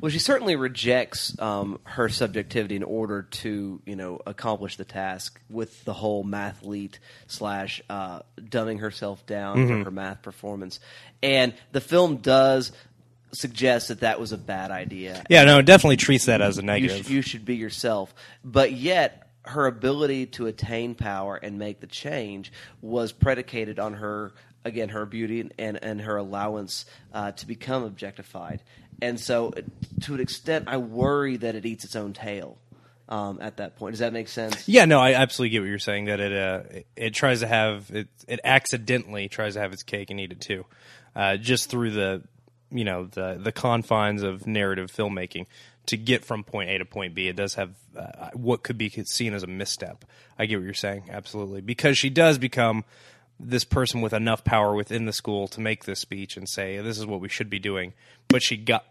Well, 0.01 0.11
she 0.11 0.19
certainly 0.19 0.57
rejects 0.57 1.39
um, 1.41 1.79
her 1.85 2.09
subjectivity 2.09 2.75
in 2.77 2.83
order 2.83 3.23
to, 3.23 3.81
you 3.85 3.97
know, 3.97 4.21
accomplish 4.27 4.77
the 4.77 4.85
task 4.85 5.39
with 5.51 5.85
the 5.85 5.93
whole 5.93 6.25
mathlete 6.25 6.95
slash 7.27 7.83
uh, 7.91 8.21
dumbing 8.41 8.81
herself 8.81 9.25
down 9.27 9.67
for 9.69 9.85
her 9.85 9.91
math 9.91 10.23
performance. 10.23 10.81
And 11.23 11.53
the 11.73 11.81
film 11.83 12.17
does 12.17 12.73
suggest 13.33 13.89
that 13.89 14.01
that 14.01 14.19
was 14.19 14.33
a 14.33 14.39
bad 14.39 14.71
idea. 14.71 15.23
Yeah, 15.29 15.45
no, 15.45 15.59
it 15.59 15.67
definitely 15.67 15.99
treats 15.99 16.27
that 16.27 16.41
as 16.41 16.59
a 16.59 16.63
You 16.63 16.67
negative. 16.67 17.11
you 17.11 17.23
should 17.23 17.45
be 17.45 17.57
yourself. 17.57 18.15
But 18.45 18.73
yet, 18.73 19.29
her 19.45 19.67
ability 19.67 20.27
to 20.27 20.47
attain 20.47 20.95
power 20.95 21.37
and 21.37 21.59
make 21.59 21.81
the 21.81 21.87
change 21.87 22.53
was 22.83 23.13
predicated 23.13 23.79
on 23.79 23.95
her, 23.95 24.33
again, 24.65 24.91
her 24.91 25.07
beauty 25.07 25.51
and, 25.59 25.83
and, 25.83 26.01
her 26.01 26.17
allowance 26.17 26.85
uh, 27.13 27.33
to 27.33 27.47
become 27.47 27.85
objectified. 27.85 28.63
And 29.03 29.19
so, 29.19 29.53
to 30.03 30.15
an 30.15 30.21
extent, 30.21 30.67
I 30.69 30.77
worry 30.77 31.39
that 31.39 31.55
it 31.55 31.65
eats 31.65 31.85
its 31.85 31.97
own 31.97 32.13
tail 32.13 32.59
um, 33.11 33.39
at 33.41 33.57
that 33.57 33.77
point. 33.77 33.93
Does 33.93 34.01
that 34.01 34.13
make 34.13 34.29
sense? 34.29 34.69
Yeah, 34.69 34.85
no, 34.85 35.01
I 35.01 35.15
absolutely 35.15 35.51
get 35.51 35.61
what 35.61 35.69
you're 35.69 35.79
saying. 35.79 36.07
That 36.07 36.21
it 36.21 36.33
uh, 36.33 36.63
it, 36.71 36.87
it 36.97 37.15
tries 37.15 37.41
to 37.41 37.47
have 37.47 37.91
it 37.91 38.09
it 38.29 38.41
accidentally 38.45 39.29
tries 39.29 39.55
to 39.55 39.61
have 39.61 39.73
its 39.73 39.83
cake 39.83 40.11
and 40.11 40.21
eat 40.21 40.33
it 40.33 40.41
too, 40.41 40.65
uh, 41.17 41.37
just 41.37 41.71
through 41.71 41.91
the 41.91 42.23
you 42.71 42.85
know 42.85 43.07
the 43.07 43.39
the 43.43 43.53
confines 43.53 44.23
of 44.23 44.47
narrative 44.47 44.93
filmmaking 44.93 45.47
to 45.87 45.97
get 45.97 46.25
from 46.25 46.45
point 46.45 46.71
A 46.71 46.79
to 46.79 46.85
point 46.85 47.15
B. 47.15 47.29
It 47.29 47.37
does 47.37 47.55
have 47.55 47.75
uh, 47.97 48.31
what 48.35 48.63
could 48.63 48.79
be 48.79 48.89
seen 48.89 49.35
as 49.35 49.43
a 49.43 49.49
misstep. 49.49 50.05
I 50.39 50.47
get 50.47 50.57
what 50.57 50.65
you're 50.65 50.75
saying, 50.75 51.09
absolutely, 51.11 51.61
because 51.61 51.99
she 51.99 52.11
does 52.11 52.39
become 52.39 52.85
this 53.43 53.65
person 53.65 54.01
with 54.01 54.13
enough 54.13 54.45
power 54.45 54.75
within 54.75 55.07
the 55.07 55.13
school 55.13 55.49
to 55.49 55.61
make 55.61 55.85
this 55.85 56.01
speech 56.01 56.37
and 56.37 56.49
say 56.49 56.79
this 56.79 56.99
is 56.99 57.07
what 57.07 57.21
we 57.21 57.29
should 57.29 57.49
be 57.51 57.59
doing. 57.59 57.93
But 58.29 58.43
she 58.43 58.57
got, 58.57 58.85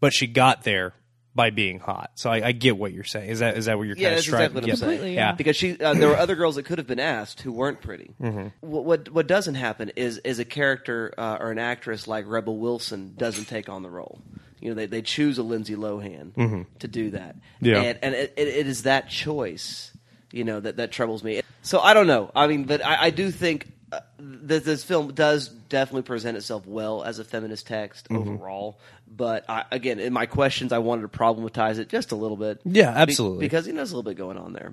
but 0.00 0.12
she 0.12 0.26
got 0.26 0.62
there 0.62 0.94
by 1.34 1.50
being 1.50 1.80
hot. 1.80 2.12
So 2.14 2.30
I, 2.30 2.48
I 2.48 2.52
get 2.52 2.76
what 2.76 2.92
you're 2.92 3.02
saying. 3.02 3.28
Is 3.30 3.40
that 3.40 3.56
is 3.56 3.64
that 3.64 3.76
what 3.76 3.88
you're 3.88 3.96
Yeah, 3.96 4.10
kind 4.10 4.18
of 4.18 4.24
striving? 4.24 4.58
exactly 4.58 4.86
what 4.86 4.94
I'm 4.94 5.00
saying. 5.00 5.14
Yeah. 5.14 5.32
because 5.32 5.56
she 5.56 5.78
uh, 5.80 5.94
there 5.94 6.08
were 6.08 6.16
other 6.16 6.36
girls 6.36 6.54
that 6.56 6.64
could 6.64 6.78
have 6.78 6.86
been 6.86 7.00
asked 7.00 7.40
who 7.40 7.50
weren't 7.52 7.80
pretty. 7.80 8.14
Mm-hmm. 8.22 8.48
What, 8.60 8.84
what 8.84 9.08
what 9.10 9.26
doesn't 9.26 9.56
happen 9.56 9.90
is 9.96 10.18
is 10.18 10.38
a 10.38 10.44
character 10.44 11.12
uh, 11.18 11.38
or 11.40 11.50
an 11.50 11.58
actress 11.58 12.06
like 12.06 12.26
Rebel 12.28 12.58
Wilson 12.58 13.14
doesn't 13.16 13.46
take 13.46 13.68
on 13.68 13.82
the 13.82 13.90
role. 13.90 14.20
You 14.60 14.68
know, 14.70 14.74
they 14.76 14.86
they 14.86 15.02
choose 15.02 15.38
a 15.38 15.42
Lindsay 15.42 15.74
Lohan 15.74 16.66
to 16.78 16.88
do 16.88 17.10
that. 17.10 17.36
Mm-hmm. 17.36 17.66
Yeah. 17.66 17.82
and, 17.82 17.98
and 18.02 18.14
it, 18.14 18.32
it, 18.36 18.48
it 18.48 18.66
is 18.66 18.84
that 18.84 19.08
choice, 19.10 19.92
you 20.30 20.44
know, 20.44 20.60
that 20.60 20.76
that 20.76 20.92
troubles 20.92 21.24
me. 21.24 21.42
So 21.64 21.80
I 21.80 21.92
don't 21.94 22.06
know. 22.06 22.30
I 22.36 22.46
mean, 22.46 22.64
but 22.64 22.84
I, 22.84 23.06
I 23.06 23.10
do 23.10 23.30
think. 23.32 23.66
Uh, 23.92 24.00
that 24.18 24.64
this 24.64 24.82
film 24.82 25.12
does 25.12 25.48
definitely 25.48 26.02
present 26.02 26.36
itself 26.36 26.66
well 26.66 27.04
as 27.04 27.20
a 27.20 27.24
feminist 27.24 27.66
text 27.68 28.08
Mm-hmm. 28.08 28.28
overall, 28.30 28.80
but 29.06 29.44
I, 29.48 29.64
again, 29.70 30.00
in 30.00 30.12
my 30.12 30.26
questions, 30.26 30.72
I 30.72 30.78
wanted 30.78 31.02
to 31.02 31.08
problematize 31.16 31.78
it 31.78 31.88
just 31.90 32.10
a 32.10 32.16
little 32.16 32.36
bit. 32.36 32.60
Yeah, 32.64 32.90
Be- 32.92 32.98
absolutely. 33.12 33.44
because 33.46 33.68
you 33.68 33.72
know 33.72 33.76
there's 33.78 33.92
a 33.92 33.96
little 33.96 34.10
bit 34.10 34.16
going 34.18 34.36
on 34.36 34.52
there. 34.52 34.72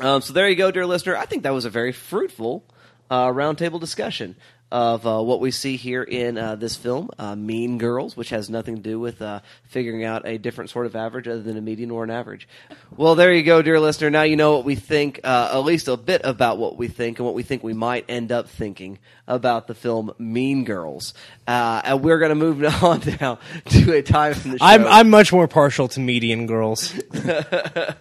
Um, 0.00 0.20
so 0.22 0.32
there 0.32 0.48
you 0.48 0.54
go, 0.54 0.70
dear 0.70 0.86
listener. 0.86 1.16
I 1.16 1.24
think 1.26 1.42
that 1.42 1.52
was 1.54 1.64
a 1.64 1.70
very 1.70 1.90
fruitful 1.90 2.62
uh, 3.10 3.28
roundtable 3.28 3.80
discussion 3.80 4.36
of 4.72 5.06
uh, 5.06 5.20
what 5.22 5.40
we 5.40 5.50
see 5.50 5.76
here 5.76 6.02
in 6.02 6.36
uh, 6.36 6.56
this 6.56 6.76
film, 6.76 7.08
uh, 7.18 7.36
Mean 7.36 7.78
Girls, 7.78 8.16
which 8.16 8.30
has 8.30 8.50
nothing 8.50 8.76
to 8.76 8.82
do 8.82 8.98
with 8.98 9.22
uh, 9.22 9.40
figuring 9.64 10.04
out 10.04 10.26
a 10.26 10.38
different 10.38 10.70
sort 10.70 10.86
of 10.86 10.96
average 10.96 11.28
other 11.28 11.40
than 11.40 11.56
a 11.56 11.60
median 11.60 11.90
or 11.90 12.02
an 12.02 12.10
average. 12.10 12.48
Well, 12.96 13.14
there 13.14 13.32
you 13.32 13.42
go, 13.44 13.62
dear 13.62 13.78
listener. 13.78 14.10
Now 14.10 14.22
you 14.22 14.36
know 14.36 14.56
what 14.56 14.64
we 14.64 14.74
think, 14.74 15.20
uh, 15.22 15.50
at 15.52 15.58
least 15.60 15.86
a 15.88 15.96
bit 15.96 16.22
about 16.24 16.58
what 16.58 16.76
we 16.76 16.88
think 16.88 17.18
and 17.18 17.26
what 17.26 17.34
we 17.34 17.42
think 17.44 17.62
we 17.62 17.74
might 17.74 18.04
end 18.08 18.32
up 18.32 18.48
thinking 18.48 18.98
about 19.28 19.66
the 19.66 19.74
film 19.74 20.12
Mean 20.18 20.64
Girls. 20.64 21.14
Uh, 21.46 21.80
and 21.84 22.02
we're 22.02 22.18
going 22.18 22.30
to 22.30 22.34
move 22.34 22.64
on 22.82 23.00
now 23.20 23.38
to 23.66 23.92
a 23.94 24.02
time 24.02 24.32
in 24.44 24.50
the 24.52 24.58
show. 24.58 24.64
I'm 24.64 24.86
I'm 24.86 25.10
much 25.10 25.32
more 25.32 25.46
partial 25.48 25.88
to 25.88 26.00
median 26.00 26.46
girls. 26.46 26.92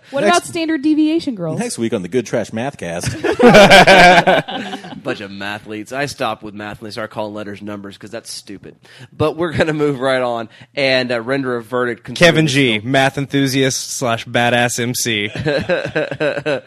what 0.09 0.23
about 0.23 0.43
standard 0.45 0.81
deviation 0.81 1.35
girls 1.35 1.59
Next 1.59 1.77
week 1.77 1.93
on 1.93 2.01
the 2.01 2.07
Good 2.07 2.25
Trash 2.25 2.51
Mathcast, 2.51 3.05
bunch 5.05 5.21
of 5.21 5.31
mathletes. 5.31 5.91
I 5.91 6.05
stopped 6.07 6.43
with 6.43 6.53
math 6.53 6.79
and 6.79 6.87
they 6.87 6.91
started 6.91 7.13
calling 7.13 7.33
letters 7.33 7.61
numbers 7.61 7.95
because 7.95 8.11
that's 8.11 8.31
stupid. 8.31 8.75
But 9.13 9.37
we're 9.37 9.53
going 9.53 9.67
to 9.67 9.73
move 9.73 9.99
right 9.99 10.21
on 10.21 10.49
and 10.75 11.11
uh, 11.11 11.21
render 11.21 11.55
a 11.55 11.63
verdict. 11.63 12.13
Kevin 12.15 12.47
G, 12.47 12.79
math 12.79 13.17
enthusiast 13.17 13.91
slash 13.91 14.25
badass 14.25 14.79
MC. 14.79 15.29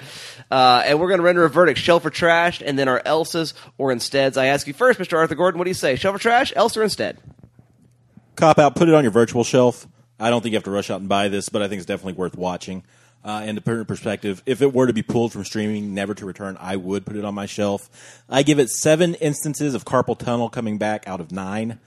Uh, 0.50 0.82
and 0.86 0.98
we're 0.98 1.08
going 1.08 1.18
to 1.18 1.24
render 1.24 1.44
a 1.44 1.50
verdict: 1.50 1.78
shell 1.78 2.00
for 2.00 2.08
trash, 2.08 2.62
and 2.64 2.78
then 2.78 2.88
our 2.88 3.02
else's 3.04 3.52
or 3.76 3.92
insteads. 3.92 4.38
I 4.38 4.46
ask 4.46 4.66
you 4.66 4.72
first, 4.72 4.98
Mr. 4.98 5.18
Arthur 5.18 5.34
Gordon. 5.34 5.58
What 5.58 5.64
do 5.64 5.70
you 5.70 5.74
say? 5.74 5.94
Shell 5.94 6.14
for 6.14 6.18
trash, 6.18 6.54
else 6.56 6.74
or 6.74 6.82
instead? 6.82 7.18
cop 8.38 8.58
out. 8.58 8.74
Put 8.74 8.88
it 8.88 8.94
on 8.94 9.04
your 9.04 9.10
virtual 9.10 9.44
shelf. 9.44 9.86
I 10.18 10.30
don't 10.30 10.40
think 10.40 10.52
you 10.52 10.56
have 10.56 10.64
to 10.64 10.70
rush 10.70 10.90
out 10.90 11.00
and 11.00 11.08
buy 11.08 11.28
this, 11.28 11.48
but 11.48 11.62
I 11.62 11.68
think 11.68 11.80
it's 11.80 11.86
definitely 11.86 12.14
worth 12.14 12.36
watching. 12.36 12.82
Uh, 13.24 13.42
and 13.44 13.56
to 13.56 13.60
put 13.60 13.74
it 13.74 13.80
in 13.80 13.84
perspective, 13.84 14.42
if 14.46 14.62
it 14.62 14.72
were 14.72 14.86
to 14.86 14.92
be 14.92 15.02
pulled 15.02 15.32
from 15.32 15.44
streaming, 15.44 15.92
never 15.92 16.14
to 16.14 16.24
return, 16.24 16.56
I 16.60 16.76
would 16.76 17.04
put 17.04 17.16
it 17.16 17.24
on 17.24 17.34
my 17.34 17.46
shelf. 17.46 17.90
I 18.28 18.42
give 18.42 18.58
it 18.58 18.70
seven 18.70 19.14
instances 19.16 19.74
of 19.74 19.84
carpal 19.84 20.16
tunnel 20.16 20.48
coming 20.48 20.78
back 20.78 21.06
out 21.06 21.20
of 21.20 21.32
nine. 21.32 21.80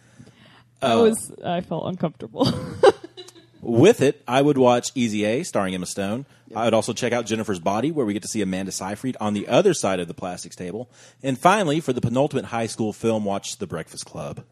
I 0.82 0.95
was 0.95 1.32
I 1.43 1.61
felt 1.61 1.88
uncomfortable. 1.88 2.51
With 3.61 4.01
it, 4.01 4.21
I 4.27 4.41
would 4.41 4.57
watch 4.57 4.89
Easy 4.95 5.23
A, 5.23 5.43
starring 5.43 5.75
Emma 5.75 5.86
Stone. 5.86 6.25
I 6.55 6.65
would 6.65 6.73
also 6.73 6.93
check 6.93 7.13
out 7.13 7.27
Jennifer's 7.27 7.59
Body, 7.59 7.91
where 7.91 8.05
we 8.05 8.13
get 8.13 8.23
to 8.23 8.27
see 8.27 8.41
Amanda 8.41 8.71
Seyfried 8.71 9.15
on 9.21 9.34
the 9.34 9.47
other 9.47 9.73
side 9.73 9.99
of 9.99 10.07
the 10.07 10.13
plastics 10.13 10.55
table. 10.55 10.89
And 11.23 11.38
finally, 11.38 11.79
for 11.79 11.93
the 11.93 12.01
penultimate 12.01 12.45
high 12.45 12.65
school 12.65 12.91
film, 12.91 13.23
watch 13.23 13.57
The 13.57 13.67
Breakfast 13.67 14.05
Club. 14.05 14.43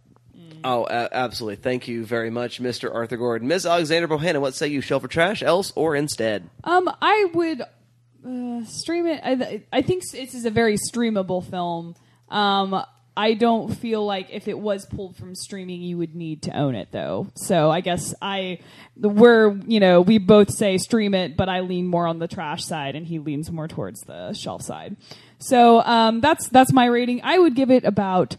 Oh, 0.63 0.85
a- 0.85 1.09
absolutely. 1.11 1.57
Thank 1.57 1.87
you 1.87 2.05
very 2.05 2.29
much, 2.29 2.61
Mr. 2.61 2.93
Arthur 2.93 3.17
Gordon. 3.17 3.47
Ms. 3.47 3.65
Alexander 3.65 4.07
Bohannon, 4.07 4.41
what 4.41 4.53
say 4.53 4.67
you? 4.67 4.81
Shelf 4.81 5.03
or 5.03 5.07
trash, 5.07 5.41
else 5.43 5.71
or 5.75 5.95
instead? 5.95 6.49
Um, 6.63 6.89
I 7.01 7.29
would 7.33 7.61
uh, 7.61 8.65
stream 8.65 9.05
it. 9.07 9.21
I, 9.23 9.63
I 9.71 9.81
think 9.81 10.03
this 10.11 10.33
is 10.33 10.45
a 10.45 10.49
very 10.51 10.77
streamable 10.91 11.43
film. 11.47 11.95
Um, 12.29 12.83
I 13.17 13.33
don't 13.33 13.73
feel 13.75 14.05
like 14.05 14.29
if 14.31 14.47
it 14.47 14.57
was 14.57 14.85
pulled 14.85 15.17
from 15.17 15.35
streaming, 15.35 15.81
you 15.81 15.97
would 15.97 16.15
need 16.15 16.43
to 16.43 16.57
own 16.57 16.73
it, 16.75 16.89
though. 16.91 17.27
So 17.35 17.69
I 17.69 17.81
guess 17.81 18.13
I, 18.21 18.59
we're, 18.95 19.57
you 19.67 19.81
know, 19.81 19.99
we 19.99 20.19
both 20.19 20.53
say 20.53 20.77
stream 20.77 21.13
it, 21.13 21.35
but 21.35 21.49
I 21.49 21.59
lean 21.61 21.87
more 21.87 22.07
on 22.07 22.19
the 22.19 22.29
trash 22.29 22.63
side, 22.63 22.95
and 22.95 23.05
he 23.05 23.19
leans 23.19 23.51
more 23.51 23.67
towards 23.67 23.99
the 24.01 24.31
shelf 24.33 24.61
side. 24.61 24.95
So 25.39 25.81
um, 25.81 26.21
that's 26.21 26.47
that's 26.49 26.71
my 26.71 26.85
rating. 26.85 27.21
I 27.23 27.37
would 27.37 27.55
give 27.55 27.71
it 27.71 27.83
about 27.83 28.37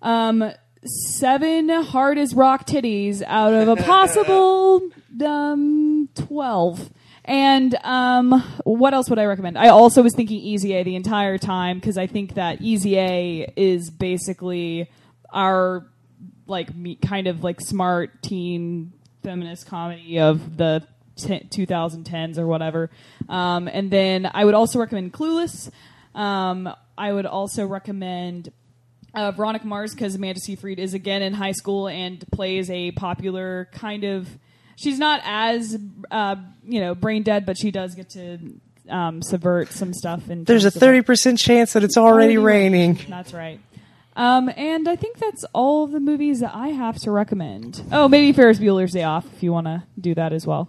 um, 0.00 0.50
seven 0.84 1.68
hard 1.68 2.18
as 2.18 2.34
rock 2.34 2.66
titties 2.66 3.22
out 3.26 3.52
of 3.52 3.68
a 3.68 3.76
possible 3.82 4.82
um, 5.24 6.08
12. 6.14 6.90
And 7.24 7.74
um, 7.84 8.42
what 8.64 8.94
else 8.94 9.08
would 9.08 9.18
I 9.18 9.26
recommend? 9.26 9.56
I 9.56 9.68
also 9.68 10.02
was 10.02 10.14
thinking 10.14 10.40
Easy 10.40 10.72
A 10.74 10.82
the 10.82 10.96
entire 10.96 11.38
time 11.38 11.78
because 11.78 11.96
I 11.96 12.06
think 12.08 12.34
that 12.34 12.60
Easy 12.60 12.98
A 12.98 13.52
is 13.56 13.90
basically 13.90 14.90
our 15.30 15.86
like 16.46 16.74
me, 16.74 16.96
kind 16.96 17.28
of 17.28 17.44
like 17.44 17.60
smart 17.60 18.22
teen 18.22 18.92
feminist 19.22 19.66
comedy 19.66 20.18
of 20.18 20.56
the 20.56 20.84
t- 21.16 21.46
2010s 21.48 22.38
or 22.38 22.46
whatever. 22.46 22.90
Um, 23.28 23.68
and 23.68 23.90
then 23.90 24.28
I 24.32 24.44
would 24.44 24.54
also 24.54 24.80
recommend 24.80 25.12
Clueless. 25.12 25.70
Um, 26.14 26.74
I 26.98 27.12
would 27.12 27.26
also 27.26 27.66
recommend 27.66 28.52
uh, 29.14 29.30
Veronica 29.32 29.66
Mars 29.66 29.94
because 29.94 30.14
Amanda 30.14 30.40
Seyfried 30.40 30.78
is 30.78 30.94
again 30.94 31.22
in 31.22 31.34
high 31.34 31.52
school 31.52 31.88
and 31.88 32.24
plays 32.32 32.70
a 32.70 32.92
popular 32.92 33.68
kind 33.72 34.04
of. 34.04 34.28
She's 34.76 34.98
not 34.98 35.20
as 35.24 35.78
uh, 36.10 36.36
you 36.64 36.80
know 36.80 36.94
brain 36.94 37.22
dead, 37.22 37.46
but 37.46 37.58
she 37.58 37.70
does 37.70 37.94
get 37.94 38.10
to 38.10 38.38
um, 38.88 39.22
subvert 39.22 39.68
some 39.70 39.92
stuff. 39.92 40.28
And 40.28 40.46
There's 40.46 40.64
a 40.64 40.68
like, 40.68 41.04
30% 41.04 41.38
chance 41.38 41.72
that 41.74 41.84
it's 41.84 41.96
already 41.96 42.38
raining. 42.38 42.98
That's 43.08 43.32
right. 43.32 43.60
Um, 44.14 44.50
and 44.56 44.88
I 44.88 44.96
think 44.96 45.18
that's 45.18 45.44
all 45.54 45.86
the 45.86 46.00
movies 46.00 46.40
that 46.40 46.54
I 46.54 46.68
have 46.68 46.96
to 47.00 47.10
recommend. 47.10 47.82
Oh, 47.90 48.08
maybe 48.08 48.32
Ferris 48.32 48.58
Bueller's 48.58 48.92
Day 48.92 49.04
Off 49.04 49.26
if 49.34 49.42
you 49.42 49.52
want 49.52 49.66
to 49.66 49.84
do 49.98 50.14
that 50.14 50.32
as 50.34 50.46
well. 50.46 50.68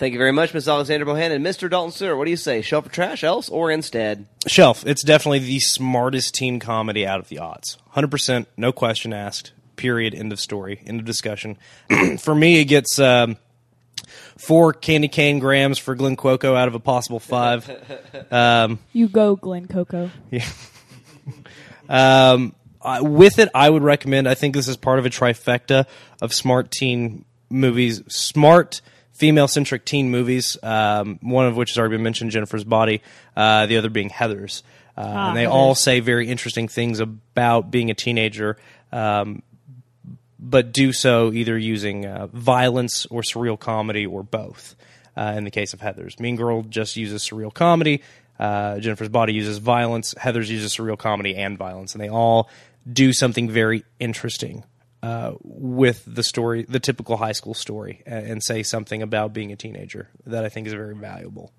Thank 0.00 0.14
you 0.14 0.18
very 0.18 0.32
much, 0.32 0.54
Ms. 0.54 0.66
Alexander 0.66 1.04
Bohannon. 1.04 1.42
Mr. 1.42 1.68
Dalton 1.68 1.92
Stewart, 1.92 2.16
what 2.16 2.24
do 2.24 2.30
you 2.30 2.36
say? 2.38 2.62
Shelf 2.62 2.86
or 2.86 2.88
trash, 2.88 3.22
else 3.22 3.50
or 3.50 3.70
instead? 3.70 4.24
Shelf. 4.46 4.82
It's 4.86 5.04
definitely 5.04 5.40
the 5.40 5.58
smartest 5.58 6.34
teen 6.34 6.58
comedy 6.58 7.06
out 7.06 7.20
of 7.20 7.28
the 7.28 7.36
odds. 7.36 7.76
100%, 7.94 8.46
no 8.56 8.72
question 8.72 9.12
asked. 9.12 9.52
Period. 9.76 10.14
End 10.14 10.32
of 10.32 10.40
story. 10.40 10.80
End 10.86 11.00
of 11.00 11.04
discussion. 11.04 11.58
for 12.18 12.34
me, 12.34 12.62
it 12.62 12.64
gets 12.64 12.98
um, 12.98 13.36
four 14.38 14.72
candy 14.72 15.08
cane 15.08 15.38
grams 15.38 15.78
for 15.78 15.94
Glen 15.94 16.16
Coco 16.16 16.54
out 16.54 16.66
of 16.66 16.74
a 16.74 16.80
possible 16.80 17.20
five. 17.20 17.70
Um, 18.32 18.78
You 18.94 19.06
go, 19.06 19.36
Glen 19.36 19.66
Coco. 19.66 20.10
Um, 21.90 22.54
uh, 22.80 23.00
with 23.02 23.40
it, 23.40 23.48
I 23.52 23.68
would 23.68 23.82
recommend. 23.82 24.28
I 24.28 24.34
think 24.34 24.54
this 24.54 24.68
is 24.68 24.76
part 24.76 25.00
of 25.00 25.06
a 25.06 25.10
trifecta 25.10 25.86
of 26.22 26.32
smart 26.32 26.70
teen 26.70 27.24
movies, 27.50 28.02
smart 28.06 28.80
female-centric 29.20 29.84
teen 29.84 30.10
movies. 30.10 30.56
Um, 30.62 31.18
one 31.20 31.46
of 31.46 31.54
which 31.54 31.70
has 31.70 31.78
already 31.78 31.96
been 31.96 32.02
mentioned, 32.02 32.30
Jennifer's 32.30 32.64
Body. 32.64 33.02
Uh, 33.36 33.66
the 33.66 33.76
other 33.76 33.90
being 33.90 34.08
Heather's, 34.08 34.62
uh, 34.96 35.02
and 35.02 35.36
they 35.36 35.44
all 35.44 35.74
say 35.74 36.00
very 36.00 36.26
interesting 36.26 36.66
things 36.68 37.00
about 37.00 37.70
being 37.70 37.90
a 37.90 37.94
teenager. 37.94 38.56
Um, 38.90 39.42
but 40.38 40.72
do 40.72 40.92
so 40.92 41.32
either 41.32 41.56
using 41.56 42.06
uh, 42.06 42.28
violence 42.32 43.04
or 43.06 43.20
surreal 43.20 43.60
comedy 43.60 44.06
or 44.06 44.22
both. 44.22 44.74
Uh, 45.16 45.34
in 45.36 45.44
the 45.44 45.50
case 45.50 45.74
of 45.74 45.80
Heather's, 45.80 46.18
Mean 46.18 46.36
Girl 46.36 46.62
just 46.62 46.96
uses 46.96 47.22
surreal 47.22 47.52
comedy. 47.52 48.00
Uh, 48.38 48.78
Jennifer's 48.78 49.10
Body 49.10 49.34
uses 49.34 49.58
violence. 49.58 50.14
Heather's 50.16 50.50
uses 50.50 50.74
surreal 50.74 50.96
comedy 50.96 51.36
and 51.36 51.58
violence, 51.58 51.94
and 51.94 52.02
they 52.02 52.08
all 52.08 52.48
do 52.90 53.12
something 53.12 53.50
very 53.50 53.84
interesting 53.98 54.64
uh, 55.02 55.32
with 55.42 56.02
the 56.06 56.22
story, 56.22 56.64
the 56.68 56.80
typical 56.80 57.16
high 57.16 57.32
school 57.32 57.54
story, 57.54 58.02
and, 58.06 58.26
and 58.26 58.42
say 58.42 58.62
something 58.62 59.02
about 59.02 59.32
being 59.32 59.52
a 59.52 59.56
teenager 59.56 60.08
that 60.26 60.44
I 60.44 60.48
think 60.48 60.66
is 60.66 60.72
very 60.72 60.94
valuable. 60.94 61.52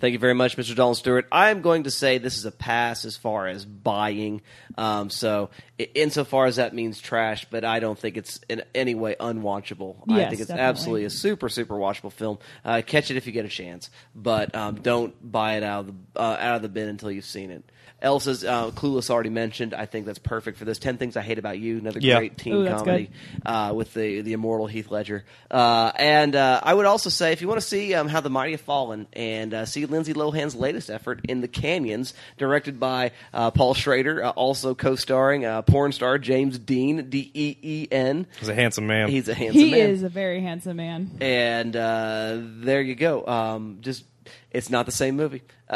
Thank 0.00 0.12
you 0.12 0.18
very 0.18 0.34
much, 0.34 0.56
Mr. 0.56 0.74
Dalton 0.74 0.96
Stewart. 0.96 1.26
I'm 1.30 1.62
going 1.62 1.84
to 1.84 1.90
say 1.90 2.18
this 2.18 2.36
is 2.36 2.44
a 2.44 2.50
pass 2.50 3.04
as 3.04 3.16
far 3.16 3.46
as 3.46 3.64
buying. 3.64 4.42
Um, 4.76 5.08
so, 5.08 5.50
insofar 5.94 6.46
as 6.46 6.56
that 6.56 6.74
means 6.74 7.00
trash, 7.00 7.46
but 7.50 7.64
I 7.64 7.80
don't 7.80 7.98
think 7.98 8.16
it's 8.16 8.40
in 8.48 8.62
any 8.74 8.94
way 8.94 9.16
unwatchable. 9.18 9.96
I 10.10 10.24
think 10.24 10.40
it's 10.40 10.48
definitely. 10.48 10.60
absolutely 10.60 11.04
a 11.04 11.10
super, 11.10 11.48
super 11.48 11.74
watchable 11.74 12.12
film. 12.12 12.38
Uh, 12.64 12.82
catch 12.84 13.10
it 13.10 13.16
if 13.16 13.26
you 13.26 13.32
get 13.32 13.44
a 13.44 13.48
chance, 13.48 13.90
but 14.14 14.54
um, 14.54 14.76
don't 14.76 15.14
buy 15.30 15.56
it 15.56 15.62
out 15.62 15.80
of 15.80 15.86
the 15.86 16.20
uh, 16.20 16.36
out 16.40 16.56
of 16.56 16.62
the 16.62 16.68
bin 16.68 16.88
until 16.88 17.10
you've 17.10 17.24
seen 17.24 17.50
it. 17.50 17.64
Elsa's 18.02 18.44
uh, 18.44 18.70
Clueless 18.72 19.08
already 19.08 19.30
mentioned. 19.30 19.72
I 19.72 19.86
think 19.86 20.04
that's 20.04 20.18
perfect 20.18 20.58
for 20.58 20.66
this. 20.66 20.78
Ten 20.78 20.98
Things 20.98 21.16
I 21.16 21.22
Hate 21.22 21.38
About 21.38 21.58
You, 21.58 21.78
another 21.78 22.00
Yeah. 22.00 22.18
great 22.18 22.36
teen 22.36 22.52
Ooh, 22.54 22.68
comedy 22.68 23.10
uh, 23.46 23.72
with 23.74 23.94
the 23.94 24.20
the 24.20 24.34
immortal 24.34 24.66
Heath 24.66 24.90
Ledger. 24.90 25.24
Uh, 25.50 25.90
and 25.96 26.36
uh, 26.36 26.60
I 26.62 26.74
would 26.74 26.84
also 26.84 27.08
say, 27.08 27.32
if 27.32 27.40
you 27.40 27.48
want 27.48 27.60
to 27.60 27.66
see 27.66 27.94
um, 27.94 28.08
how 28.08 28.20
the 28.20 28.28
mighty 28.28 28.52
have 28.52 28.60
fallen 28.60 29.06
and 29.14 29.54
uh, 29.54 29.64
see 29.84 29.92
Lindsay 29.92 30.14
Lohan's 30.14 30.54
latest 30.54 30.90
effort 30.90 31.20
in 31.28 31.40
the 31.40 31.48
Canyons, 31.48 32.14
directed 32.38 32.80
by 32.80 33.12
uh, 33.32 33.50
Paul 33.50 33.74
Schrader, 33.74 34.24
uh, 34.24 34.30
also 34.30 34.74
co-starring 34.74 35.44
uh, 35.44 35.62
porn 35.62 35.92
star 35.92 36.18
James 36.18 36.58
Deen, 36.58 37.08
D 37.10 37.30
E 37.34 37.56
E 37.62 37.88
N. 37.90 38.26
He's 38.38 38.48
a 38.48 38.54
handsome 38.54 38.86
man. 38.86 39.08
He's 39.08 39.28
a 39.28 39.34
handsome 39.34 39.60
He 39.60 39.70
man. 39.72 39.90
is 39.90 40.02
a 40.02 40.08
very 40.08 40.40
handsome 40.40 40.76
man. 40.76 41.10
And 41.20 41.74
uh, 41.76 42.38
there 42.40 42.82
you 42.82 42.94
go. 42.94 43.26
Um, 43.26 43.78
just 43.80 44.04
it's 44.50 44.70
not 44.70 44.86
the 44.86 44.92
same 44.92 45.16
movie. 45.16 45.42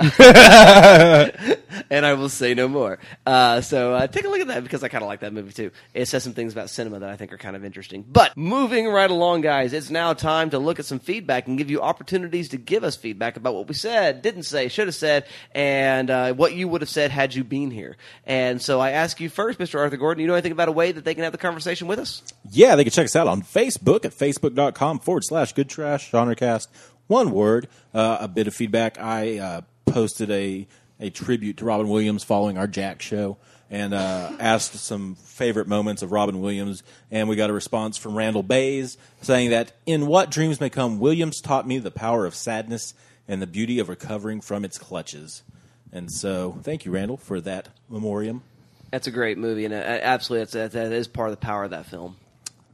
and 1.90 2.05
I 2.05 2.12
will 2.12 2.28
say 2.28 2.53
no 2.55 2.68
more. 2.68 2.99
Uh, 3.24 3.62
so 3.62 3.94
uh, 3.94 4.07
take 4.07 4.26
a 4.26 4.28
look 4.28 4.40
at 4.40 4.49
that 4.49 4.62
because 4.62 4.82
I 4.84 4.88
kind 4.88 5.03
of 5.03 5.09
like 5.09 5.20
that 5.20 5.32
movie 5.32 5.53
too. 5.53 5.70
It 5.94 6.07
says 6.07 6.22
some 6.22 6.34
things 6.34 6.53
about 6.53 6.68
cinema 6.68 6.99
that 7.01 7.09
I 7.09 7.16
think 7.16 7.32
are 7.32 7.38
kind 7.38 7.57
of 7.57 7.64
interesting. 7.64 8.05
But 8.07 8.36
moving 8.36 8.86
right 8.86 9.11
along, 9.11 9.40
guys, 9.40 9.72
it's 9.72 9.88
now 9.88 10.12
time 10.12 10.51
to 10.51 10.59
look 10.59 10.78
at 10.78 10.84
some 10.84 10.99
feedback 10.99 11.49
and 11.49 11.57
give 11.57 11.70
you 11.70 11.80
opportunities 11.80 12.51
to 12.51 12.59
give 12.59 12.84
us 12.84 12.96
feedback 12.96 13.36
about 13.36 13.55
what 13.55 13.66
we 13.66 13.74
said, 13.74 14.20
didn't 14.20 14.42
say, 14.42 14.68
should 14.68 14.88
have 14.88 14.94
said, 14.94 15.26
and 15.53 16.11
uh, 16.11 16.32
what 16.34 16.55
you 16.55 16.68
would 16.68 16.82
have 16.82 16.90
said 16.90 17.11
had 17.11 17.34
you 17.34 17.42
been 17.42 17.70
here. 17.70 17.96
And 18.24 18.61
so 18.61 18.80
I 18.80 18.90
ask 18.90 19.20
you 19.20 19.30
first, 19.30 19.59
Mr. 19.59 19.80
Arthur 19.80 19.96
Gordon, 19.96 20.20
you 20.20 20.28
know 20.28 20.34
anything 20.34 20.53
about 20.53 20.68
a 20.68 20.72
way 20.72 20.92
that 20.92 21.05
they 21.05 21.14
can 21.14 21.24
have 21.24 21.32
the 21.32 21.38
conversation 21.38 21.88
with 21.88 21.99
us? 21.99 22.22
Yeah, 22.51 22.76
they 22.76 22.84
can 22.84 22.92
check 22.92 23.07
us 23.07 23.16
out 23.16 23.26
on 23.26 23.42
Facebook 23.42 24.05
at 24.05 24.12
facebook.com 24.12 25.01
forward 25.01 25.24
slash 25.24 25.55
good 25.55 25.70
trash 25.70 26.12
genrecast. 26.12 26.68
One 27.09 27.30
word, 27.30 27.68
uh, 27.94 28.18
a 28.20 28.28
bit 28.28 28.46
of 28.46 28.54
feedback. 28.54 29.00
I 29.00 29.38
uh, 29.38 29.61
posted 29.86 30.30
a, 30.30 30.68
a 31.00 31.11
tribute 31.11 31.56
to 31.56 31.64
Robin 31.64 31.88
Williams 31.88 32.22
following 32.22 32.59
our 32.59 32.66
Jack 32.66 33.02
show 33.02 33.38
and 33.70 33.92
uh, 33.92 34.32
asked 34.38 34.74
some 34.74 35.14
favorite 35.14 35.66
moments 35.66 36.02
of 36.02 36.12
Robin 36.12 36.40
Williams. 36.40 36.82
And 37.11 37.28
we 37.28 37.36
got 37.36 37.50
a 37.50 37.54
response 37.54 37.96
from 37.96 38.14
Randall 38.14 38.42
Bays 38.42 38.98
saying 39.22 39.50
that 39.50 39.72
in 39.86 40.06
What 40.06 40.30
Dreams 40.30 40.61
May 40.61 40.70
Come, 40.70 41.00
Williams 41.00 41.40
taught 41.40 41.66
me 41.66 41.78
the 41.78 41.90
power 41.90 42.26
of 42.26 42.34
sadness 42.34 42.94
and 43.26 43.40
the 43.40 43.46
beauty 43.46 43.78
of 43.78 43.88
recovering 43.88 44.40
from 44.40 44.64
its 44.64 44.78
clutches. 44.78 45.42
And 45.90 46.12
so, 46.12 46.59
thank 46.62 46.84
you, 46.84 46.92
Randall, 46.92 47.16
for 47.16 47.40
that 47.40 47.68
memoriam. 47.88 48.42
That's 48.90 49.06
a 49.06 49.11
great 49.11 49.36
movie, 49.36 49.66
and 49.66 49.74
uh, 49.74 49.76
absolutely, 49.76 50.44
that's, 50.44 50.52
that, 50.52 50.72
that 50.72 50.92
is 50.92 51.09
part 51.09 51.28
of 51.28 51.38
the 51.38 51.44
power 51.44 51.64
of 51.64 51.70
that 51.70 51.86
film. 51.86 52.16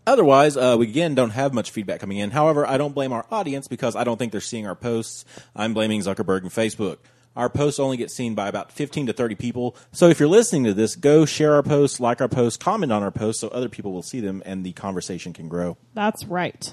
Otherwise, 0.06 0.56
uh, 0.56 0.76
we 0.78 0.88
again 0.88 1.14
don't 1.14 1.30
have 1.30 1.54
much 1.54 1.70
feedback 1.70 2.00
coming 2.00 2.18
in. 2.18 2.30
However, 2.30 2.66
I 2.66 2.76
don't 2.76 2.94
blame 2.94 3.12
our 3.12 3.26
audience 3.30 3.68
because 3.68 3.96
I 3.96 4.04
don't 4.04 4.18
think 4.18 4.32
they're 4.32 4.40
seeing 4.40 4.66
our 4.66 4.74
posts. 4.74 5.24
I'm 5.56 5.74
blaming 5.74 6.00
Zuckerberg 6.00 6.42
and 6.42 6.50
Facebook. 6.50 6.98
Our 7.36 7.48
posts 7.48 7.80
only 7.80 7.96
get 7.96 8.10
seen 8.10 8.34
by 8.34 8.48
about 8.48 8.70
15 8.70 9.06
to 9.06 9.12
30 9.12 9.34
people. 9.34 9.76
So 9.92 10.08
if 10.08 10.20
you're 10.20 10.28
listening 10.28 10.64
to 10.64 10.74
this, 10.74 10.94
go 10.94 11.24
share 11.24 11.54
our 11.54 11.64
posts, 11.64 11.98
like 11.98 12.20
our 12.20 12.28
posts, 12.28 12.62
comment 12.62 12.92
on 12.92 13.02
our 13.02 13.10
posts 13.10 13.40
so 13.40 13.48
other 13.48 13.68
people 13.68 13.92
will 13.92 14.04
see 14.04 14.20
them 14.20 14.42
and 14.46 14.64
the 14.64 14.72
conversation 14.72 15.32
can 15.32 15.48
grow. 15.48 15.76
That's 15.94 16.24
right. 16.26 16.72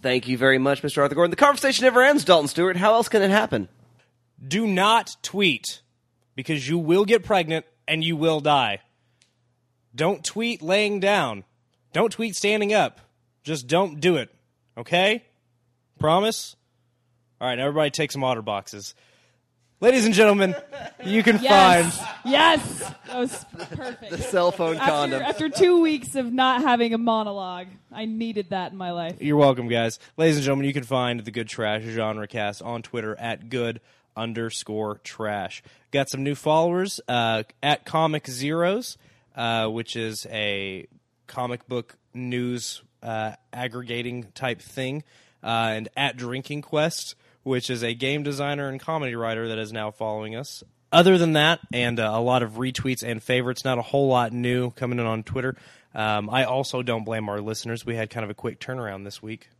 Thank 0.00 0.28
you 0.28 0.38
very 0.38 0.58
much, 0.58 0.82
Mr. 0.82 1.02
Arthur 1.02 1.14
Gordon. 1.14 1.30
The 1.30 1.36
conversation 1.36 1.84
never 1.84 2.02
ends, 2.02 2.24
Dalton 2.24 2.48
Stewart. 2.48 2.76
How 2.76 2.94
else 2.94 3.08
can 3.08 3.20
it 3.20 3.30
happen? 3.30 3.68
Do 4.46 4.66
not 4.66 5.16
tweet 5.22 5.82
because 6.36 6.68
you 6.68 6.78
will 6.78 7.04
get 7.04 7.24
pregnant 7.24 7.66
and 7.86 8.04
you 8.04 8.16
will 8.16 8.40
die. 8.40 8.80
Don't 9.94 10.24
tweet 10.24 10.62
laying 10.62 11.00
down. 11.00 11.44
Don't 11.92 12.12
tweet 12.12 12.36
standing 12.36 12.72
up. 12.74 13.00
Just 13.42 13.66
don't 13.66 14.00
do 14.00 14.16
it. 14.16 14.30
Okay? 14.76 15.24
Promise? 15.98 16.56
All 17.40 17.48
right, 17.48 17.58
everybody 17.58 17.90
take 17.90 18.12
some 18.12 18.22
otter 18.24 18.42
boxes. 18.42 18.94
Ladies 19.80 20.06
and 20.06 20.14
gentlemen, 20.14 20.56
you 21.04 21.22
can 21.22 21.38
Yes. 21.42 21.96
find 21.98 22.08
Yes. 22.24 22.92
That 23.06 23.16
was 23.18 23.44
perfect. 23.76 24.10
The 24.10 24.18
cell 24.18 24.50
phone 24.50 24.76
after, 24.76 24.90
condom. 24.90 25.22
after 25.22 25.48
two 25.48 25.80
weeks 25.80 26.16
of 26.16 26.32
not 26.32 26.62
having 26.62 26.94
a 26.94 26.98
monologue, 26.98 27.68
I 27.92 28.04
needed 28.04 28.50
that 28.50 28.72
in 28.72 28.76
my 28.78 28.90
life. 28.90 29.16
You're 29.20 29.36
welcome, 29.36 29.68
guys. 29.68 30.00
Ladies 30.16 30.36
and 30.36 30.44
gentlemen, 30.44 30.66
you 30.66 30.72
can 30.72 30.82
find 30.82 31.20
the 31.20 31.30
Good 31.30 31.48
Trash 31.48 31.82
Genre 31.84 32.26
Cast 32.26 32.60
on 32.60 32.82
Twitter 32.82 33.14
at 33.20 33.48
good 33.50 33.80
underscore 34.16 34.98
trash. 35.04 35.62
Got 35.92 36.10
some 36.10 36.24
new 36.24 36.34
followers 36.34 37.00
uh, 37.06 37.44
at 37.62 37.84
Comic 37.84 38.26
Zeros, 38.26 38.98
uh, 39.36 39.68
which 39.68 39.94
is 39.94 40.26
a 40.28 40.88
comic 41.28 41.68
book 41.68 41.96
news 42.12 42.82
uh, 43.02 43.32
aggregating 43.52 44.24
type 44.34 44.60
thing, 44.60 45.04
uh, 45.44 45.46
and 45.46 45.88
at 45.96 46.16
Drinking 46.16 46.62
Quest, 46.62 47.14
which 47.44 47.70
is 47.70 47.84
a 47.84 47.94
game 47.94 48.24
designer 48.24 48.68
and 48.68 48.80
comedy 48.80 49.14
writer 49.14 49.48
that 49.48 49.58
is 49.58 49.72
now 49.72 49.90
following 49.92 50.34
us. 50.34 50.64
Other 50.90 51.18
than 51.18 51.34
that, 51.34 51.60
and 51.72 52.00
uh, 52.00 52.10
a 52.14 52.20
lot 52.20 52.42
of 52.42 52.52
retweets 52.54 53.02
and 53.02 53.22
favorites, 53.22 53.64
not 53.64 53.78
a 53.78 53.82
whole 53.82 54.08
lot 54.08 54.32
new 54.32 54.70
coming 54.70 54.98
in 54.98 55.06
on 55.06 55.22
Twitter. 55.22 55.54
Um, 55.94 56.28
I 56.30 56.44
also 56.44 56.82
don't 56.82 57.04
blame 57.04 57.28
our 57.28 57.40
listeners. 57.40 57.84
We 57.84 57.94
had 57.94 58.10
kind 58.10 58.24
of 58.24 58.30
a 58.30 58.34
quick 58.34 58.58
turnaround 58.58 59.04
this 59.04 59.22
week. 59.22 59.50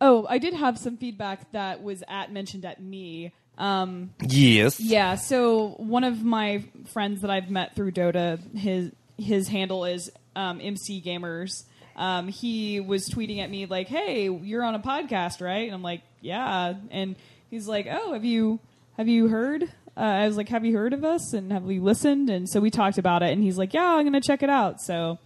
Oh, 0.00 0.26
I 0.28 0.38
did 0.38 0.54
have 0.54 0.78
some 0.78 0.96
feedback 0.96 1.52
that 1.52 1.82
was 1.82 2.02
at 2.08 2.32
mentioned 2.32 2.64
at 2.64 2.82
me. 2.82 3.32
Um, 3.56 4.10
Yes. 4.20 4.80
yeah, 4.80 5.14
so 5.14 5.70
one 5.76 6.02
of 6.02 6.24
my 6.24 6.64
friends 6.86 7.20
that 7.20 7.30
I've 7.30 7.50
met 7.50 7.76
through 7.76 7.92
Dota, 7.92 8.40
his 8.56 8.90
his 9.16 9.46
handle 9.48 9.84
is 9.84 10.10
um, 10.36 10.60
MC 10.60 11.02
Gamers. 11.02 11.64
Um, 11.96 12.28
he 12.28 12.80
was 12.80 13.08
tweeting 13.08 13.38
at 13.38 13.50
me 13.50 13.66
like, 13.66 13.88
"Hey, 13.88 14.28
you're 14.28 14.64
on 14.64 14.74
a 14.74 14.80
podcast, 14.80 15.40
right?" 15.40 15.66
And 15.66 15.74
I'm 15.74 15.82
like, 15.82 16.02
"Yeah." 16.20 16.74
And 16.90 17.16
he's 17.50 17.68
like, 17.68 17.86
"Oh, 17.88 18.12
have 18.12 18.24
you 18.24 18.58
have 18.96 19.08
you 19.08 19.28
heard?" 19.28 19.64
Uh, 19.96 20.00
I 20.00 20.26
was 20.26 20.36
like, 20.36 20.48
"Have 20.48 20.64
you 20.64 20.76
heard 20.76 20.92
of 20.92 21.04
us? 21.04 21.32
And 21.32 21.52
have 21.52 21.62
we 21.62 21.78
listened?" 21.78 22.30
And 22.30 22.48
so 22.48 22.60
we 22.60 22.70
talked 22.70 22.98
about 22.98 23.22
it, 23.22 23.32
and 23.32 23.42
he's 23.42 23.58
like, 23.58 23.72
"Yeah, 23.74 23.94
I'm 23.94 24.04
gonna 24.04 24.20
check 24.20 24.42
it 24.42 24.50
out." 24.50 24.80
So 24.80 25.18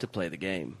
to 0.00 0.08
play 0.08 0.28
the 0.28 0.36
game. 0.36 0.76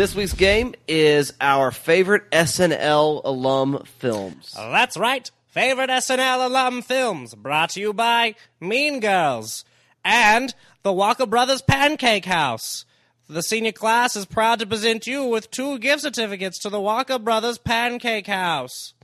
This 0.00 0.14
week's 0.14 0.32
game 0.32 0.74
is 0.88 1.34
our 1.42 1.70
favorite 1.70 2.30
SNL 2.30 3.20
alum 3.22 3.82
films. 3.98 4.54
That's 4.56 4.96
right. 4.96 5.30
Favorite 5.48 5.90
SNL 5.90 6.46
alum 6.46 6.80
films 6.80 7.34
brought 7.34 7.68
to 7.70 7.80
you 7.80 7.92
by 7.92 8.34
Mean 8.60 9.00
Girls 9.00 9.66
and 10.02 10.54
the 10.84 10.92
Walker 10.94 11.26
Brothers 11.26 11.60
Pancake 11.60 12.24
House. 12.24 12.86
The 13.28 13.42
senior 13.42 13.72
class 13.72 14.16
is 14.16 14.24
proud 14.24 14.60
to 14.60 14.66
present 14.66 15.06
you 15.06 15.26
with 15.26 15.50
two 15.50 15.78
gift 15.78 16.00
certificates 16.00 16.60
to 16.60 16.70
the 16.70 16.80
Walker 16.80 17.18
Brothers 17.18 17.58
Pancake 17.58 18.26
House. 18.26 18.94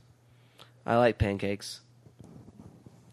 I 0.83 0.97
like 0.97 1.19
pancakes. 1.19 1.81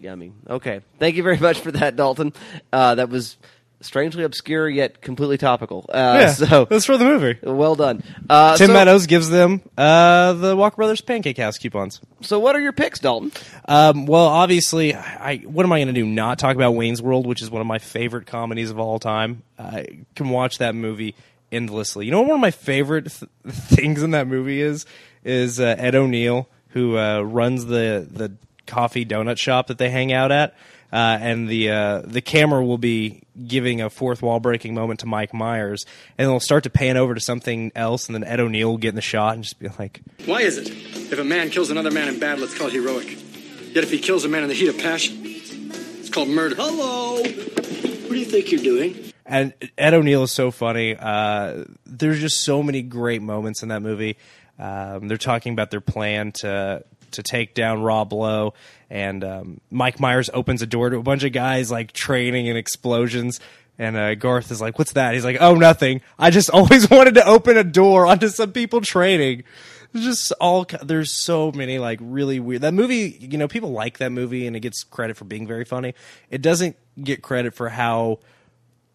Yummy. 0.00 0.32
Okay. 0.48 0.80
Thank 0.98 1.16
you 1.16 1.22
very 1.22 1.36
much 1.38 1.60
for 1.60 1.72
that, 1.72 1.96
Dalton. 1.96 2.32
Uh, 2.72 2.94
that 2.94 3.10
was 3.10 3.36
strangely 3.84 4.24
obscure 4.24 4.68
yet 4.68 5.00
completely 5.00 5.38
topical. 5.38 5.84
Uh, 5.88 6.28
so 6.28 6.64
that's 6.64 6.86
for 6.86 6.96
the 6.96 7.04
movie. 7.04 7.38
well 7.42 7.74
done. 7.74 8.02
Uh, 8.28 8.56
Tim 8.56 8.68
so, 8.68 8.72
Meadows 8.72 9.06
gives 9.06 9.30
them 9.30 9.60
uh, 9.76 10.32
the 10.34 10.56
Walker 10.56 10.76
Brothers 10.76 11.00
Pancake 11.00 11.38
House 11.38 11.58
coupons. 11.58 12.00
So, 12.22 12.38
what 12.38 12.56
are 12.56 12.60
your 12.60 12.72
picks, 12.72 12.98
Dalton? 12.98 13.32
Um, 13.66 14.06
well, 14.06 14.26
obviously, 14.26 14.94
I 14.94 15.38
what 15.38 15.64
am 15.64 15.72
I 15.72 15.78
going 15.78 15.88
to 15.88 15.94
do? 15.94 16.06
Not 16.06 16.38
talk 16.38 16.56
about 16.56 16.74
Wayne's 16.74 17.02
World, 17.02 17.26
which 17.26 17.42
is 17.42 17.50
one 17.50 17.60
of 17.60 17.66
my 17.66 17.78
favorite 17.78 18.26
comedies 18.26 18.70
of 18.70 18.78
all 18.78 18.98
time. 18.98 19.42
I 19.58 20.04
can 20.14 20.30
watch 20.30 20.58
that 20.58 20.74
movie 20.74 21.14
endlessly. 21.52 22.06
You 22.06 22.12
know, 22.12 22.20
what 22.20 22.28
one 22.28 22.36
of 22.36 22.42
my 22.42 22.50
favorite 22.50 23.10
th- 23.10 23.30
things 23.46 24.02
in 24.02 24.12
that 24.12 24.26
movie 24.26 24.60
is 24.60 24.86
is 25.24 25.60
uh, 25.60 25.76
Ed 25.78 25.94
O'Neill, 25.94 26.48
who 26.68 26.96
uh, 26.96 27.20
runs 27.20 27.66
the 27.66 28.06
the 28.10 28.32
coffee 28.66 29.04
donut 29.04 29.38
shop 29.38 29.68
that 29.68 29.78
they 29.78 29.90
hang 29.90 30.12
out 30.12 30.32
at. 30.32 30.54
Uh, 30.94 31.18
and 31.20 31.48
the 31.48 31.70
uh, 31.70 32.02
the 32.04 32.20
camera 32.20 32.64
will 32.64 32.78
be 32.78 33.24
giving 33.48 33.80
a 33.80 33.90
fourth 33.90 34.22
wall 34.22 34.38
breaking 34.38 34.74
moment 34.74 35.00
to 35.00 35.06
Mike 35.06 35.34
Myers, 35.34 35.84
and 36.16 36.26
it'll 36.26 36.38
start 36.38 36.62
to 36.62 36.70
pan 36.70 36.96
over 36.96 37.16
to 37.16 37.20
something 37.20 37.72
else, 37.74 38.06
and 38.06 38.14
then 38.14 38.22
Ed 38.22 38.38
O'Neill 38.38 38.70
will 38.70 38.78
get 38.78 38.90
in 38.90 38.94
the 38.94 39.00
shot 39.00 39.34
and 39.34 39.42
just 39.42 39.58
be 39.58 39.68
like, 39.76 40.00
Why 40.24 40.42
is 40.42 40.56
it? 40.56 40.68
If 40.70 41.18
a 41.18 41.24
man 41.24 41.50
kills 41.50 41.70
another 41.70 41.90
man 41.90 42.06
in 42.06 42.20
battle, 42.20 42.44
it's 42.44 42.56
called 42.56 42.70
heroic. 42.70 43.10
Yet 43.10 43.82
if 43.82 43.90
he 43.90 43.98
kills 43.98 44.24
a 44.24 44.28
man 44.28 44.44
in 44.44 44.48
the 44.48 44.54
heat 44.54 44.68
of 44.68 44.78
passion, 44.78 45.18
it's 45.24 46.10
called 46.10 46.28
murder. 46.28 46.54
Hello! 46.54 47.16
What 47.16 48.10
do 48.10 48.14
you 48.16 48.24
think 48.24 48.52
you're 48.52 48.62
doing? 48.62 49.12
and 49.26 49.52
Ed 49.76 49.94
O'Neill 49.94 50.22
is 50.22 50.30
so 50.30 50.52
funny. 50.52 50.96
Uh, 50.96 51.64
there's 51.86 52.20
just 52.20 52.44
so 52.44 52.62
many 52.62 52.82
great 52.82 53.20
moments 53.20 53.64
in 53.64 53.70
that 53.70 53.82
movie. 53.82 54.16
Um, 54.58 55.08
they're 55.08 55.18
talking 55.18 55.52
about 55.52 55.72
their 55.72 55.80
plan 55.80 56.30
to 56.32 56.84
to 57.14 57.22
take 57.22 57.54
down 57.54 57.82
Rob 57.82 58.12
Lowe, 58.12 58.54
and 58.90 59.24
um, 59.24 59.60
Mike 59.70 59.98
Myers 60.00 60.30
opens 60.32 60.62
a 60.62 60.66
door 60.66 60.90
to 60.90 60.98
a 60.98 61.02
bunch 61.02 61.24
of 61.24 61.32
guys 61.32 61.70
like 61.70 61.92
training 61.92 62.48
and 62.48 62.58
explosions. 62.58 63.40
And 63.76 63.96
uh, 63.96 64.14
Garth 64.14 64.50
is 64.50 64.60
like, 64.60 64.78
"What's 64.78 64.92
that?" 64.92 65.14
He's 65.14 65.24
like, 65.24 65.38
"Oh, 65.40 65.54
nothing. 65.54 66.00
I 66.18 66.30
just 66.30 66.50
always 66.52 66.88
wanted 66.88 67.14
to 67.14 67.26
open 67.26 67.56
a 67.56 67.64
door 67.64 68.06
onto 68.06 68.28
some 68.28 68.52
people 68.52 68.80
training." 68.80 69.44
There's 69.92 70.06
just 70.06 70.32
all 70.40 70.66
there's 70.82 71.12
so 71.12 71.52
many 71.52 71.78
like 71.78 71.98
really 72.02 72.40
weird. 72.40 72.62
That 72.62 72.74
movie, 72.74 73.16
you 73.20 73.38
know, 73.38 73.48
people 73.48 73.70
like 73.70 73.98
that 73.98 74.10
movie, 74.10 74.46
and 74.46 74.56
it 74.56 74.60
gets 74.60 74.82
credit 74.82 75.16
for 75.16 75.24
being 75.24 75.46
very 75.46 75.64
funny. 75.64 75.94
It 76.30 76.42
doesn't 76.42 76.76
get 77.02 77.22
credit 77.22 77.54
for 77.54 77.68
how 77.68 78.18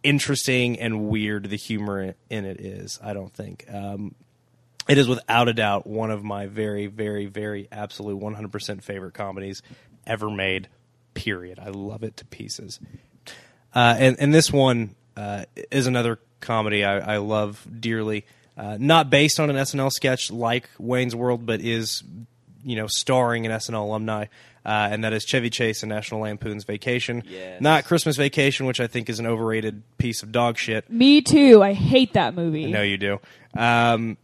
interesting 0.04 0.80
and 0.80 1.08
weird 1.10 1.50
the 1.50 1.56
humor 1.56 2.16
in 2.30 2.46
it 2.46 2.60
is. 2.62 3.00
I 3.04 3.14
don't 3.14 3.34
think 3.34 3.66
um, 3.74 4.16
it 4.90 4.98
is 4.98 5.08
without 5.08 5.48
a 5.48 5.54
doubt 5.54 5.88
one 5.88 6.12
of 6.12 6.24
my 6.24 6.48
very, 6.48 6.88
very, 6.88 7.28
very 7.28 7.68
absolute 7.72 8.20
100% 8.20 8.84
favorite 8.84 9.14
comedies 9.14 9.62
ever 10.06 10.30
made. 10.30 10.68
Period. 11.14 11.60
I 11.60 11.70
love 11.70 12.04
it 12.04 12.18
to 12.18 12.26
pieces. 12.26 12.80
Uh, 13.74 13.96
and 14.00 14.20
and 14.20 14.34
this 14.34 14.52
one 14.52 14.96
uh, 15.16 15.46
is 15.70 15.86
another 15.86 16.20
comedy 16.40 16.84
I, 16.84 17.16
I 17.16 17.18
love 17.18 17.66
dearly. 17.80 18.26
Uh, 18.58 18.78
not 18.80 19.10
based 19.10 19.40
on 19.40 19.50
an 19.50 19.56
SNL 19.56 19.92
sketch 19.92 20.32
like 20.32 20.70
Wayne's 20.78 21.16
World, 21.16 21.46
but 21.46 21.62
is 21.62 22.04
you 22.64 22.76
know 22.76 22.88
starring 22.88 23.46
an 23.46 23.52
SNL 23.52 23.82
alumni, 23.82 24.26
uh, 24.66 24.90
and 24.92 25.04
that 25.04 25.14
is 25.14 25.24
Chevy 25.24 25.50
Chase 25.50 25.84
and 25.84 25.90
National 25.90 26.22
Lampoon's 26.22 26.64
Vacation. 26.64 27.24
Yes. 27.28 27.62
Not 27.62 27.86
Christmas 27.86 28.18
Vacation, 28.18 28.66
which 28.66 28.80
I 28.80 28.88
think 28.88 29.10
is 29.10 29.20
an 29.20 29.28
overrated 29.28 29.82
piece 29.98 30.24
of 30.24 30.32
dog 30.32 30.58
shit. 30.58 30.90
Me 30.90 31.22
too. 31.22 31.62
I 31.64 31.74
hate 31.74 32.14
that 32.14 32.36
movie. 32.36 32.66
I 32.68 32.72
know 32.72 32.82
you 32.82 32.98
do. 32.98 33.20
Um, 33.58 34.18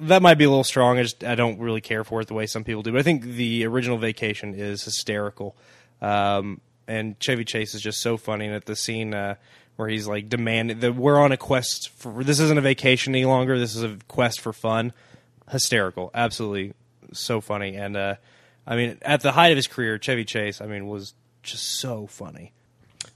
that 0.00 0.22
might 0.22 0.34
be 0.34 0.44
a 0.44 0.48
little 0.48 0.64
strong. 0.64 0.98
I 0.98 1.02
just 1.02 1.24
I 1.24 1.34
don't 1.34 1.58
really 1.58 1.80
care 1.80 2.04
for 2.04 2.20
it 2.20 2.28
the 2.28 2.34
way 2.34 2.46
some 2.46 2.64
people 2.64 2.82
do. 2.82 2.92
But 2.92 2.98
I 2.98 3.02
think 3.02 3.22
the 3.22 3.64
original 3.66 3.98
Vacation 3.98 4.54
is 4.54 4.84
hysterical, 4.84 5.56
um, 6.02 6.60
and 6.86 7.18
Chevy 7.20 7.44
Chase 7.44 7.74
is 7.74 7.80
just 7.80 8.00
so 8.00 8.16
funny. 8.16 8.46
And 8.46 8.54
at 8.54 8.66
the 8.66 8.76
scene 8.76 9.14
uh, 9.14 9.36
where 9.76 9.88
he's 9.88 10.06
like 10.06 10.28
demanding 10.28 10.80
that 10.80 10.94
we're 10.94 11.18
on 11.18 11.32
a 11.32 11.36
quest 11.36 11.90
for 11.96 12.24
this 12.24 12.40
isn't 12.40 12.58
a 12.58 12.62
vacation 12.62 13.14
any 13.14 13.24
longer. 13.24 13.58
This 13.58 13.74
is 13.74 13.82
a 13.82 13.96
quest 14.08 14.40
for 14.40 14.52
fun. 14.52 14.92
Hysterical, 15.50 16.10
absolutely 16.14 16.72
so 17.12 17.40
funny. 17.40 17.76
And 17.76 17.96
uh, 17.96 18.14
I 18.66 18.76
mean, 18.76 18.98
at 19.02 19.20
the 19.20 19.32
height 19.32 19.52
of 19.52 19.56
his 19.56 19.66
career, 19.66 19.98
Chevy 19.98 20.24
Chase, 20.24 20.60
I 20.60 20.66
mean, 20.66 20.88
was 20.88 21.14
just 21.42 21.78
so 21.78 22.06
funny. 22.06 22.52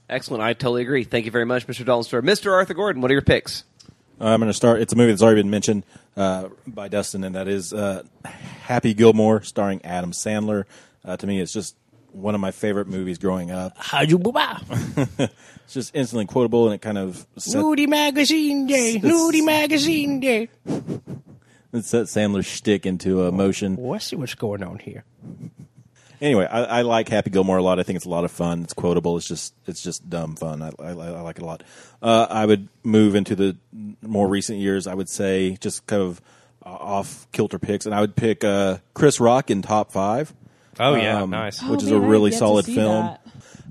Excellent. 0.09 0.41
I 0.41 0.53
totally 0.53 0.81
agree. 0.81 1.03
Thank 1.03 1.25
you 1.25 1.31
very 1.31 1.45
much, 1.45 1.67
Mr. 1.67 1.85
Dalton. 1.85 2.21
Mr. 2.21 2.51
Arthur 2.51 2.73
Gordon, 2.73 3.01
what 3.01 3.11
are 3.11 3.13
your 3.13 3.21
picks? 3.21 3.63
I'm 4.19 4.39
going 4.39 4.49
to 4.49 4.53
start. 4.53 4.81
It's 4.81 4.93
a 4.93 4.95
movie 4.95 5.11
that's 5.11 5.21
already 5.21 5.41
been 5.41 5.49
mentioned 5.49 5.85
uh, 6.17 6.49
by 6.67 6.87
Dustin, 6.87 7.23
and 7.23 7.35
that 7.35 7.47
is 7.47 7.73
uh, 7.73 8.03
Happy 8.63 8.93
Gilmore, 8.93 9.41
starring 9.41 9.83
Adam 9.85 10.11
Sandler. 10.11 10.65
Uh, 11.05 11.15
to 11.17 11.25
me, 11.25 11.39
it's 11.39 11.53
just 11.53 11.75
one 12.11 12.35
of 12.35 12.41
my 12.41 12.51
favorite 12.51 12.87
movies 12.87 13.17
growing 13.17 13.51
up. 13.51 13.73
How'd 13.77 14.11
you 14.11 14.19
booba? 14.19 15.29
It's 15.69 15.73
just 15.73 15.95
instantly 15.95 16.25
quotable, 16.25 16.65
and 16.65 16.75
it 16.75 16.81
kind 16.81 16.97
of 16.97 17.25
set, 17.37 17.61
Nudie 17.61 17.87
magazine 17.87 18.65
day, 18.65 18.99
nudie 18.99 19.45
magazine 19.45 20.19
day. 20.19 20.49
it 20.65 21.85
set 21.85 22.07
Sandler's 22.07 22.47
shtick 22.47 22.87
into 22.87 23.23
a 23.23 23.31
motion. 23.31 23.75
Let's 23.75 24.05
see 24.05 24.15
what's 24.15 24.33
going 24.33 24.63
on 24.63 24.79
here. 24.79 25.03
Anyway, 26.21 26.45
I, 26.45 26.79
I 26.79 26.81
like 26.81 27.07
Happy 27.09 27.29
Gilmore 27.29 27.57
a 27.57 27.63
lot. 27.63 27.79
I 27.79 27.83
think 27.83 27.95
it's 27.95 28.05
a 28.05 28.09
lot 28.09 28.25
of 28.25 28.31
fun. 28.31 28.63
It's 28.63 28.73
quotable. 28.73 29.15
It's 29.17 29.27
just 29.27 29.53
it's 29.65 29.81
just 29.81 30.09
dumb 30.09 30.35
fun. 30.35 30.61
I, 30.61 30.71
I, 30.79 30.89
I 30.89 31.21
like 31.21 31.37
it 31.37 31.43
a 31.43 31.45
lot. 31.45 31.63
Uh, 32.01 32.27
I 32.29 32.45
would 32.45 32.67
move 32.83 33.15
into 33.15 33.35
the 33.35 33.55
more 34.01 34.27
recent 34.27 34.59
years. 34.59 34.85
I 34.87 34.93
would 34.93 35.07
say 35.09 35.57
just 35.61 35.85
kind 35.87 36.01
of 36.01 36.21
off 36.63 37.25
kilter 37.31 37.57
picks, 37.57 37.85
and 37.85 37.95
I 37.95 38.01
would 38.01 38.15
pick 38.15 38.43
uh, 38.43 38.77
Chris 38.93 39.19
Rock 39.19 39.49
in 39.49 39.61
top 39.61 39.91
five. 39.91 40.33
Oh, 40.79 40.95
yeah, 40.95 41.25
nice. 41.25 41.61
Which 41.61 41.81
Oh, 41.81 41.85
is 41.85 41.91
man, 41.91 42.01
a 42.01 42.05
I 42.05 42.07
really 42.07 42.29
didn't 42.31 42.39
get 42.41 42.45
to 42.45 42.45
solid 42.45 42.65
film. 42.65 43.17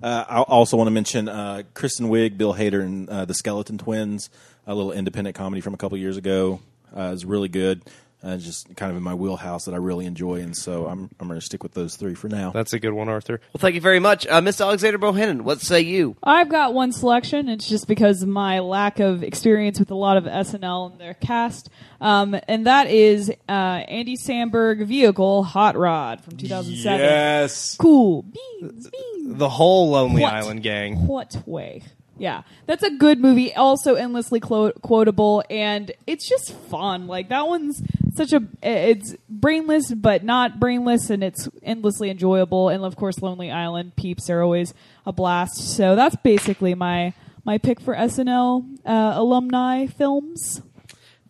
Uh, 0.03 0.24
I 0.28 0.40
also 0.42 0.76
want 0.76 0.88
to 0.88 0.92
mention 0.92 1.28
uh, 1.28 1.62
Kristen 1.74 2.09
Wiig, 2.09 2.36
Bill 2.38 2.55
Hader, 2.55 2.80
and 2.82 3.09
uh, 3.09 3.24
the 3.24 3.34
Skeleton 3.34 3.78
Twins, 3.78 4.30
a 4.66 4.74
little 4.74 4.92
independent 4.92 5.34
comedy 5.36 5.61
from 5.61 5.74
a 5.74 5.76
couple 5.76 5.96
years 5.99 6.16
ago. 6.16 6.61
Uh, 6.94 7.11
it's 7.14 7.24
really 7.24 7.49
good. 7.49 7.82
Uh, 8.21 8.37
just 8.37 8.75
kind 8.75 8.91
of 8.91 8.97
in 8.97 9.03
my 9.05 9.14
wheelhouse 9.14 9.66
that 9.66 9.75
I 9.75 9.77
really 9.77 10.05
enjoy, 10.05 10.41
and 10.41 10.57
so 10.57 10.87
I'm 10.87 11.09
I'm 11.21 11.29
going 11.29 11.39
to 11.39 11.45
stick 11.45 11.62
with 11.62 11.73
those 11.75 11.95
three 11.95 12.14
for 12.14 12.29
now. 12.29 12.51
That's 12.51 12.73
a 12.73 12.81
good 12.81 12.93
one, 12.93 13.09
Arthur. 13.09 13.41
Well, 13.53 13.61
thank 13.61 13.77
you 13.77 13.81
very 13.81 14.01
much, 14.01 14.27
uh, 14.27 14.41
Mr. 14.41 14.62
Alexander 14.62 14.99
Bohannon. 14.99 15.43
What 15.43 15.61
say 15.61 15.83
you? 15.83 16.16
I've 16.25 16.49
got 16.49 16.75
one 16.75 16.91
selection. 16.91 17.49
It's 17.49 17.69
just 17.69 17.87
because 17.87 18.23
of 18.23 18.29
my 18.29 18.59
lack 18.59 18.99
of 18.99 19.23
experience 19.23 19.79
with 19.79 19.93
a 19.93 19.95
lot 19.95 20.16
of 20.16 20.25
SNL 20.25 20.91
and 20.91 21.01
their 21.01 21.14
cast, 21.14 21.71
um, 22.01 22.37
and 22.49 22.66
that 22.66 22.91
is 22.91 23.31
uh, 23.49 23.53
Andy 23.53 24.16
Samberg 24.16 24.85
vehicle 24.85 25.45
Hot 25.45 25.77
Rod 25.77 26.21
from 26.21 26.37
2007. 26.37 26.99
Yes. 26.99 27.77
Cool 27.77 28.23
beans, 28.23 28.91
beans. 28.91 29.39
The 29.39 29.49
whole 29.49 29.91
Lonely 29.91 30.23
What? 30.23 30.33
Island 30.33 30.64
gang. 30.64 31.07
What 31.07 31.41
way? 31.47 31.85
Yeah, 32.19 32.43
that's 32.66 32.83
a 32.83 32.91
good 32.91 33.21
movie. 33.21 33.55
Also 33.55 33.95
endlessly 33.95 34.41
clo- 34.41 34.73
quotable, 34.73 35.45
and 35.49 35.93
it's 36.07 36.29
just 36.29 36.53
fun. 36.53 37.07
Like 37.07 37.29
that 37.29 37.47
one's 37.47 37.81
such 38.14 38.33
a 38.33 38.43
it's 38.62 39.14
brainless 39.29 39.93
but 39.93 40.25
not 40.25 40.59
brainless, 40.59 41.11
and 41.11 41.23
it's 41.23 41.49
endlessly 41.62 42.11
enjoyable. 42.11 42.69
And 42.69 42.85
of 42.85 42.97
course, 42.97 43.23
Lonely 43.23 43.51
Island 43.51 43.95
peeps 43.97 44.29
are 44.29 44.43
always 44.43 44.75
a 45.07 45.12
blast. 45.12 45.57
So 45.77 45.95
that's 45.95 46.16
basically 46.16 46.75
my 46.75 47.14
my 47.45 47.57
pick 47.57 47.81
for 47.81 47.95
SNL 47.95 48.79
uh, 48.85 49.12
alumni 49.14 49.87
films. 49.87 50.61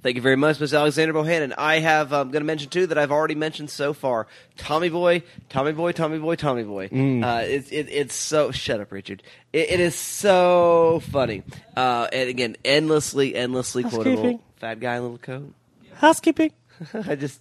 Thank 0.00 0.14
you 0.14 0.22
very 0.22 0.36
much, 0.36 0.58
Mr. 0.58 0.78
Alexander 0.78 1.12
Bohannon. 1.12 1.54
I 1.58 1.80
have 1.80 2.12
um, 2.12 2.30
going 2.30 2.42
to 2.42 2.46
mention 2.46 2.70
two 2.70 2.86
that 2.86 2.98
I've 2.98 3.10
already 3.10 3.34
mentioned 3.34 3.68
so 3.68 3.92
far: 3.92 4.28
Tommy 4.56 4.90
Boy, 4.90 5.24
Tommy 5.48 5.72
Boy, 5.72 5.90
Tommy 5.90 6.18
Boy, 6.18 6.36
Tommy 6.36 6.62
Boy. 6.62 6.88
Uh, 7.24 7.42
it's 7.42 7.68
it, 7.70 7.88
it's 7.90 8.14
so 8.14 8.52
shut 8.52 8.80
up, 8.80 8.92
Richard. 8.92 9.24
It, 9.52 9.70
it 9.70 9.80
is 9.80 9.96
so 9.96 11.02
funny, 11.10 11.42
uh, 11.76 12.06
and 12.12 12.28
again, 12.28 12.56
endlessly, 12.64 13.34
endlessly 13.34 13.82
quotable. 13.82 14.40
Fat 14.56 14.78
guy 14.78 14.94
in 14.94 14.98
a 14.98 15.02
little 15.02 15.18
coat. 15.18 15.52
Housekeeping. 15.96 16.52
I 16.94 17.16
just 17.16 17.40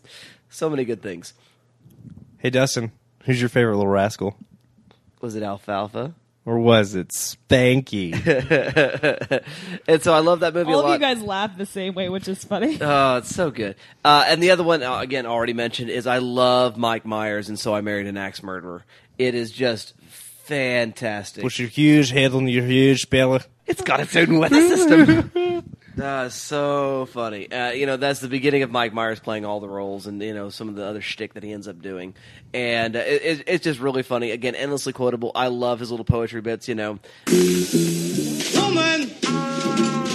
so 0.49 0.67
many 0.69 0.83
good 0.83 1.03
things. 1.03 1.33
Hey, 2.39 2.49
Dustin, 2.49 2.91
who's 3.25 3.39
your 3.39 3.49
favorite 3.49 3.75
little 3.77 3.91
rascal? 3.91 4.35
Was 5.21 5.35
it 5.35 5.43
Alfalfa? 5.43 6.13
Or 6.47 6.57
was 6.59 6.95
it 6.95 7.09
Spanky? 7.09 8.13
and 9.87 10.01
so 10.01 10.13
I 10.13 10.19
love 10.19 10.39
that 10.39 10.53
movie 10.53 10.71
All 10.71 10.79
a 10.79 10.83
of 10.83 10.85
lot. 10.85 10.93
you 10.93 10.99
guys 10.99 11.21
laugh 11.21 11.57
the 11.57 11.65
same 11.65 11.93
way, 11.93 12.07
which 12.07 12.29
is 12.29 12.41
funny. 12.45 12.77
Oh, 12.89 13.17
it's 13.17 13.35
so 13.35 13.51
good. 13.51 13.75
Uh, 14.05 14.23
and 14.29 14.41
the 14.41 14.51
other 14.51 14.63
one, 14.63 14.81
uh, 14.81 14.99
again, 14.99 15.25
already 15.25 15.51
mentioned, 15.51 15.89
is 15.89 16.07
I 16.07 16.19
love 16.19 16.77
Mike 16.77 17.05
Myers, 17.05 17.49
and 17.49 17.59
so 17.59 17.75
I 17.75 17.81
married 17.81 18.07
an 18.07 18.15
axe 18.15 18.41
murderer. 18.41 18.85
It 19.17 19.35
is 19.35 19.51
just 19.51 19.93
fantastic. 20.07 21.43
What's 21.43 21.59
your 21.59 21.67
huge 21.67 22.11
head 22.11 22.31
on 22.33 22.47
your 22.47 22.63
huge 22.63 23.09
belly? 23.09 23.41
It's 23.65 23.81
got 23.81 23.99
its 23.99 24.15
own 24.15 24.39
weather 24.39 24.61
system. 24.69 25.69
Uh, 25.99 26.29
so 26.29 27.07
funny. 27.07 27.51
Uh, 27.51 27.71
you 27.71 27.87
know, 27.87 27.97
that's 27.97 28.19
the 28.19 28.27
beginning 28.27 28.61
of 28.61 28.69
Mike 28.69 28.93
Myers 28.93 29.19
playing 29.19 29.45
all 29.45 29.59
the 29.59 29.67
roles 29.67 30.05
and, 30.05 30.21
you 30.21 30.33
know, 30.33 30.49
some 30.49 30.69
of 30.69 30.75
the 30.75 30.85
other 30.85 31.01
shtick 31.01 31.33
that 31.33 31.43
he 31.43 31.51
ends 31.51 31.67
up 31.67 31.81
doing. 31.81 32.13
And 32.53 32.95
uh, 32.95 32.99
it, 32.99 33.43
it's 33.47 33.63
just 33.63 33.79
really 33.79 34.03
funny. 34.03 34.31
Again, 34.31 34.53
endlessly 34.53 34.93
quotable. 34.93 35.31
I 35.33 35.47
love 35.47 35.79
his 35.79 35.89
little 35.89 36.05
poetry 36.05 36.41
bits, 36.41 36.67
you 36.67 36.75
know. 36.75 36.99
Woman! 37.27 39.09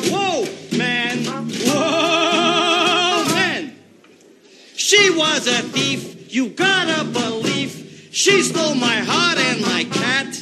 Whoa, 0.09 0.47
man! 0.77 1.25
Whoa, 1.25 3.25
man! 3.35 3.77
She 4.77 5.11
was 5.11 5.49
a 5.49 5.63
thief, 5.63 6.33
you 6.33 6.51
gotta 6.51 7.05
believe. 7.05 8.09
She 8.13 8.43
stole 8.43 8.75
my 8.75 8.97
heart 8.99 9.39
and 9.39 9.63
my 9.63 9.85
cat. 9.85 10.42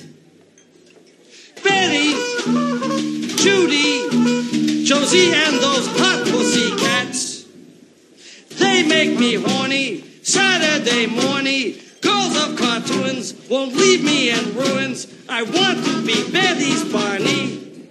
Me 9.21 9.35
horny 9.35 10.03
Saturday 10.23 11.05
morning. 11.05 11.75
Girls 12.01 12.43
of 12.43 12.57
cartoons 12.57 13.35
won't 13.51 13.75
leave 13.75 14.03
me 14.03 14.31
in 14.31 14.55
ruins. 14.55 15.07
I 15.29 15.43
want 15.43 15.85
to 15.85 16.07
be 16.07 16.33
Betty's 16.33 16.91
Barney. 16.91 17.91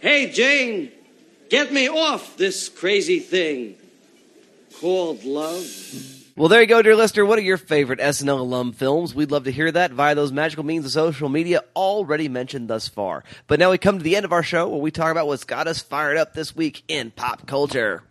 Hey, 0.00 0.32
Jane, 0.32 0.90
get 1.50 1.72
me 1.72 1.88
off 1.88 2.36
this 2.36 2.68
crazy 2.68 3.20
thing 3.20 3.76
called 4.80 5.22
love. 5.22 5.64
Well, 6.36 6.48
there 6.48 6.60
you 6.60 6.66
go, 6.66 6.82
dear 6.82 6.96
listener. 6.96 7.24
What 7.24 7.38
are 7.38 7.42
your 7.42 7.56
favorite 7.56 8.00
SNL 8.00 8.40
alum 8.40 8.72
films? 8.72 9.14
We'd 9.14 9.30
love 9.30 9.44
to 9.44 9.52
hear 9.52 9.70
that 9.70 9.92
via 9.92 10.16
those 10.16 10.32
magical 10.32 10.64
means 10.64 10.84
of 10.84 10.90
social 10.90 11.28
media 11.28 11.62
already 11.76 12.28
mentioned 12.28 12.66
thus 12.66 12.88
far. 12.88 13.22
But 13.46 13.60
now 13.60 13.70
we 13.70 13.78
come 13.78 13.98
to 13.98 14.04
the 14.04 14.16
end 14.16 14.24
of 14.24 14.32
our 14.32 14.42
show 14.42 14.68
where 14.68 14.80
we 14.80 14.90
talk 14.90 15.12
about 15.12 15.28
what's 15.28 15.44
got 15.44 15.68
us 15.68 15.80
fired 15.80 16.16
up 16.16 16.34
this 16.34 16.56
week 16.56 16.82
in 16.88 17.12
pop 17.12 17.46
culture. 17.46 18.02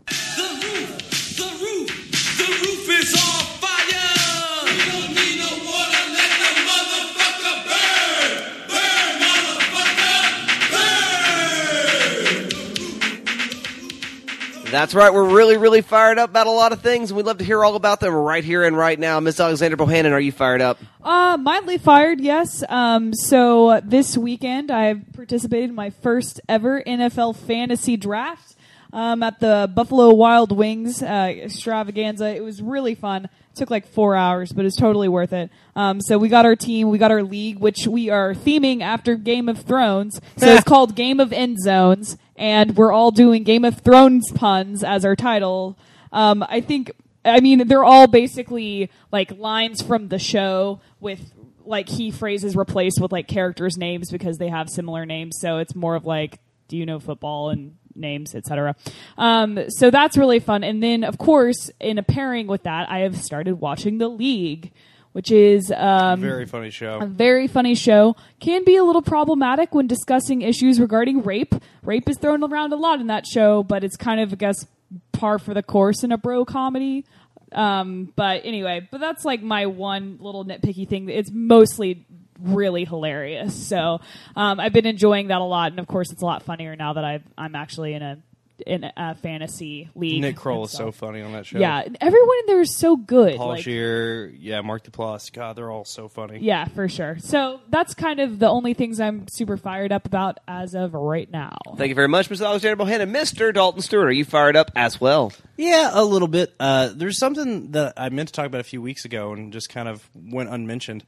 That's 14.72 14.94
right. 14.94 15.12
We're 15.12 15.36
really, 15.36 15.58
really 15.58 15.82
fired 15.82 16.20
up 16.20 16.30
about 16.30 16.46
a 16.46 16.52
lot 16.52 16.74
of 16.74 16.82
things, 16.82 17.10
and 17.10 17.18
we'd 17.18 17.26
love 17.26 17.40
to 17.40 17.44
hear 17.44 17.66
all 17.66 17.76
about 17.76 18.00
them 18.00 18.14
right 18.14 18.44
here 18.44 18.64
and 18.64 18.78
right 18.78 19.00
now. 19.00 19.20
Miss 19.20 19.40
Alexander 19.40 19.76
Bohannon, 19.76 20.12
are 20.12 20.20
you 20.20 20.32
fired 20.32 20.62
up? 20.62 20.78
Uh, 21.04 21.38
mildly 21.38 21.80
fired, 21.80 22.22
yes. 22.22 22.64
Um, 22.70 23.14
so 23.14 23.70
uh, 23.70 23.82
this 23.84 24.16
weekend 24.16 24.70
I've 24.70 25.02
participated 25.14 25.72
in 25.72 25.76
my 25.76 25.90
first 25.90 26.40
ever 26.48 26.84
NFL 26.84 27.36
fantasy 27.36 27.98
draft 27.98 28.56
um, 28.92 29.24
at 29.24 29.40
the 29.40 29.72
Buffalo 29.74 30.14
Wild 30.14 30.52
Wings 30.52 31.02
uh, 31.02 31.34
extravaganza. 31.36 32.36
It 32.36 32.44
was 32.44 32.62
really 32.62 32.96
fun. 32.96 33.26
It 33.26 33.56
took 33.56 33.70
like 33.70 33.88
four 33.88 34.16
hours, 34.16 34.52
but 34.52 34.66
it's 34.66 34.76
totally 34.76 35.08
worth 35.08 35.34
it. 35.34 35.50
Um, 35.76 36.02
so 36.02 36.18
we 36.18 36.30
got 36.30 36.46
our 36.46 36.56
team, 36.56 36.90
we 36.90 36.98
got 36.98 37.12
our 37.12 37.24
league, 37.24 37.60
which 37.60 37.88
we 37.88 38.10
are 38.10 38.34
theming 38.34 38.82
after 38.82 39.16
Game 39.16 39.50
of 39.50 39.60
Thrones. 39.62 40.20
So 40.38 40.48
it's 40.48 40.64
called 40.64 40.96
Game 40.96 41.20
of 41.20 41.34
End 41.34 41.58
Zones, 41.62 42.18
and 42.36 42.76
we're 42.76 42.92
all 42.92 43.12
doing 43.12 43.44
Game 43.44 43.66
of 43.66 43.80
Thrones 43.80 44.32
puns 44.32 44.84
as 44.84 45.06
our 45.06 45.16
title. 45.16 45.78
Um, 46.12 46.44
I 46.48 46.62
think 46.62 46.92
I 47.26 47.40
mean, 47.42 47.68
they're 47.68 47.84
all 47.84 48.08
basically 48.08 48.90
like 49.12 49.38
lines 49.38 49.82
from 49.82 50.08
the 50.08 50.20
show 50.20 50.82
with 51.00 51.34
like 51.66 51.88
key 51.88 52.12
phrases 52.12 52.56
replaced 52.56 53.00
with 53.02 53.12
like 53.12 53.28
characters' 53.28 53.78
names 53.78 54.10
because 54.12 54.38
they 54.38 54.48
have 54.48 54.70
similar 54.70 55.06
names. 55.06 55.38
So 55.40 55.58
it's 55.58 55.76
more 55.76 55.96
of 55.96 56.06
like, 56.06 56.40
do 56.68 56.78
you 56.78 56.86
know 56.86 57.00
football 57.00 57.50
and 57.50 57.76
names, 58.00 58.34
etc. 58.36 58.76
Um, 59.18 59.60
so 59.70 59.90
that's 59.92 60.18
really 60.18 60.40
fun. 60.40 60.64
And 60.64 60.82
then, 60.82 61.04
of 61.04 61.18
course, 61.18 61.70
in 61.80 61.98
a 61.98 62.04
pairing 62.04 62.48
with 62.48 62.64
that, 62.64 62.90
I 62.90 63.00
have 63.00 63.18
started 63.18 63.56
watching 63.60 63.98
The 63.98 64.08
League, 64.08 64.72
which 65.12 65.32
is 65.32 65.72
um, 65.76 66.22
Very 66.22 66.46
funny 66.46 66.70
show. 66.70 67.00
a 67.02 67.06
very 67.06 67.48
funny 67.48 67.76
show. 67.76 68.16
Can 68.40 68.64
be 68.64 68.76
a 68.76 68.84
little 68.84 69.02
problematic 69.02 69.74
when 69.74 69.88
discussing 69.88 70.42
issues 70.42 70.80
regarding 70.80 71.24
rape. 71.24 71.56
Rape 71.84 72.08
is 72.10 72.18
thrown 72.20 72.44
around 72.44 72.74
a 72.74 72.78
lot 72.78 73.00
in 73.02 73.08
that 73.08 73.26
show, 73.26 73.64
but 73.64 73.84
it's 73.84 73.98
kind 73.98 74.20
of, 74.22 74.34
I 74.34 74.36
guess, 74.36 74.66
par 75.12 75.40
for 75.40 75.54
the 75.54 75.64
course 75.64 76.04
in 76.04 76.12
a 76.12 76.18
bro 76.18 76.46
comedy. 76.46 77.06
Um, 77.52 78.14
but 78.16 78.42
anyway, 78.46 78.88
but 78.92 79.00
that's 79.00 79.26
like 79.26 79.42
my 79.42 79.66
one 79.66 80.18
little 80.20 80.46
nitpicky 80.46 80.88
thing. 80.88 81.10
It's 81.10 81.32
mostly 81.34 82.06
really 82.42 82.86
hilarious. 82.86 83.56
So 83.68 84.00
um, 84.36 84.60
I've 84.60 84.74
been 84.74 84.86
enjoying 84.86 85.28
that 85.28 85.42
a 85.42 85.44
lot, 85.44 85.72
and 85.72 85.80
of 85.80 85.88
course, 85.88 86.12
it's 86.12 86.22
a 86.22 86.26
lot 86.26 86.44
funnier 86.44 86.76
now 86.76 86.94
that 86.94 87.04
I've, 87.04 87.24
I'm 87.38 87.56
actually 87.56 87.94
in 87.94 88.02
a 88.02 88.18
in 88.66 88.84
a 88.98 89.16
fantasy 89.16 89.90
league. 89.96 90.22
Nick 90.22 90.36
Kroll 90.36 90.66
is 90.66 90.72
so 90.72 90.92
funny 90.92 91.22
on 91.22 91.32
that 91.34 91.46
show. 91.46 91.60
Yeah, 91.60 91.82
everyone 92.02 92.38
in 92.42 92.46
there 92.48 92.62
is 92.62 92.76
so 92.76 92.96
good. 92.98 93.38
Paul 93.38 93.50
like- 93.50 93.64
Scheer, 93.64 94.28
yeah, 94.28 94.62
Mark 94.62 94.84
Duplass. 94.84 95.32
God, 95.32 95.56
they're 95.56 95.72
all 95.72 95.86
so 95.86 96.08
funny. 96.08 96.40
yeah, 96.40 96.66
for 96.66 96.90
sure. 96.90 97.18
So 97.20 97.62
that's 97.70 97.94
kind 97.94 98.20
of 98.20 98.40
the 98.40 98.50
only 98.50 98.74
things 98.74 99.00
I'm 99.00 99.28
super 99.30 99.58
fired 99.58 99.92
up 99.92 100.06
about 100.06 100.40
as 100.48 100.76
of 100.76 100.94
right 100.94 101.30
now. 101.32 101.58
Thank 101.78 101.90
you 101.90 101.96
very 101.96 102.08
much, 102.08 102.30
Mr. 102.30 102.46
Alexander 102.46 102.84
Bohannon. 102.84 103.12
Mr. 103.12 103.54
Dalton 103.54 103.82
Stewart, 103.82 104.08
are 104.08 104.12
you 104.12 104.26
fired 104.26 104.56
up 104.56 104.72
as 104.76 105.00
well? 105.00 105.32
Yeah, 105.58 105.92
a 105.94 106.04
little 106.04 106.28
bit. 106.28 106.54
Uh, 106.60 106.90
there's 106.94 107.18
something 107.18 107.72
that 107.72 107.94
I 107.98 108.10
meant 108.10 108.30
to 108.30 108.34
talk 108.34 108.46
about 108.46 108.62
a 108.62 108.66
few 108.66 108.82
weeks 108.82 109.06
ago 109.06 109.34
and 109.34 109.52
just 109.54 109.70
kind 109.70 109.88
of 109.88 110.08
went 110.16 110.50
unmentioned. 110.50 111.06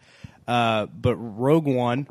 Uh, 0.47 0.87
but 0.87 1.15
Rogue 1.15 1.67
One, 1.67 2.07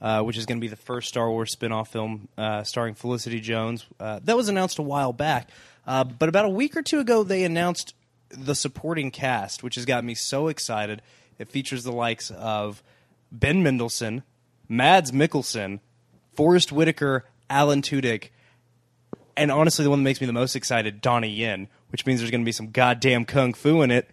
uh, 0.00 0.22
which 0.22 0.36
is 0.36 0.46
going 0.46 0.58
to 0.58 0.60
be 0.60 0.68
the 0.68 0.76
first 0.76 1.08
Star 1.08 1.30
Wars 1.30 1.52
spin-off 1.52 1.90
film 1.90 2.28
uh, 2.36 2.62
starring 2.64 2.94
Felicity 2.94 3.40
Jones, 3.40 3.86
uh, 4.00 4.20
that 4.24 4.36
was 4.36 4.48
announced 4.48 4.78
a 4.78 4.82
while 4.82 5.12
back. 5.12 5.48
Uh, 5.86 6.04
but 6.04 6.28
about 6.28 6.44
a 6.44 6.50
week 6.50 6.76
or 6.76 6.82
two 6.82 7.00
ago, 7.00 7.22
they 7.22 7.44
announced 7.44 7.94
the 8.30 8.54
supporting 8.54 9.10
cast, 9.10 9.62
which 9.62 9.74
has 9.74 9.84
got 9.84 10.04
me 10.04 10.14
so 10.14 10.48
excited. 10.48 11.02
It 11.38 11.48
features 11.48 11.84
the 11.84 11.92
likes 11.92 12.30
of 12.30 12.82
Ben 13.30 13.62
Mendelsohn, 13.62 14.22
Mads 14.68 15.12
Mikkelsen, 15.12 15.80
Forest 16.34 16.72
Whitaker, 16.72 17.24
Alan 17.50 17.82
Tudyk, 17.82 18.30
and 19.36 19.50
honestly, 19.50 19.82
the 19.82 19.90
one 19.90 20.00
that 20.00 20.04
makes 20.04 20.20
me 20.20 20.26
the 20.26 20.32
most 20.32 20.56
excited, 20.56 21.00
Donnie 21.00 21.30
Yen, 21.30 21.68
which 21.90 22.06
means 22.06 22.20
there's 22.20 22.30
going 22.30 22.42
to 22.42 22.46
be 22.46 22.52
some 22.52 22.70
goddamn 22.70 23.24
kung 23.24 23.54
fu 23.54 23.82
in 23.82 23.90
it. 23.90 24.08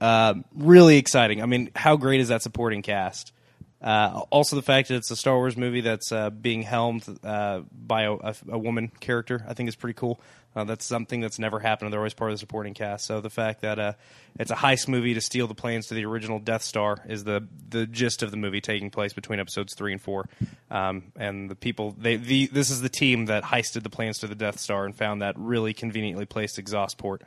Uh, 0.00 0.34
really 0.54 0.96
exciting. 0.96 1.42
I 1.42 1.46
mean, 1.46 1.70
how 1.74 1.96
great 1.96 2.20
is 2.20 2.28
that 2.28 2.42
supporting 2.42 2.82
cast? 2.82 3.32
Uh, 3.80 4.22
also, 4.30 4.56
the 4.56 4.62
fact 4.62 4.88
that 4.88 4.96
it's 4.96 5.10
a 5.10 5.16
Star 5.16 5.36
Wars 5.36 5.56
movie 5.56 5.80
that's 5.80 6.10
uh, 6.10 6.30
being 6.30 6.62
helmed 6.62 7.04
uh, 7.22 7.60
by 7.72 8.02
a, 8.02 8.12
a, 8.12 8.34
a 8.50 8.58
woman 8.58 8.90
character, 9.00 9.44
I 9.48 9.54
think 9.54 9.68
is 9.68 9.76
pretty 9.76 9.94
cool. 9.94 10.20
Uh, 10.56 10.64
that's 10.64 10.84
something 10.84 11.20
that's 11.20 11.38
never 11.38 11.60
happened. 11.60 11.92
They're 11.92 12.00
always 12.00 12.14
part 12.14 12.32
of 12.32 12.34
the 12.34 12.40
supporting 12.40 12.74
cast. 12.74 13.06
So 13.06 13.20
the 13.20 13.30
fact 13.30 13.60
that 13.60 13.78
uh, 13.78 13.92
it's 14.40 14.50
a 14.50 14.56
heist 14.56 14.88
movie 14.88 15.14
to 15.14 15.20
steal 15.20 15.46
the 15.46 15.54
planes 15.54 15.86
to 15.88 15.94
the 15.94 16.04
original 16.04 16.40
Death 16.40 16.62
Star 16.62 16.98
is 17.06 17.22
the 17.22 17.46
the 17.68 17.86
gist 17.86 18.24
of 18.24 18.32
the 18.32 18.36
movie 18.36 18.60
taking 18.60 18.90
place 18.90 19.12
between 19.12 19.38
episodes 19.38 19.74
three 19.76 19.92
and 19.92 20.02
four. 20.02 20.28
Um, 20.70 21.12
and 21.16 21.48
the 21.48 21.54
people, 21.54 21.94
they 21.96 22.16
the 22.16 22.46
this 22.46 22.70
is 22.70 22.80
the 22.80 22.88
team 22.88 23.26
that 23.26 23.44
heisted 23.44 23.84
the 23.84 23.90
planes 23.90 24.18
to 24.18 24.26
the 24.26 24.34
Death 24.34 24.58
Star 24.58 24.84
and 24.84 24.96
found 24.96 25.22
that 25.22 25.34
really 25.38 25.74
conveniently 25.74 26.24
placed 26.24 26.58
exhaust 26.58 26.98
port. 26.98 27.22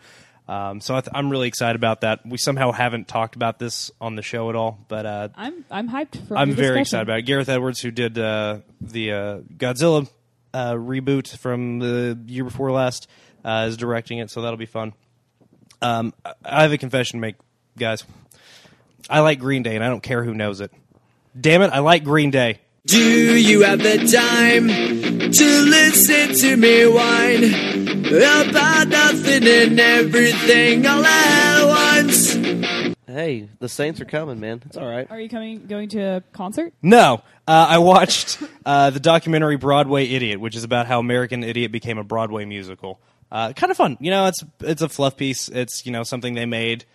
Um, 0.51 0.81
so 0.81 0.95
I 0.95 1.01
th- 1.01 1.11
I'm 1.15 1.29
really 1.29 1.47
excited 1.47 1.77
about 1.77 2.01
that. 2.01 2.25
We 2.25 2.37
somehow 2.37 2.73
haven't 2.73 3.07
talked 3.07 3.35
about 3.37 3.57
this 3.57 3.89
on 4.01 4.15
the 4.17 4.21
show 4.21 4.49
at 4.49 4.55
all, 4.57 4.77
but 4.89 5.05
uh, 5.05 5.29
I'm 5.35 5.63
I'm 5.71 5.87
hyped 5.89 6.27
for. 6.27 6.35
I'm 6.35 6.49
very 6.51 6.79
discussion. 6.79 6.81
excited 6.81 7.03
about 7.03 7.19
it. 7.19 7.21
Gareth 7.21 7.47
Edwards, 7.47 7.79
who 7.79 7.89
did 7.89 8.17
uh, 8.19 8.59
the 8.81 9.11
uh, 9.13 9.37
Godzilla 9.57 10.09
uh, 10.53 10.73
reboot 10.73 11.37
from 11.37 11.79
the 11.79 12.19
year 12.25 12.43
before 12.43 12.69
last, 12.71 13.07
uh, 13.45 13.67
is 13.69 13.77
directing 13.77 14.17
it, 14.17 14.29
so 14.29 14.41
that'll 14.41 14.57
be 14.57 14.65
fun. 14.65 14.91
Um, 15.81 16.13
I- 16.25 16.33
I 16.43 16.61
have 16.63 16.73
a 16.73 16.77
confession 16.77 17.19
to 17.19 17.21
make, 17.21 17.35
guys. 17.77 18.03
I 19.09 19.21
like 19.21 19.39
Green 19.39 19.63
Day, 19.63 19.75
and 19.75 19.83
I 19.85 19.87
don't 19.87 20.03
care 20.03 20.21
who 20.23 20.33
knows 20.33 20.59
it. 20.59 20.71
Damn 21.39 21.61
it, 21.61 21.67
I 21.71 21.79
like 21.79 22.03
Green 22.03 22.29
Day. 22.29 22.59
Do 22.87 22.99
you 23.37 23.61
have 23.63 23.79
the 23.79 23.97
time 23.99 24.67
to 25.31 25.61
listen 25.61 26.35
to 26.35 26.57
me 26.57 26.85
whine 26.87 27.80
about 28.17 28.87
nothing 28.87 29.47
and 29.47 29.79
everything 29.79 30.85
all 30.85 31.05
at 31.05 31.65
once? 31.65 32.33
Hey, 33.07 33.49
the 33.59 33.69
Saints 33.69 33.99
are 34.01 34.05
coming, 34.05 34.39
man. 34.39 34.61
It's 34.65 34.77
all 34.77 34.87
right. 34.87 35.09
Are 35.09 35.19
you 35.19 35.29
coming 35.29 35.65
going 35.67 35.89
to 35.89 35.99
a 35.99 36.21
concert? 36.31 36.73
No, 36.81 37.21
uh, 37.47 37.67
I 37.69 37.77
watched 37.79 38.41
uh, 38.65 38.89
the 38.89 38.99
documentary 38.99 39.57
Broadway 39.57 40.07
Idiot, 40.07 40.39
which 40.39 40.55
is 40.55 40.63
about 40.63 40.87
how 40.87 40.99
American 40.99 41.43
Idiot 41.43 41.71
became 41.71 41.97
a 41.97 42.03
Broadway 42.03 42.45
musical. 42.45 42.99
Uh, 43.31 43.53
kind 43.53 43.71
of 43.71 43.77
fun, 43.77 43.97
you 43.99 44.11
know. 44.11 44.27
It's 44.27 44.43
it's 44.59 44.81
a 44.81 44.89
fluff 44.89 45.17
piece. 45.17 45.47
It's 45.49 45.85
you 45.85 45.91
know 45.91 46.03
something 46.03 46.33
they 46.33 46.45
made 46.45 46.85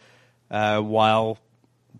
uh, 0.50 0.80
while 0.80 1.38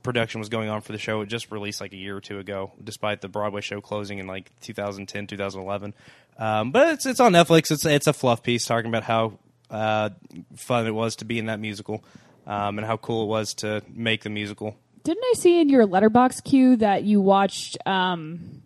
production 0.03 0.39
was 0.41 0.49
going 0.49 0.69
on 0.69 0.81
for 0.81 0.93
the 0.93 0.99
show. 0.99 1.21
It 1.23 1.27
just 1.27 1.51
released 1.51 1.81
like 1.81 1.93
a 1.93 1.97
year 1.97 2.17
or 2.17 2.21
two 2.21 2.39
ago, 2.39 2.73
despite 2.83 3.21
the 3.21 3.29
Broadway 3.29 3.61
show 3.61 3.81
closing 3.81 4.19
in 4.19 4.27
like 4.27 4.51
2010, 4.61 5.27
2011. 5.27 5.95
Um, 6.39 6.71
but 6.71 6.89
it's 6.95 7.07
it's 7.07 7.21
on 7.21 7.33
Netflix. 7.33 7.71
It's 7.71 7.85
it's 7.85 8.07
a 8.07 8.13
fluff 8.13 8.43
piece 8.43 8.67
talking 8.67 8.89
about 8.89 9.05
how 9.05 9.39
uh, 9.71 10.11
fun 10.57 10.87
it 10.87 10.95
was 10.95 11.17
to 11.17 11.25
be 11.25 11.39
in 11.39 11.47
that 11.47 11.61
musical 11.61 12.05
um, 12.47 12.79
and 12.79 12.87
how 12.87 12.97
cool 12.97 13.25
it 13.25 13.27
was 13.27 13.55
to 13.55 13.83
make 13.89 14.23
the 14.23 14.31
musical. 14.31 14.77
Didn't 15.03 15.25
I 15.25 15.35
see 15.37 15.61
in 15.61 15.69
your 15.69 15.87
Letterboxd 15.87 16.45
queue 16.45 16.77
that 16.77 17.05
you 17.05 17.21
watched 17.21 17.79
um, 17.87 18.63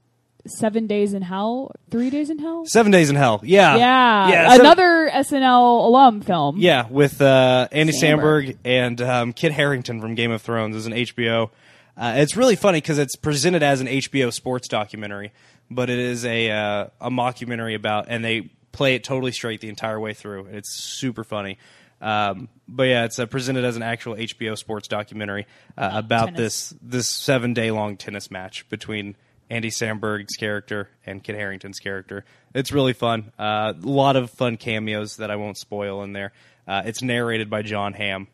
Seven 0.47 0.87
Days 0.87 1.13
in 1.13 1.21
Hell, 1.23 1.73
Three 1.91 2.09
Days 2.11 2.31
in 2.31 2.39
Hell? 2.39 2.65
Seven 2.67 2.91
Days 2.91 3.11
in 3.11 3.17
Hell. 3.17 3.41
Yeah, 3.45 3.77
yeah, 3.77 4.29
yeah. 4.31 4.49
seven- 4.49 4.67
another 4.67 5.11
SNL 5.13 5.87
alum 5.87 6.23
film. 6.23 6.57
Yeah, 6.59 6.87
with 6.89 7.21
uh, 7.21 7.69
Andy 7.71 7.93
Samberg. 7.93 8.55
Samberg 8.55 8.57
and 8.65 9.01
um, 9.03 9.33
Kit 9.35 9.53
Harington 9.53 10.01
from 10.01 10.15
Game 10.15 10.31
of 10.31 10.41
Thrones 10.43 10.77
is 10.77 10.87
an 10.87 10.93
HBO. 10.95 11.51
Uh, 11.97 12.15
it's 12.17 12.35
really 12.37 12.57
funny 12.57 12.79
because 12.81 12.99
it's 12.99 13.17
presented 13.17 13.63
as 13.63 13.83
an 13.83 13.87
HBO 13.87 14.33
sports 14.33 14.67
documentary, 14.69 15.33
but 15.71 15.91
it 15.91 15.99
is 15.99 16.25
a 16.25 16.51
uh, 16.51 16.87
a 17.01 17.11
mockumentary 17.11 17.75
about, 17.75 18.07
and 18.09 18.25
they 18.25 18.51
play 18.73 18.95
it 18.95 19.05
totally 19.05 19.33
straight 19.33 19.61
the 19.61 19.69
entire 19.69 19.99
way 19.99 20.15
through. 20.15 20.47
It's 20.47 20.75
super 20.75 21.25
funny. 21.25 21.59
Um, 22.01 22.49
but 22.67 22.85
yeah, 22.85 23.05
it's 23.05 23.19
uh, 23.19 23.27
presented 23.27 23.65
as 23.65 23.77
an 23.77 23.83
actual 23.83 24.15
HBO 24.15 24.57
sports 24.57 24.89
documentary 24.89 25.47
uh, 25.77 25.91
about 25.93 26.27
tennis. 26.27 26.71
this 26.71 26.79
this 26.81 27.09
seven 27.09 27.53
day 27.53 27.71
long 27.71 27.97
tennis 27.97 28.31
match 28.31 28.69
between 28.71 29.17
Andy 29.51 29.71
Samberg's 29.71 30.37
character 30.37 30.89
and 31.05 31.23
Kit 31.23 31.37
Harington's 31.37 31.79
character. 31.79 32.25
It's 32.55 32.73
really 32.73 32.95
fun. 32.95 33.33
Uh, 33.39 33.75
a 33.77 33.87
lot 33.87 34.17
of 34.17 34.31
fun 34.31 34.57
cameos 34.57 35.17
that 35.17 35.31
I 35.31 35.37
won't 35.37 35.59
spoil 35.59 36.03
in 36.03 36.13
there. 36.13 36.33
Uh, 36.67 36.83
it's 36.87 37.03
narrated 37.03 37.51
by 37.51 37.63
Jon 37.63 37.93
Hamm, 37.93 38.29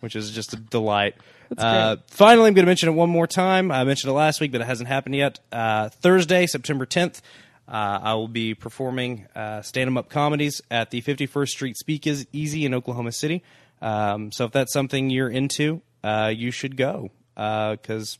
which 0.00 0.16
is 0.16 0.30
just 0.30 0.54
a 0.54 0.56
delight. 0.56 1.16
Uh, 1.58 1.96
finally, 2.08 2.48
I'm 2.48 2.54
going 2.54 2.64
to 2.64 2.70
mention 2.70 2.88
it 2.88 2.92
one 2.92 3.10
more 3.10 3.26
time. 3.26 3.70
I 3.70 3.84
mentioned 3.84 4.10
it 4.10 4.14
last 4.14 4.40
week, 4.40 4.52
but 4.52 4.60
it 4.60 4.66
hasn't 4.66 4.88
happened 4.88 5.14
yet. 5.14 5.40
Uh, 5.50 5.88
Thursday, 5.88 6.46
September 6.46 6.86
10th, 6.86 7.20
uh, 7.68 8.00
I 8.02 8.14
will 8.14 8.28
be 8.28 8.54
performing 8.54 9.26
uh, 9.34 9.62
stand 9.62 9.96
up 9.96 10.08
comedies 10.08 10.60
at 10.70 10.90
the 10.90 11.02
51st 11.02 11.48
Street 11.48 11.76
Speak 11.76 12.06
Easy 12.06 12.64
in 12.64 12.74
Oklahoma 12.74 13.12
City. 13.12 13.42
Um, 13.80 14.32
so 14.32 14.44
if 14.44 14.52
that's 14.52 14.72
something 14.72 15.10
you're 15.10 15.30
into, 15.30 15.82
uh, 16.04 16.32
you 16.34 16.50
should 16.50 16.76
go 16.76 17.10
because 17.34 18.18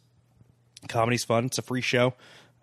comedy's 0.89 1.25
fun. 1.25 1.47
It's 1.47 1.59
a 1.59 1.63
free 1.63 1.81
show. 1.81 2.15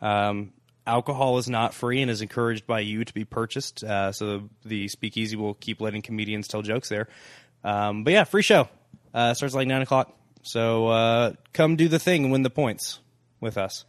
Um, 0.01 0.53
alcohol 0.85 1.37
is 1.37 1.49
not 1.49 1.73
free 1.73 2.01
and 2.01 2.09
is 2.09 2.21
encouraged 2.21 2.65
by 2.65 2.79
you 2.79 3.05
to 3.05 3.13
be 3.13 3.23
purchased. 3.23 3.83
Uh, 3.83 4.11
so 4.11 4.49
the 4.65 4.87
Speakeasy 4.87 5.35
will 5.35 5.53
keep 5.53 5.81
letting 5.81 6.01
comedians 6.01 6.47
tell 6.47 6.61
jokes 6.61 6.89
there. 6.89 7.07
Um, 7.63 8.03
but 8.03 8.13
yeah, 8.13 8.23
free 8.23 8.41
show. 8.41 8.67
Uh, 9.13 9.33
starts 9.33 9.55
like 9.55 9.67
nine 9.67 9.81
o'clock. 9.81 10.15
So 10.43 10.87
uh, 10.87 11.33
come 11.53 11.75
do 11.75 11.87
the 11.87 11.99
thing 11.99 12.23
and 12.23 12.31
win 12.31 12.43
the 12.43 12.49
points 12.49 12.99
with 13.39 13.57
us. 13.57 13.85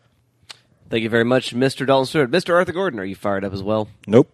Thank 0.89 1.03
you 1.05 1.09
very 1.09 1.25
much, 1.25 1.55
Mr. 1.55 1.87
Dalton 1.87 2.07
Stewart. 2.07 2.31
Mr. 2.31 2.55
Arthur 2.55 2.73
Gordon, 2.73 2.99
are 2.99 3.05
you 3.05 3.15
fired 3.15 3.45
up 3.45 3.53
as 3.53 3.63
well? 3.63 3.89
Nope. 4.07 4.31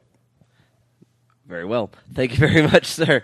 Very 1.47 1.65
well. 1.67 1.91
Thank 2.15 2.33
you 2.33 2.39
very 2.39 2.63
much, 2.73 2.87
sir. 2.87 3.23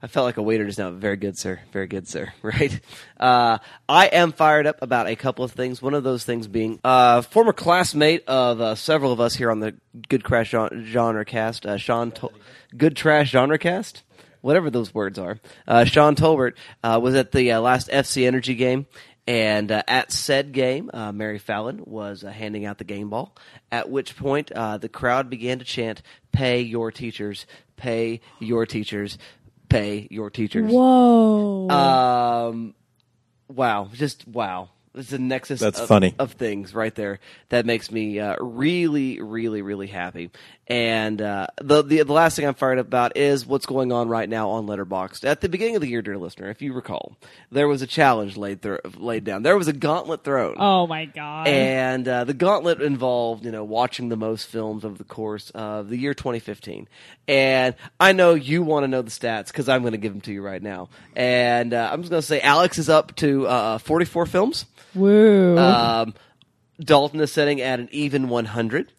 I 0.00 0.06
felt 0.06 0.26
like 0.26 0.36
a 0.36 0.42
waiter 0.42 0.64
just 0.64 0.78
now. 0.78 0.90
Very 0.90 1.16
good, 1.16 1.36
sir. 1.36 1.58
Very 1.72 1.88
good, 1.88 2.06
sir. 2.06 2.32
Right? 2.42 2.78
Uh, 3.18 3.58
I 3.88 4.06
am 4.06 4.30
fired 4.32 4.66
up 4.66 4.80
about 4.82 5.08
a 5.08 5.16
couple 5.16 5.44
of 5.44 5.52
things. 5.52 5.82
One 5.82 5.94
of 5.94 6.04
those 6.04 6.22
things 6.24 6.46
being 6.46 6.78
uh, 6.84 7.22
former 7.22 7.52
classmate 7.52 8.22
of 8.28 8.60
uh, 8.60 8.74
several 8.76 9.10
of 9.10 9.20
us 9.20 9.34
here 9.34 9.50
on 9.50 9.58
the 9.60 9.74
Good 10.08 10.22
Crash 10.22 10.50
Genre 10.50 11.24
Cast, 11.24 11.66
uh, 11.66 11.76
Sean 11.78 12.12
Tol- 12.12 12.32
Good 12.76 12.94
Trash 12.94 13.30
Genre 13.30 13.58
Cast, 13.58 14.04
whatever 14.40 14.70
those 14.70 14.94
words 14.94 15.18
are. 15.18 15.38
Uh, 15.66 15.84
Sean 15.84 16.14
Tolbert 16.14 16.54
uh, 16.82 16.98
was 17.02 17.14
at 17.14 17.32
the 17.32 17.52
uh, 17.52 17.60
last 17.60 17.88
FC 17.88 18.26
Energy 18.26 18.54
game. 18.54 18.86
And 19.26 19.70
uh, 19.70 19.82
at 19.86 20.10
said 20.10 20.52
game, 20.52 20.90
uh, 20.94 21.12
Mary 21.12 21.38
Fallin 21.38 21.86
was 21.86 22.24
uh, 22.24 22.30
handing 22.30 22.64
out 22.64 22.78
the 22.78 22.84
game 22.84 23.10
ball. 23.10 23.36
At 23.70 23.90
which 23.90 24.16
point, 24.16 24.50
uh, 24.50 24.78
the 24.78 24.88
crowd 24.88 25.28
began 25.28 25.58
to 25.58 25.66
chant, 25.66 26.00
"Pay 26.32 26.62
your 26.62 26.90
teachers! 26.90 27.44
Pay 27.76 28.22
your 28.38 28.64
teachers! 28.64 29.18
Pay 29.68 30.08
your 30.10 30.30
teachers!" 30.30 30.72
Whoa. 30.72 31.68
Um, 31.68 32.74
wow, 33.48 33.90
just 33.92 34.26
wow. 34.26 34.70
It's 34.94 35.12
a 35.12 35.18
nexus 35.18 35.60
That's 35.60 35.80
of, 35.80 35.88
funny. 35.88 36.14
of 36.18 36.32
things 36.32 36.74
right 36.74 36.94
there 36.94 37.20
that 37.50 37.66
makes 37.66 37.90
me 37.90 38.18
uh, 38.18 38.36
really, 38.40 39.20
really, 39.20 39.62
really 39.62 39.86
happy. 39.86 40.30
And 40.66 41.22
uh, 41.22 41.46
the, 41.62 41.82
the 41.82 42.02
the 42.02 42.12
last 42.12 42.36
thing 42.36 42.46
I'm 42.46 42.54
fired 42.54 42.78
up 42.78 42.86
about 42.86 43.16
is 43.16 43.46
what's 43.46 43.64
going 43.64 43.90
on 43.90 44.08
right 44.08 44.28
now 44.28 44.50
on 44.50 44.66
Letterboxd. 44.66 45.24
At 45.24 45.40
the 45.40 45.48
beginning 45.48 45.76
of 45.76 45.80
the 45.80 45.88
year, 45.88 46.02
dear 46.02 46.18
listener, 46.18 46.50
if 46.50 46.60
you 46.60 46.74
recall, 46.74 47.16
there 47.50 47.66
was 47.66 47.80
a 47.80 47.86
challenge 47.86 48.36
laid 48.36 48.60
thro- 48.60 48.78
laid 48.96 49.24
down. 49.24 49.42
There 49.42 49.56
was 49.56 49.68
a 49.68 49.72
gauntlet 49.72 50.24
thrown. 50.24 50.56
oh 50.58 50.86
my 50.86 51.06
god. 51.06 51.48
And 51.48 52.06
uh, 52.06 52.24
the 52.24 52.34
gauntlet 52.34 52.82
involved, 52.82 53.46
you 53.46 53.50
know, 53.50 53.64
watching 53.64 54.10
the 54.10 54.16
most 54.16 54.48
films 54.48 54.84
over 54.84 54.98
the 54.98 55.04
course 55.04 55.48
of 55.54 55.88
the 55.88 55.96
year 55.96 56.12
2015. 56.12 56.86
And 57.26 57.74
I 57.98 58.12
know 58.12 58.34
you 58.34 58.62
want 58.62 58.84
to 58.84 58.88
know 58.88 59.00
the 59.00 59.10
stats 59.10 59.46
because 59.46 59.70
I'm 59.70 59.80
going 59.82 59.92
to 59.92 59.98
give 59.98 60.12
them 60.12 60.20
to 60.22 60.32
you 60.32 60.42
right 60.42 60.62
now. 60.62 60.90
And 61.16 61.72
uh, 61.72 61.88
I'm 61.90 62.02
just 62.02 62.10
going 62.10 62.20
to 62.20 62.26
say 62.26 62.42
Alex 62.42 62.76
is 62.78 62.90
up 62.90 63.16
to 63.16 63.46
uh, 63.46 63.78
44 63.78 64.26
films. 64.26 64.66
Woo. 64.98 65.58
Um, 65.58 66.14
Dalton 66.80 67.20
is 67.20 67.32
setting 67.32 67.60
at 67.60 67.80
an 67.80 67.88
even 67.92 68.28
100. 68.28 68.92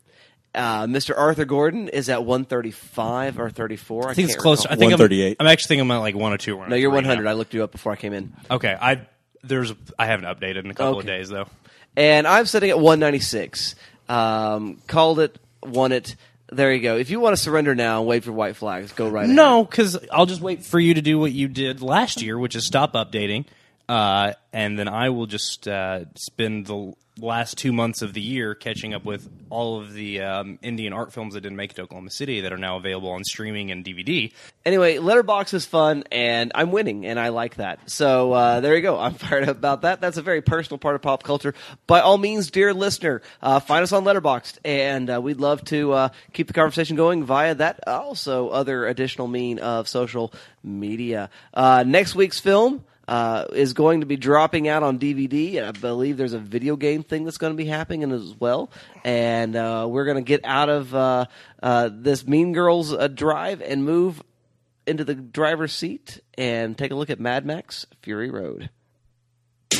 Uh, 0.55 0.85
Mr. 0.87 1.15
Arthur 1.17 1.45
Gordon 1.45 1.87
is 1.89 2.09
at 2.09 2.23
135 2.25 3.39
or 3.39 3.49
34. 3.49 4.09
I 4.09 4.13
think 4.15 4.29
it's 4.29 4.37
close. 4.37 4.65
I 4.65 4.69
think 4.69 4.91
I'm, 4.93 4.99
138. 4.99 5.37
I'm 5.39 5.47
actually 5.47 5.67
thinking 5.67 5.91
I'm 5.91 5.99
like 5.99 6.15
one 6.15 6.33
or 6.33 6.37
two. 6.37 6.57
or 6.57 6.67
No, 6.67 6.75
you're 6.75 6.89
100. 6.89 7.23
now. 7.23 7.29
I 7.29 7.33
looked 7.33 7.53
you 7.53 7.63
up 7.63 7.71
before 7.71 7.91
I 7.91 7.95
came 7.95 8.13
in. 8.13 8.33
Okay, 8.49 8.75
I 8.79 9.07
there's 9.43 9.73
I 9.97 10.07
haven't 10.07 10.25
updated 10.25 10.65
in 10.65 10.71
a 10.71 10.73
couple 10.73 10.99
of 10.99 11.05
days 11.05 11.29
though. 11.29 11.47
and 11.95 12.27
I'm 12.27 12.45
sitting 12.45 12.69
at 12.71 12.77
196. 12.79 13.75
Um, 14.09 14.81
called 14.87 15.19
it, 15.19 15.37
won 15.61 15.91
it. 15.91 16.15
There 16.51 16.73
you 16.73 16.81
go. 16.81 16.97
If 16.97 17.11
you 17.11 17.19
want 17.19 17.35
to 17.35 17.41
surrender 17.41 17.75
now 17.75 17.99
and 17.99 18.07
wait 18.09 18.23
for 18.23 18.31
white 18.31 18.55
flags, 18.55 18.91
go 18.91 19.07
right 19.07 19.25
ahead. 19.25 19.35
No, 19.35 19.63
because 19.63 19.99
I'll 20.11 20.25
just 20.25 20.41
wait 20.41 20.63
for 20.63 20.79
you 20.79 20.95
to 20.95 21.01
do 21.01 21.19
what 21.19 21.31
you 21.31 21.47
did 21.47 21.83
last 21.83 22.23
year, 22.23 22.39
which 22.39 22.55
is 22.55 22.65
stop 22.65 22.93
updating. 22.93 23.45
Uh, 23.89 24.33
and 24.53 24.77
then 24.77 24.87
I 24.87 25.09
will 25.09 25.25
just 25.25 25.67
uh, 25.67 26.05
spend 26.15 26.67
the 26.67 26.93
last 27.17 27.57
two 27.57 27.73
months 27.73 28.01
of 28.01 28.13
the 28.13 28.21
year 28.21 28.55
catching 28.55 28.93
up 28.93 29.03
with 29.03 29.27
all 29.49 29.81
of 29.81 29.93
the 29.93 30.21
um, 30.21 30.59
Indian 30.61 30.93
art 30.93 31.11
films 31.11 31.33
that 31.33 31.41
didn't 31.41 31.55
make 31.55 31.71
it 31.71 31.75
to 31.75 31.81
Oklahoma 31.81 32.11
City 32.11 32.41
that 32.41 32.53
are 32.53 32.57
now 32.57 32.77
available 32.77 33.09
on 33.09 33.23
streaming 33.23 33.71
and 33.71 33.83
DVD. 33.83 34.31
Anyway, 34.63 34.97
Letterboxd 34.97 35.53
is 35.55 35.65
fun, 35.65 36.03
and 36.11 36.51
I'm 36.53 36.71
winning, 36.71 37.05
and 37.05 37.19
I 37.19 37.29
like 37.29 37.55
that. 37.55 37.89
So 37.89 38.31
uh, 38.31 38.59
there 38.59 38.75
you 38.75 38.81
go. 38.81 38.99
I'm 38.99 39.13
fired 39.15 39.49
up 39.49 39.57
about 39.57 39.81
that. 39.81 40.01
That's 40.01 40.17
a 40.17 40.21
very 40.21 40.41
personal 40.41 40.77
part 40.77 40.95
of 40.95 41.01
pop 41.01 41.23
culture. 41.23 41.55
By 41.87 42.01
all 42.01 42.17
means, 42.17 42.51
dear 42.51 42.73
listener, 42.73 43.23
uh, 43.41 43.59
find 43.59 43.81
us 43.81 43.91
on 43.91 44.03
Letterboxd, 44.03 44.59
and 44.63 45.09
uh, 45.09 45.19
we'd 45.19 45.39
love 45.39 45.63
to 45.65 45.93
uh, 45.93 46.09
keep 46.31 46.47
the 46.47 46.53
conversation 46.53 46.95
going 46.95 47.23
via 47.23 47.55
that. 47.55 47.87
Also, 47.87 48.49
other 48.49 48.87
additional 48.87 49.27
mean 49.27 49.59
of 49.59 49.87
social 49.87 50.31
media. 50.63 51.29
Uh, 51.53 51.83
next 51.85 52.13
week's 52.15 52.39
film. 52.39 52.83
Uh, 53.09 53.45
is 53.53 53.73
going 53.73 54.01
to 54.01 54.05
be 54.05 54.17
dropping 54.17 54.67
out 54.67 54.83
on 54.83 54.99
DVD, 54.99 55.57
and 55.57 55.65
I 55.65 55.71
believe 55.71 56.15
there's 56.15 56.33
a 56.33 56.39
video 56.39 56.75
game 56.75 57.01
thing 57.01 57.23
that's 57.23 57.39
going 57.39 57.51
to 57.51 57.57
be 57.57 57.65
happening 57.65 58.11
as 58.11 58.35
well. 58.39 58.69
And 59.03 59.55
uh, 59.55 59.87
we're 59.89 60.05
going 60.05 60.17
to 60.17 60.21
get 60.21 60.41
out 60.43 60.69
of 60.69 60.93
uh, 60.93 61.25
uh, 61.63 61.89
this 61.91 62.27
Mean 62.27 62.53
Girls 62.53 62.93
uh, 62.93 63.07
drive 63.07 63.63
and 63.63 63.83
move 63.83 64.21
into 64.85 65.03
the 65.03 65.15
driver's 65.15 65.73
seat 65.73 66.19
and 66.37 66.77
take 66.77 66.91
a 66.91 66.95
look 66.95 67.09
at 67.09 67.19
Mad 67.19 67.47
Max 67.47 67.87
Fury 68.03 68.29
Road. 68.29 68.69
In 69.71 69.79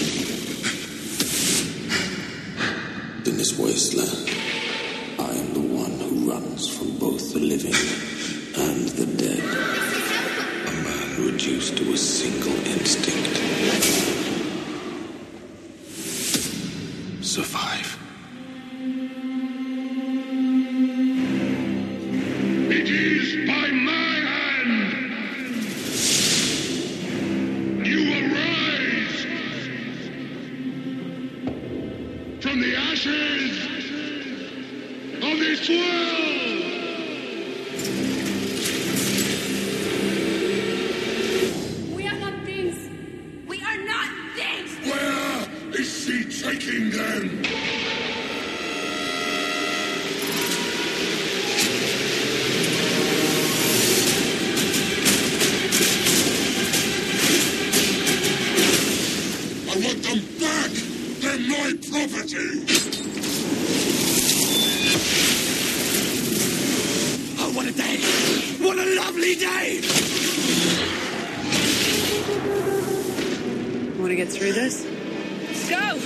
this 3.38 3.60
wasteland, 3.60 4.28
I 5.20 5.32
am 5.36 5.54
the 5.54 5.76
one 5.76 6.00
who 6.00 6.32
runs 6.32 6.68
from 6.76 6.98
both 6.98 7.32
the 7.32 7.40
living 7.40 7.76
and 8.58 8.90
the 8.90 9.06
dead. 9.06 9.99
Reduced 11.20 11.78
to 11.78 11.94
a 11.94 11.98
single 11.98 12.56
instinct. 12.66 13.38
Survive. 17.22 17.99
Want 74.10 74.18
to 74.18 74.26
get 74.26 74.34
through 74.34 74.54
this? 74.54 74.82
Go! 75.70 76.00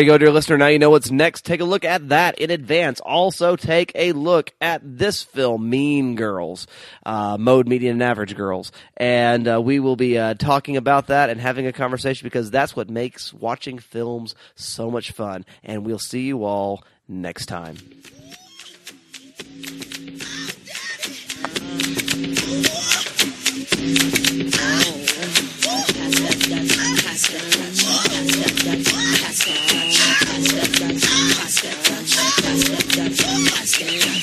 You 0.00 0.06
go, 0.06 0.18
dear 0.18 0.30
listener. 0.30 0.56
Now 0.56 0.68
you 0.68 0.78
know 0.78 0.90
what's 0.90 1.10
next. 1.10 1.44
Take 1.44 1.60
a 1.60 1.64
look 1.64 1.84
at 1.84 2.08
that 2.08 2.38
in 2.38 2.50
advance. 2.50 3.00
Also, 3.00 3.56
take 3.56 3.92
a 3.94 4.12
look 4.12 4.52
at 4.60 4.80
this 4.82 5.22
film, 5.22 5.68
Mean 5.68 6.14
Girls, 6.14 6.66
uh, 7.04 7.36
Mode, 7.38 7.68
Median, 7.68 7.94
and 7.94 8.02
Average 8.02 8.36
Girls. 8.36 8.72
And 8.96 9.46
uh, 9.46 9.60
we 9.60 9.80
will 9.80 9.96
be 9.96 10.16
uh, 10.16 10.34
talking 10.34 10.76
about 10.76 11.08
that 11.08 11.28
and 11.28 11.40
having 11.40 11.66
a 11.66 11.72
conversation 11.72 12.24
because 12.24 12.50
that's 12.50 12.74
what 12.74 12.88
makes 12.88 13.34
watching 13.34 13.78
films 13.78 14.34
so 14.54 14.90
much 14.90 15.12
fun. 15.12 15.44
And 15.62 15.84
we'll 15.84 15.98
see 15.98 16.22
you 16.22 16.44
all 16.44 16.84
next 17.08 17.46
time. 17.46 17.76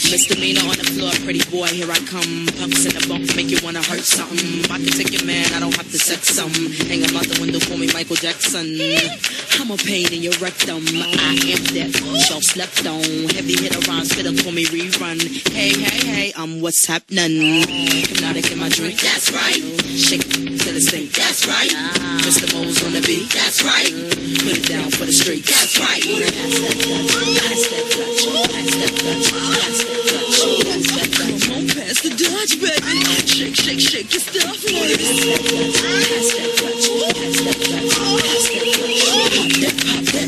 Misdemeanor 0.09 0.65
on 0.65 0.73
the 0.73 0.89
floor, 0.97 1.11
pretty 1.21 1.45
boy, 1.51 1.67
here 1.67 1.91
I 1.91 1.99
come. 2.09 2.49
Pumps 2.57 2.89
in 2.89 2.97
the 2.97 3.05
bump, 3.07 3.35
make 3.35 3.53
you 3.53 3.59
wanna 3.61 3.83
hurt 3.85 4.01
something. 4.01 4.65
I 4.71 4.81
can 4.81 4.89
take 4.97 5.13
your 5.13 5.23
man, 5.25 5.45
I 5.53 5.59
don't 5.59 5.75
have 5.77 5.91
to 5.91 5.99
sex 5.99 6.29
some. 6.33 6.49
Hang 6.89 7.05
him 7.05 7.15
out 7.15 7.29
the 7.29 7.37
window, 7.39 7.59
call 7.59 7.77
me 7.77 7.85
Michael 7.93 8.15
Jackson. 8.15 8.65
I'm 9.61 9.69
a 9.69 9.77
pain 9.77 10.11
in 10.11 10.23
your 10.25 10.33
rectum. 10.41 10.81
I 10.89 11.37
am 11.53 11.61
that 11.77 11.93
y'all 12.01 12.41
slept 12.41 12.81
on. 12.87 13.29
Heavy 13.29 13.61
hitter 13.61 13.77
rhymes, 13.85 14.09
spitter, 14.09 14.33
call 14.41 14.53
me 14.53 14.65
rerun. 14.65 15.21
Hey, 15.53 15.69
hey, 15.69 16.01
hey, 16.01 16.33
I'm 16.35 16.61
what's 16.61 16.87
happening. 16.87 17.61
Hypnotic 17.61 18.51
in 18.51 18.57
my 18.57 18.69
drink, 18.69 18.99
that's 19.01 19.29
right. 19.29 19.61
Shake 19.85 20.25
till 20.67 20.75
it's 20.75 20.87
stink, 20.87 21.11
that's 21.13 21.47
right. 21.47 21.69
Mr. 22.27 22.53
Mo's 22.53 22.83
on 22.83 22.91
the 22.91 23.01
beat, 23.01 23.31
that's 23.31 23.63
right. 23.63 23.87
Put 23.87 24.57
it 24.57 24.67
down 24.67 24.91
for 24.91 25.05
the 25.05 25.13
street, 25.13 25.45
that's 25.45 25.79
right. 25.79 26.01
Pass 26.03 26.59
that 26.59 26.75
clutch, 26.83 27.13
pass 27.39 27.63
that 27.71 27.85
clutch, 27.93 28.23
pass 28.27 28.81
that 28.87 30.03
pass 30.27 30.87
that 30.91 31.11
pass 31.11 31.66
Dutch, 32.17 32.59
baby. 32.59 32.97
Shake, 33.27 33.55
shake, 33.55 33.79
shake 33.79 34.11
your 34.11 34.21
stuff, 34.21 34.57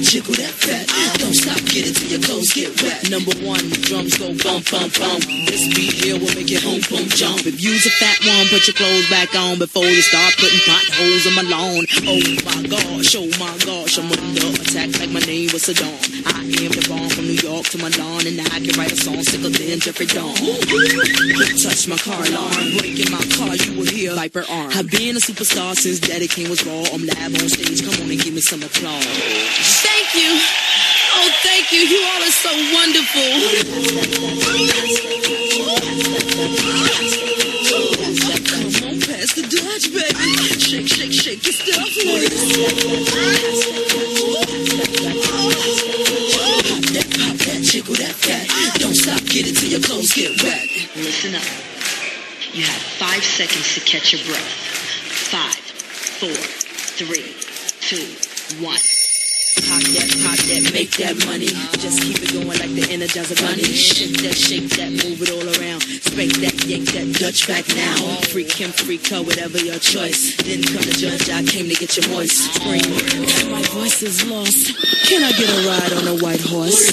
jiggle 0.09 0.33
that 0.41 0.49
fat. 0.57 0.89
Don't 1.21 1.37
stop, 1.37 1.61
get 1.69 1.85
it 1.85 1.93
till 1.93 2.09
your 2.09 2.23
clothes 2.25 2.49
get 2.49 2.73
wet. 2.81 3.13
Number 3.13 3.29
one, 3.45 3.61
drums 3.85 4.17
go 4.17 4.33
bump, 4.41 4.65
bump, 4.73 4.89
bump. 4.97 5.21
This 5.45 5.69
beat 5.77 5.93
here 6.01 6.17
will 6.17 6.33
make 6.33 6.49
you 6.49 6.57
home, 6.57 6.81
boom, 6.89 7.05
jump. 7.13 7.45
If 7.45 7.61
you's 7.61 7.85
a 7.85 7.93
fat 8.01 8.17
one, 8.25 8.49
put 8.49 8.65
your 8.65 8.73
clothes 8.73 9.05
back 9.13 9.37
on 9.37 9.61
before 9.61 9.85
you 9.85 10.01
start 10.01 10.33
putting 10.41 10.57
potholes 10.65 11.29
in 11.29 11.33
my 11.37 11.45
lawn. 11.45 11.85
Oh 12.09 12.17
my 12.41 12.57
gosh, 12.65 13.13
oh 13.21 13.29
my 13.37 13.53
gosh, 13.61 14.01
I'm 14.01 14.09
under 14.09 14.49
attack 14.57 14.97
like 14.97 15.13
my 15.13 15.21
name 15.29 15.53
was 15.53 15.69
Saddam. 15.69 15.93
I 16.25 16.41
am 16.41 16.73
the 16.73 16.81
bomb 16.89 17.09
from 17.13 17.29
New 17.29 17.37
York 17.37 17.69
to 17.69 17.77
Milan, 17.77 18.25
and 18.25 18.41
I 18.49 18.57
can 18.65 18.73
write 18.81 18.91
a 18.91 18.97
song 18.97 19.21
sicker 19.21 19.53
than 19.53 19.77
Jeffrey 19.77 20.09
Dawn. 20.09 20.33
Touch 21.53 21.78
my 21.87 21.97
car 21.97 22.25
alarm, 22.25 22.77
breaking 22.77 23.11
my 23.11 23.23
car, 23.37 23.55
you 23.55 23.77
will 23.77 23.85
hear 23.85 24.13
Viper 24.15 24.43
arm. 24.49 24.71
I've 24.75 24.89
been 24.91 25.15
a 25.15 25.19
superstar 25.19 25.75
since 25.75 25.99
Daddy 25.99 26.27
King 26.27 26.49
was 26.49 26.65
raw. 26.65 26.83
I'm 26.91 27.05
live 27.05 27.33
on 27.41 27.47
stage, 27.47 27.85
come 27.85 27.93
on 28.03 28.11
and 28.11 28.19
give 28.19 28.33
me 28.33 28.41
some 28.41 28.63
applause. 28.63 29.05
Thank 29.85 30.15
you. 30.15 30.39
Oh, 31.15 31.29
thank 31.43 31.71
you. 31.71 31.79
You 31.79 32.03
all 32.03 32.23
are 32.23 32.31
so 32.31 32.51
wonderful. 32.73 33.29
touch, 39.79 39.93
baby. 39.93 40.59
Shake, 40.59 40.87
shake, 40.87 41.13
shake 41.13 41.43
your 41.45 41.53
stuff, 41.53 41.89
Pop 45.23 46.08
that, 47.49 47.63
jiggle 47.63 47.95
that 47.95 48.13
fat. 48.13 48.79
Don't 48.79 48.95
stop, 48.95 49.21
get 49.25 49.47
it 49.47 49.57
till 49.57 49.69
your 49.69 49.81
clothes 49.81 50.13
get 50.13 50.31
wet. 50.43 50.67
Listen 50.95 51.35
up. 51.35 51.43
You 52.53 52.63
have 52.63 52.81
five 52.97 53.23
seconds 53.23 53.73
to 53.75 53.81
catch 53.81 54.13
your 54.13 54.23
breath. 54.25 54.51
Five, 55.29 55.55
four, 56.19 56.29
three, 56.29 57.33
two, 57.81 58.63
one. 58.63 58.98
Pop 59.67 59.83
that, 59.95 60.09
pop 60.23 60.39
that, 60.47 60.71
make 60.73 60.91
that 60.97 61.15
money. 61.25 61.51
Just 61.79 62.01
keep 62.01 62.21
it 62.21 62.31
going 62.31 62.47
like 62.47 62.71
the 62.71 62.83
Energizer 62.87 63.39
Bunny. 63.41 63.63
Shake 63.63 64.21
that, 64.23 64.35
shake 64.35 64.69
that, 64.77 64.91
move 64.91 65.21
it 65.21 65.31
all 65.31 65.47
around. 65.59 65.81
Spank 65.81 66.33
that, 66.39 66.63
yank 66.65 66.91
that, 66.93 67.19
Dutch 67.19 67.47
back 67.47 67.67
now. 67.75 68.15
Freak 68.31 68.51
him, 68.51 68.71
freak 68.71 69.07
her, 69.09 69.21
whatever 69.21 69.57
your 69.57 69.79
choice. 69.79 70.37
Didn't 70.37 70.71
come 70.71 70.83
to 70.83 70.93
judge, 70.93 71.29
I 71.29 71.43
came 71.43 71.67
to 71.67 71.75
get 71.75 71.97
your 71.97 72.07
voice. 72.07 72.47
Scream, 72.55 73.51
my 73.51 73.61
voice 73.75 74.01
is 74.03 74.23
lost. 74.29 74.73
Can 75.07 75.23
I 75.23 75.31
get 75.33 75.49
a 75.49 75.67
ride 75.67 75.93
on 75.93 76.07
a 76.07 76.15
white 76.23 76.41
horse? 76.41 76.89